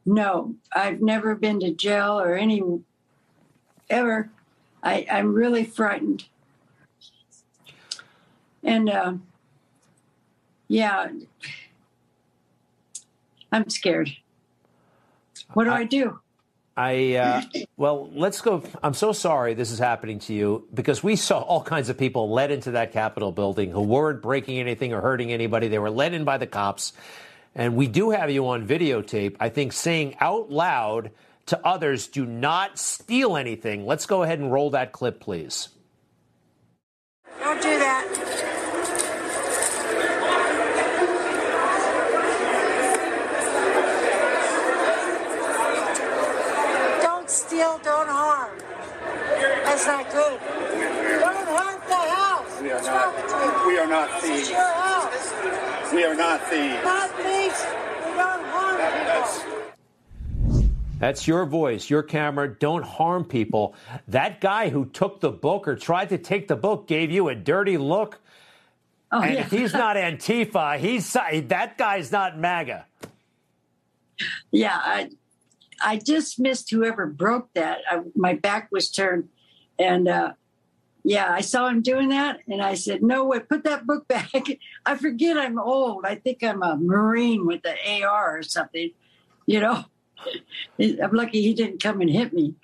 No, 0.06 0.56
I've 0.74 1.02
never 1.02 1.36
been 1.36 1.60
to 1.62 1.72
jail 1.72 2.20
or 2.20 2.36
any 2.36 2.64
ever. 3.90 4.30
I, 4.84 5.06
I'm 5.12 5.34
really 5.34 5.66
frightened. 5.66 6.26
And 8.64 8.90
uh, 8.90 9.14
yeah, 10.68 11.10
I'm 13.52 13.70
scared. 13.70 14.12
What 15.54 15.66
do 15.66 15.72
I, 15.72 15.80
I 15.80 15.84
do? 15.84 16.20
I 16.78 17.16
uh, 17.16 17.42
well, 17.78 18.10
let's 18.14 18.42
go. 18.42 18.62
I'm 18.84 18.94
so 18.94 19.14
sorry 19.14 19.54
this 19.54 19.72
is 19.72 19.80
happening 19.80 20.20
to 20.20 20.34
you 20.34 20.68
because 20.74 21.02
we 21.02 21.16
saw 21.16 21.40
all 21.40 21.64
kinds 21.64 21.88
of 21.88 21.98
people 21.98 22.30
led 22.32 22.52
into 22.52 22.72
that 22.72 22.92
Capitol 22.92 23.32
building 23.32 23.72
who 23.72 23.82
weren't 23.82 24.22
breaking 24.22 24.60
anything 24.60 24.92
or 24.92 25.00
hurting 25.00 25.32
anybody. 25.32 25.70
They 25.70 25.80
were 25.80 25.90
led 25.90 26.14
in 26.14 26.26
by 26.26 26.38
the 26.38 26.48
cops, 26.48 26.92
and 27.56 27.78
we 27.78 27.88
do 27.88 28.10
have 28.10 28.30
you 28.30 28.48
on 28.50 28.68
videotape. 28.68 29.38
I 29.40 29.48
think 29.48 29.72
saying 29.72 30.16
out 30.20 30.52
loud 30.52 31.12
to 31.46 31.66
others, 31.66 32.08
"Do 32.08 32.26
not 32.26 32.78
steal 32.78 33.38
anything." 33.38 33.86
Let's 33.86 34.06
go 34.06 34.24
ahead 34.24 34.40
and 34.40 34.52
roll 34.52 34.72
that 34.72 34.92
clip, 34.92 35.22
please. 35.22 35.70
Don't 37.40 37.62
do 37.62 37.80
that. 37.80 38.35
Don't 47.58 48.10
harm. 48.10 48.58
That's 49.66 49.86
not 49.86 50.10
good. 50.12 50.40
Don't 50.40 51.48
harm 51.48 51.82
the 51.88 51.96
house. 51.96 52.62
We 52.62 52.72
are 52.72 52.76
What's 52.76 52.88
not. 52.88 53.68
We 53.68 53.78
are 53.78 53.88
not 53.88 54.22
thieves. 54.22 54.50
your 54.50 54.60
house. 54.60 55.34
We 55.94 56.04
are 56.04 56.16
not 56.16 56.42
thieves. 56.48 56.84
Not 56.84 57.10
thieves. 57.12 57.66
We 58.06 58.14
don't 58.14 58.46
harm 58.46 58.78
that, 58.78 58.94
people. 58.94 59.62
That's 61.00 61.28
your 61.28 61.46
voice, 61.46 61.90
your 61.90 62.04
camera. 62.04 62.54
Don't 62.58 62.84
harm 62.84 63.26
people. 63.26 63.76
That 64.08 64.42
guy 64.42 64.70
who 64.70 64.86
took 64.86 65.20
the 65.20 65.32
book 65.32 65.68
or 65.68 65.76
tried 65.76 66.10
to 66.10 66.18
take 66.18 66.48
the 66.48 66.56
book 66.56 66.88
gave 66.88 67.12
you 67.12 67.30
a 67.30 67.36
dirty 67.36 67.78
look. 67.78 68.20
Oh, 69.12 69.22
and 69.22 69.34
yeah. 69.34 69.42
if 69.42 69.52
he's 69.52 69.74
not 69.74 69.96
Antifa, 69.98 70.78
he's 70.80 71.12
that 71.14 71.78
guy's 71.78 72.12
not 72.12 72.38
MAGA. 72.40 72.86
Yeah, 74.52 74.80
I, 74.82 75.10
I 75.84 75.98
just 75.98 76.40
missed 76.40 76.70
whoever 76.72 77.06
broke 77.06 77.54
that. 77.54 77.80
I, 77.90 78.02
my 78.16 78.34
back 78.34 78.70
was 78.72 78.90
turned, 78.90 79.30
and 79.78 80.08
uh, 80.08 80.34
yeah, 81.04 81.32
I 81.32 81.42
saw 81.42 81.68
him 81.68 81.82
doing 81.82 82.10
that, 82.10 82.40
and 82.48 82.62
I 82.62 82.76
said, 82.76 83.04
"No 83.04 83.26
way, 83.26 83.40
put 83.40 83.64
that 83.64 83.86
book 83.86 84.08
back." 84.10 84.32
I 84.86 84.96
forget 84.96 85.38
I'm 85.38 85.60
old. 85.60 86.06
I 86.06 86.16
think 86.16 86.44
I'm 86.44 86.64
a 86.64 86.78
Marine 86.78 87.46
with 87.46 87.62
the 87.64 87.76
AR 88.04 88.38
or 88.38 88.44
something. 88.44 88.92
You 89.46 89.60
know, 89.60 89.86
I'm 90.80 91.12
lucky 91.12 91.42
he 91.42 91.54
didn't 91.54 91.82
come 91.82 92.02
and 92.02 92.10
hit 92.10 92.34
me. 92.34 92.56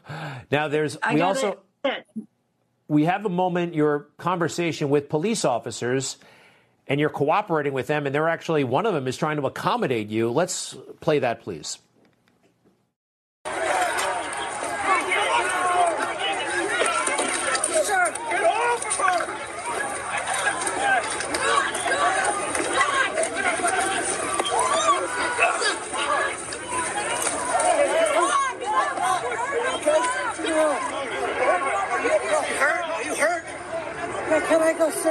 now, 0.50 0.68
there's 0.68 0.96
we 1.12 1.20
also 1.20 1.58
we 2.90 3.04
have 3.04 3.24
a 3.24 3.30
moment 3.30 3.74
your 3.74 4.08
conversation 4.18 4.90
with 4.90 5.08
police 5.08 5.44
officers 5.44 6.18
and 6.88 6.98
you're 6.98 7.08
cooperating 7.08 7.72
with 7.72 7.86
them 7.86 8.04
and 8.04 8.14
they're 8.14 8.28
actually 8.28 8.64
one 8.64 8.84
of 8.84 8.92
them 8.92 9.06
is 9.06 9.16
trying 9.16 9.36
to 9.36 9.46
accommodate 9.46 10.08
you 10.08 10.30
let's 10.30 10.76
play 10.98 11.20
that 11.20 11.40
please 11.40 11.78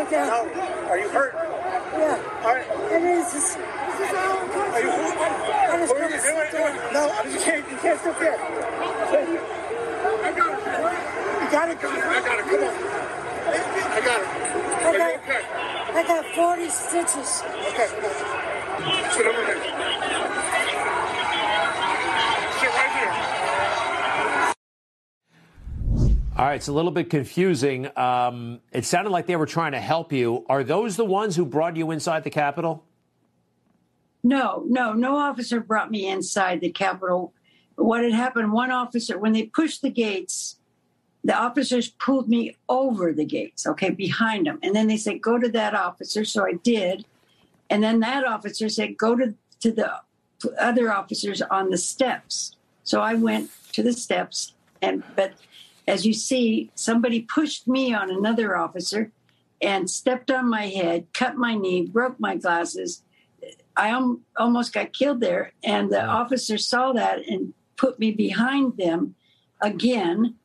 I 0.10 0.12
down? 0.12 0.28
No. 0.28 0.62
Are 0.90 0.98
you 0.98 1.10
hurt? 1.10 1.34
Yeah. 1.94 2.18
All 2.42 2.56
right. 2.56 2.66
I 2.66 2.98
mean, 2.98 3.22
this 3.22 3.36
is, 3.36 3.54
this 3.54 4.10
is 4.10 4.16
all. 4.18 4.42
Are 4.42 4.82
you 4.82 4.90
hurt? 4.90 5.18
I 5.22 5.78
just 5.78 5.94
what 5.94 6.02
are 6.02 6.10
you 6.10 6.18
doing? 6.18 6.50
doing? 6.50 6.74
No, 6.94 7.14
you 7.30 7.38
can't, 7.40 7.70
you 7.70 7.78
can't 7.78 8.00
sit 8.02 8.18
there. 8.18 8.34
I 10.20 10.34
got 10.34 10.50
it. 10.50 10.66
You 11.46 11.52
got 11.52 11.70
it? 11.70 11.78
I 11.78 12.22
got 12.26 12.40
it. 12.40 12.46
Come 12.50 12.64
on. 12.64 12.74
I 13.50 14.02
got 14.02 14.22
it. 14.22 14.28
I 14.80 14.98
got, 14.98 15.10
okay? 15.22 15.44
I 15.94 16.04
got 16.08 16.26
40 16.34 16.70
stitches. 16.70 17.44
Okay. 17.70 17.88
Sit 19.14 19.28
over 19.28 19.46
there. 19.46 19.62
Sit 22.58 22.72
right 22.74 22.94
here. 22.98 23.14
All 26.40 26.46
right, 26.46 26.56
it's 26.56 26.70
a 26.70 26.72
little 26.72 26.92
bit 26.92 27.10
confusing. 27.10 27.90
Um, 27.98 28.62
it 28.72 28.86
sounded 28.86 29.10
like 29.10 29.26
they 29.26 29.36
were 29.36 29.46
trying 29.46 29.74
to 29.74 29.80
help 29.82 30.14
you. 30.14 30.46
Are 30.48 30.64
those 30.64 30.96
the 30.96 31.04
ones 31.04 31.36
who 31.36 31.46
brought 31.46 31.76
you 31.76 31.92
inside 31.92 32.24
the 32.24 32.30
Capitol? 32.30 32.86
No, 34.24 34.64
no, 34.66 34.94
no 34.94 35.18
officer 35.18 35.60
brought 35.60 35.92
me 35.92 36.08
inside 36.08 36.62
the 36.62 36.70
Capitol. 36.70 37.34
What 37.76 38.06
had 38.06 38.14
happened, 38.14 38.54
one 38.54 38.72
officer, 38.72 39.18
when 39.20 39.34
they 39.34 39.48
pushed 39.48 39.82
the 39.82 39.90
gates, 39.90 40.56
the 41.26 41.38
officers 41.38 41.90
pulled 41.90 42.30
me 42.30 42.56
over 42.70 43.12
the 43.12 43.26
gates, 43.26 43.68
okay, 43.68 43.90
behind 43.90 44.48
them. 44.48 44.60
And 44.64 44.74
then 44.74 44.88
they 44.88 44.96
said, 44.96 45.22
go 45.22 45.40
to 45.40 45.50
that 45.50 45.76
officer. 45.76 46.24
So 46.24 46.46
I 46.46 46.54
did. 46.54 47.04
And 47.70 47.84
then 47.84 48.00
that 48.00 48.26
officer 48.26 48.70
said, 48.70 48.98
go 48.98 49.14
to, 49.18 49.34
to 49.60 49.74
the 49.74 49.92
other 50.58 50.90
officers 50.90 51.42
on 51.42 51.70
the 51.70 51.78
steps. 51.78 52.56
So 52.86 53.02
I 53.02 53.16
went 53.16 53.52
to 53.74 53.84
the 53.84 53.92
steps 53.92 54.54
and, 54.82 55.04
but 55.18 55.34
as 55.90 56.06
you 56.06 56.14
see, 56.14 56.70
somebody 56.76 57.22
pushed 57.22 57.68
me 57.68 57.94
on 57.96 58.12
another 58.12 58.56
officer 58.56 59.12
and 59.60 59.90
stepped 59.90 60.30
on 60.30 60.48
my 60.48 60.68
head, 60.68 61.08
cut 61.14 61.36
my 61.36 61.56
knee, 61.56 61.86
broke 61.86 62.20
my 62.20 62.36
glasses. 62.36 63.02
I 63.76 63.90
um, 63.90 64.22
almost 64.38 64.72
got 64.72 64.94
killed 64.94 65.20
there. 65.20 65.52
And 65.64 65.92
the 65.92 66.06
officer 66.06 66.60
saw 66.60 66.94
that 66.94 67.28
and 67.28 67.56
put 67.76 67.98
me 67.98 68.12
behind 68.12 68.78
them 68.78 69.16
again. 69.62 70.36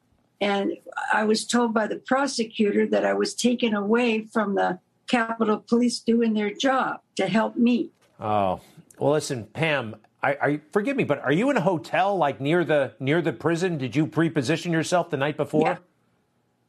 And 0.41 0.79
I 1.13 1.25
was 1.25 1.47
told 1.47 1.75
by 1.75 1.89
the 1.89 1.97
prosecutor 1.97 2.87
that 2.87 3.05
I 3.05 3.13
was 3.13 3.35
taken 3.35 3.75
away 3.75 4.23
from 4.25 4.55
the 4.55 4.79
Capitol 5.09 5.59
Police 5.59 5.99
doing 5.99 6.33
their 6.33 6.55
job 6.55 7.01
to 7.17 7.27
help 7.27 7.57
me. 7.57 7.91
Oh, 8.19 8.61
well, 8.99 9.13
listen, 9.13 9.45
Pam, 9.53 9.97
I, 10.25 10.37
I, 10.41 10.61
forgive 10.73 10.97
me, 10.97 11.05
but 11.05 11.19
are 11.19 11.33
you 11.33 11.51
in 11.51 11.59
a 11.59 11.61
hotel 11.61 12.17
like 12.17 12.41
near 12.41 12.65
the 12.65 12.95
near 12.99 13.21
the 13.21 13.33
prison? 13.33 13.77
Did 13.77 13.95
you 13.95 14.07
pre-position 14.07 14.73
yourself 14.73 15.11
the 15.11 15.19
night 15.19 15.37
before? 15.37 15.79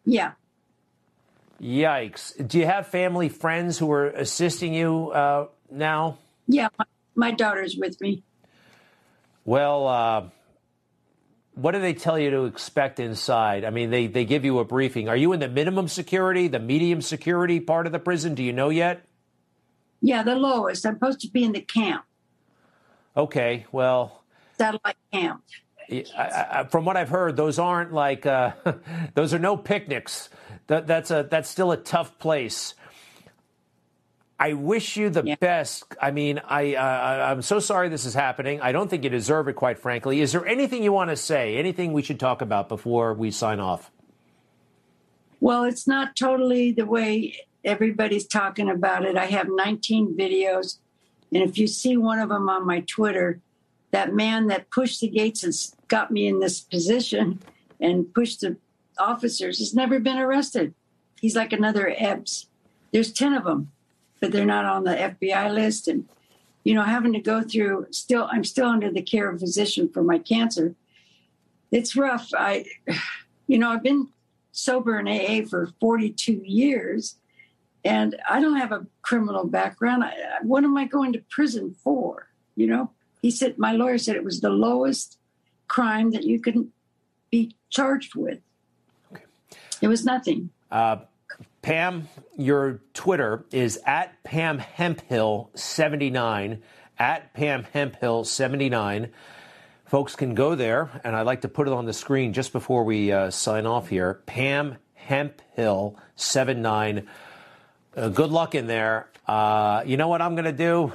Yeah. 0.03 0.33
yeah. 1.61 2.01
Yikes! 2.01 2.45
Do 2.45 2.59
you 2.59 2.65
have 2.65 2.87
family, 2.87 3.29
friends 3.29 3.77
who 3.77 3.89
are 3.93 4.07
assisting 4.07 4.73
you 4.73 5.11
uh, 5.11 5.47
now? 5.71 6.17
Yeah, 6.47 6.67
my, 6.77 6.85
my, 7.15 7.31
daughter's 7.31 7.77
with 7.77 8.01
me. 8.01 8.23
Well, 9.45 9.87
uh, 9.87 10.23
what 11.53 11.71
do 11.71 11.79
they 11.79 11.93
tell 11.93 12.19
you 12.19 12.31
to 12.31 12.43
expect 12.43 12.99
inside? 12.99 13.63
I 13.63 13.69
mean, 13.69 13.89
they 13.89 14.07
they 14.07 14.25
give 14.25 14.43
you 14.43 14.59
a 14.59 14.65
briefing. 14.65 15.07
Are 15.07 15.15
you 15.15 15.31
in 15.31 15.39
the 15.39 15.47
minimum 15.47 15.87
security, 15.87 16.49
the 16.49 16.59
medium 16.59 17.01
security 17.01 17.61
part 17.61 17.85
of 17.85 17.93
the 17.93 17.99
prison? 17.99 18.35
Do 18.35 18.43
you 18.43 18.51
know 18.51 18.67
yet? 18.67 19.05
Yeah, 20.01 20.23
the 20.23 20.35
lowest. 20.35 20.85
I'm 20.85 20.95
supposed 20.95 21.21
to 21.21 21.29
be 21.29 21.45
in 21.45 21.53
the 21.53 21.61
camp. 21.61 22.03
Okay, 23.17 23.65
well, 23.71 24.23
satellite 24.57 24.97
camp. 25.11 25.41
I, 25.89 26.47
I, 26.51 26.63
from 26.63 26.85
what 26.85 26.97
I've 26.97 27.09
heard, 27.09 27.35
those 27.35 27.59
aren't 27.59 27.93
like 27.93 28.25
uh, 28.25 28.53
those 29.13 29.33
are 29.33 29.39
no 29.39 29.55
picnics. 29.55 30.29
That, 30.67 30.87
that's 30.87 31.11
a 31.11 31.27
that's 31.29 31.49
still 31.49 31.71
a 31.71 31.77
tough 31.77 32.17
place. 32.19 32.73
I 34.37 34.53
wish 34.53 34.97
you 34.97 35.09
the 35.09 35.23
yeah. 35.23 35.35
best. 35.39 35.85
I 36.01 36.11
mean, 36.11 36.41
I 36.43 36.75
uh, 36.75 37.31
I'm 37.31 37.41
so 37.41 37.59
sorry 37.59 37.87
this 37.87 38.05
is 38.05 38.13
happening. 38.13 38.59
I 38.61 38.71
don't 38.71 38.89
think 38.89 39.03
you 39.03 39.09
deserve 39.09 39.47
it, 39.47 39.53
quite 39.53 39.79
frankly. 39.79 40.19
Is 40.21 40.33
there 40.33 40.45
anything 40.45 40.83
you 40.83 40.91
want 40.91 41.09
to 41.09 41.15
say? 41.15 41.55
Anything 41.55 41.93
we 41.93 42.01
should 42.01 42.19
talk 42.19 42.41
about 42.41 42.67
before 42.67 43.13
we 43.13 43.31
sign 43.31 43.59
off? 43.59 43.91
Well, 45.39 45.63
it's 45.63 45.87
not 45.87 46.15
totally 46.15 46.71
the 46.71 46.85
way 46.85 47.37
everybody's 47.63 48.27
talking 48.27 48.69
about 48.69 49.05
it. 49.05 49.15
I 49.15 49.25
have 49.25 49.47
19 49.49 50.17
videos 50.17 50.79
and 51.35 51.43
if 51.43 51.57
you 51.57 51.67
see 51.67 51.97
one 51.97 52.19
of 52.19 52.29
them 52.29 52.47
on 52.47 52.65
my 52.65 52.79
Twitter, 52.79 53.41
that 53.91 54.15
man 54.15 54.47
that 54.47 54.71
pushed 54.71 55.01
the 55.01 55.09
gates 55.09 55.43
and 55.43 55.53
got 55.89 56.09
me 56.09 56.27
in 56.27 56.39
this 56.39 56.61
position 56.61 57.41
and 57.81 58.13
pushed 58.13 58.39
the 58.39 58.55
officers 58.97 59.59
has 59.59 59.75
never 59.75 59.99
been 59.99 60.17
arrested. 60.17 60.73
He's 61.19 61.35
like 61.35 61.51
another 61.51 61.93
Epps. 61.97 62.47
There's 62.93 63.11
10 63.11 63.33
of 63.33 63.43
them, 63.43 63.69
but 64.21 64.31
they're 64.31 64.45
not 64.45 64.63
on 64.63 64.85
the 64.85 64.95
FBI 64.95 65.53
list. 65.53 65.89
And, 65.89 66.07
you 66.63 66.73
know, 66.73 66.83
having 66.83 67.11
to 67.11 67.19
go 67.19 67.41
through 67.41 67.87
still, 67.91 68.29
I'm 68.31 68.45
still 68.45 68.69
under 68.69 68.89
the 68.89 69.01
care 69.01 69.29
of 69.29 69.35
a 69.35 69.39
physician 69.39 69.89
for 69.89 70.03
my 70.03 70.19
cancer. 70.19 70.73
It's 71.69 71.97
rough. 71.97 72.29
I, 72.33 72.63
you 73.47 73.57
know, 73.57 73.71
I've 73.71 73.83
been 73.83 74.07
sober 74.53 74.97
in 74.99 75.09
AA 75.09 75.45
for 75.45 75.73
42 75.81 76.43
years 76.45 77.17
and 77.85 78.15
I 78.27 78.41
don't 78.41 78.57
have 78.57 78.71
a 78.71 78.85
criminal 79.03 79.45
background. 79.45 80.03
I, 80.03 80.13
what 80.41 80.63
am 80.63 80.75
I 80.75 80.85
going 80.85 81.13
to 81.13 81.19
prison 81.29 81.75
for? 81.83 82.27
You 82.55 82.67
know, 82.67 82.91
he 83.21 83.29
said, 83.29 83.59
my 83.59 83.73
lawyer 83.73 83.99
said 83.99 84.15
it 84.15 84.23
was 84.23 84.41
the 84.41 84.49
lowest 84.49 85.19
crime 85.67 86.11
that 86.11 86.23
you 86.23 86.41
can 86.41 86.71
be 87.29 87.55
charged 87.69 88.15
with. 88.15 88.39
Okay. 89.13 89.23
It 89.81 89.87
was 89.87 90.03
nothing. 90.03 90.49
Uh, 90.71 90.97
Pam, 91.61 92.09
your 92.37 92.81
Twitter 92.93 93.45
is 93.51 93.79
at 93.85 94.23
Pam 94.23 94.57
Hemphill 94.57 95.51
79, 95.53 96.61
at 96.97 97.33
Pam 97.33 97.65
Hemphill 97.71 98.23
79. 98.23 99.11
Folks 99.85 100.15
can 100.15 100.33
go 100.33 100.55
there, 100.55 100.89
and 101.03 101.15
I'd 101.15 101.27
like 101.27 101.41
to 101.41 101.47
put 101.47 101.67
it 101.67 101.73
on 101.73 101.85
the 101.85 101.93
screen 101.93 102.33
just 102.33 102.51
before 102.51 102.83
we 102.83 103.11
uh, 103.11 103.29
sign 103.29 103.67
off 103.67 103.89
here. 103.89 104.21
Pam 104.25 104.77
Hemphill 104.95 105.99
79 106.15 107.07
uh, 107.95 108.09
good 108.09 108.31
luck 108.31 108.55
in 108.55 108.67
there. 108.67 109.07
Uh, 109.27 109.83
you 109.85 109.97
know 109.97 110.07
what 110.07 110.21
I'm 110.21 110.35
going 110.35 110.45
to 110.45 110.51
do? 110.51 110.93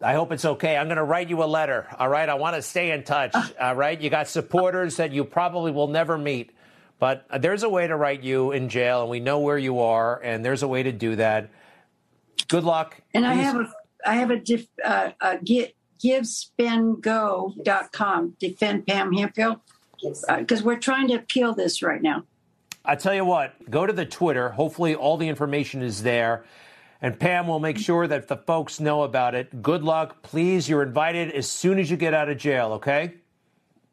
I 0.00 0.14
hope 0.14 0.32
it's 0.32 0.44
okay. 0.44 0.76
I'm 0.76 0.86
going 0.86 0.98
to 0.98 1.04
write 1.04 1.30
you 1.30 1.42
a 1.42 1.46
letter. 1.46 1.86
All 1.98 2.08
right. 2.08 2.28
I 2.28 2.34
want 2.34 2.56
to 2.56 2.62
stay 2.62 2.90
in 2.90 3.02
touch. 3.02 3.34
All 3.60 3.74
right. 3.74 4.00
You 4.00 4.10
got 4.10 4.28
supporters 4.28 4.96
that 4.96 5.12
you 5.12 5.24
probably 5.24 5.72
will 5.72 5.88
never 5.88 6.18
meet, 6.18 6.50
but 6.98 7.26
there's 7.40 7.62
a 7.62 7.68
way 7.68 7.86
to 7.86 7.96
write 7.96 8.22
you 8.22 8.52
in 8.52 8.68
jail, 8.68 9.02
and 9.02 9.10
we 9.10 9.20
know 9.20 9.40
where 9.40 9.58
you 9.58 9.80
are, 9.80 10.20
and 10.22 10.44
there's 10.44 10.62
a 10.62 10.68
way 10.68 10.82
to 10.82 10.92
do 10.92 11.16
that. 11.16 11.50
Good 12.48 12.64
luck. 12.64 13.00
And 13.14 13.24
Please. 13.24 13.30
I 13.30 13.34
have 13.34 13.56
a 13.56 13.72
I 14.04 14.16
have 14.16 14.30
a, 14.30 14.38
diff, 14.38 14.66
uh, 14.84 15.12
a 15.20 15.38
get 15.38 15.74
givesendgo.com 15.98 18.36
defend 18.38 18.86
Pam 18.86 19.12
Hemphill 19.12 19.62
because 20.00 20.24
uh, 20.28 20.44
we're 20.62 20.76
trying 20.76 21.08
to 21.08 21.14
appeal 21.14 21.54
this 21.54 21.82
right 21.82 22.02
now. 22.02 22.24
I 22.86 22.96
tell 22.96 23.14
you 23.14 23.24
what, 23.24 23.70
go 23.70 23.86
to 23.86 23.92
the 23.92 24.06
Twitter. 24.06 24.50
Hopefully, 24.50 24.94
all 24.94 25.16
the 25.16 25.28
information 25.28 25.82
is 25.82 26.02
there. 26.02 26.44
And 27.02 27.18
Pam 27.18 27.46
will 27.46 27.60
make 27.60 27.78
sure 27.78 28.06
that 28.06 28.28
the 28.28 28.36
folks 28.36 28.80
know 28.80 29.02
about 29.02 29.34
it. 29.34 29.62
Good 29.62 29.82
luck. 29.82 30.22
Please, 30.22 30.68
you're 30.68 30.82
invited 30.82 31.30
as 31.32 31.48
soon 31.48 31.78
as 31.78 31.90
you 31.90 31.96
get 31.96 32.14
out 32.14 32.28
of 32.28 32.38
jail, 32.38 32.72
okay? 32.74 33.14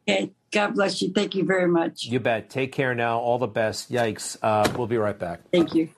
Okay. 0.08 0.32
God 0.52 0.76
bless 0.76 1.02
you. 1.02 1.12
Thank 1.12 1.36
you 1.36 1.44
very 1.44 1.68
much. 1.68 2.06
You 2.06 2.20
bet. 2.20 2.50
Take 2.50 2.72
care 2.72 2.94
now. 2.94 3.20
All 3.20 3.40
the 3.40 3.48
best. 3.48 3.92
Yikes. 3.92 4.38
Uh, 4.42 4.72
we'll 4.78 4.88
be 4.88 4.98
right 4.98 5.18
back. 5.18 5.42
Thank 5.52 5.74
you. 5.74 5.90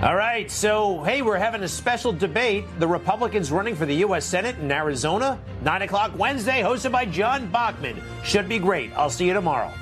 All 0.00 0.14
right, 0.14 0.48
so 0.48 1.02
hey, 1.02 1.22
we're 1.22 1.38
having 1.38 1.64
a 1.64 1.68
special 1.68 2.12
debate. 2.12 2.64
The 2.78 2.86
Republicans 2.86 3.50
running 3.50 3.74
for 3.74 3.84
the 3.84 3.96
U.S. 3.96 4.24
Senate 4.24 4.56
in 4.60 4.70
Arizona, 4.70 5.40
9 5.64 5.82
o'clock 5.82 6.16
Wednesday, 6.16 6.62
hosted 6.62 6.92
by 6.92 7.04
John 7.04 7.48
Bachman. 7.48 8.00
Should 8.22 8.48
be 8.48 8.60
great. 8.60 8.92
I'll 8.96 9.10
see 9.10 9.26
you 9.26 9.32
tomorrow. 9.32 9.72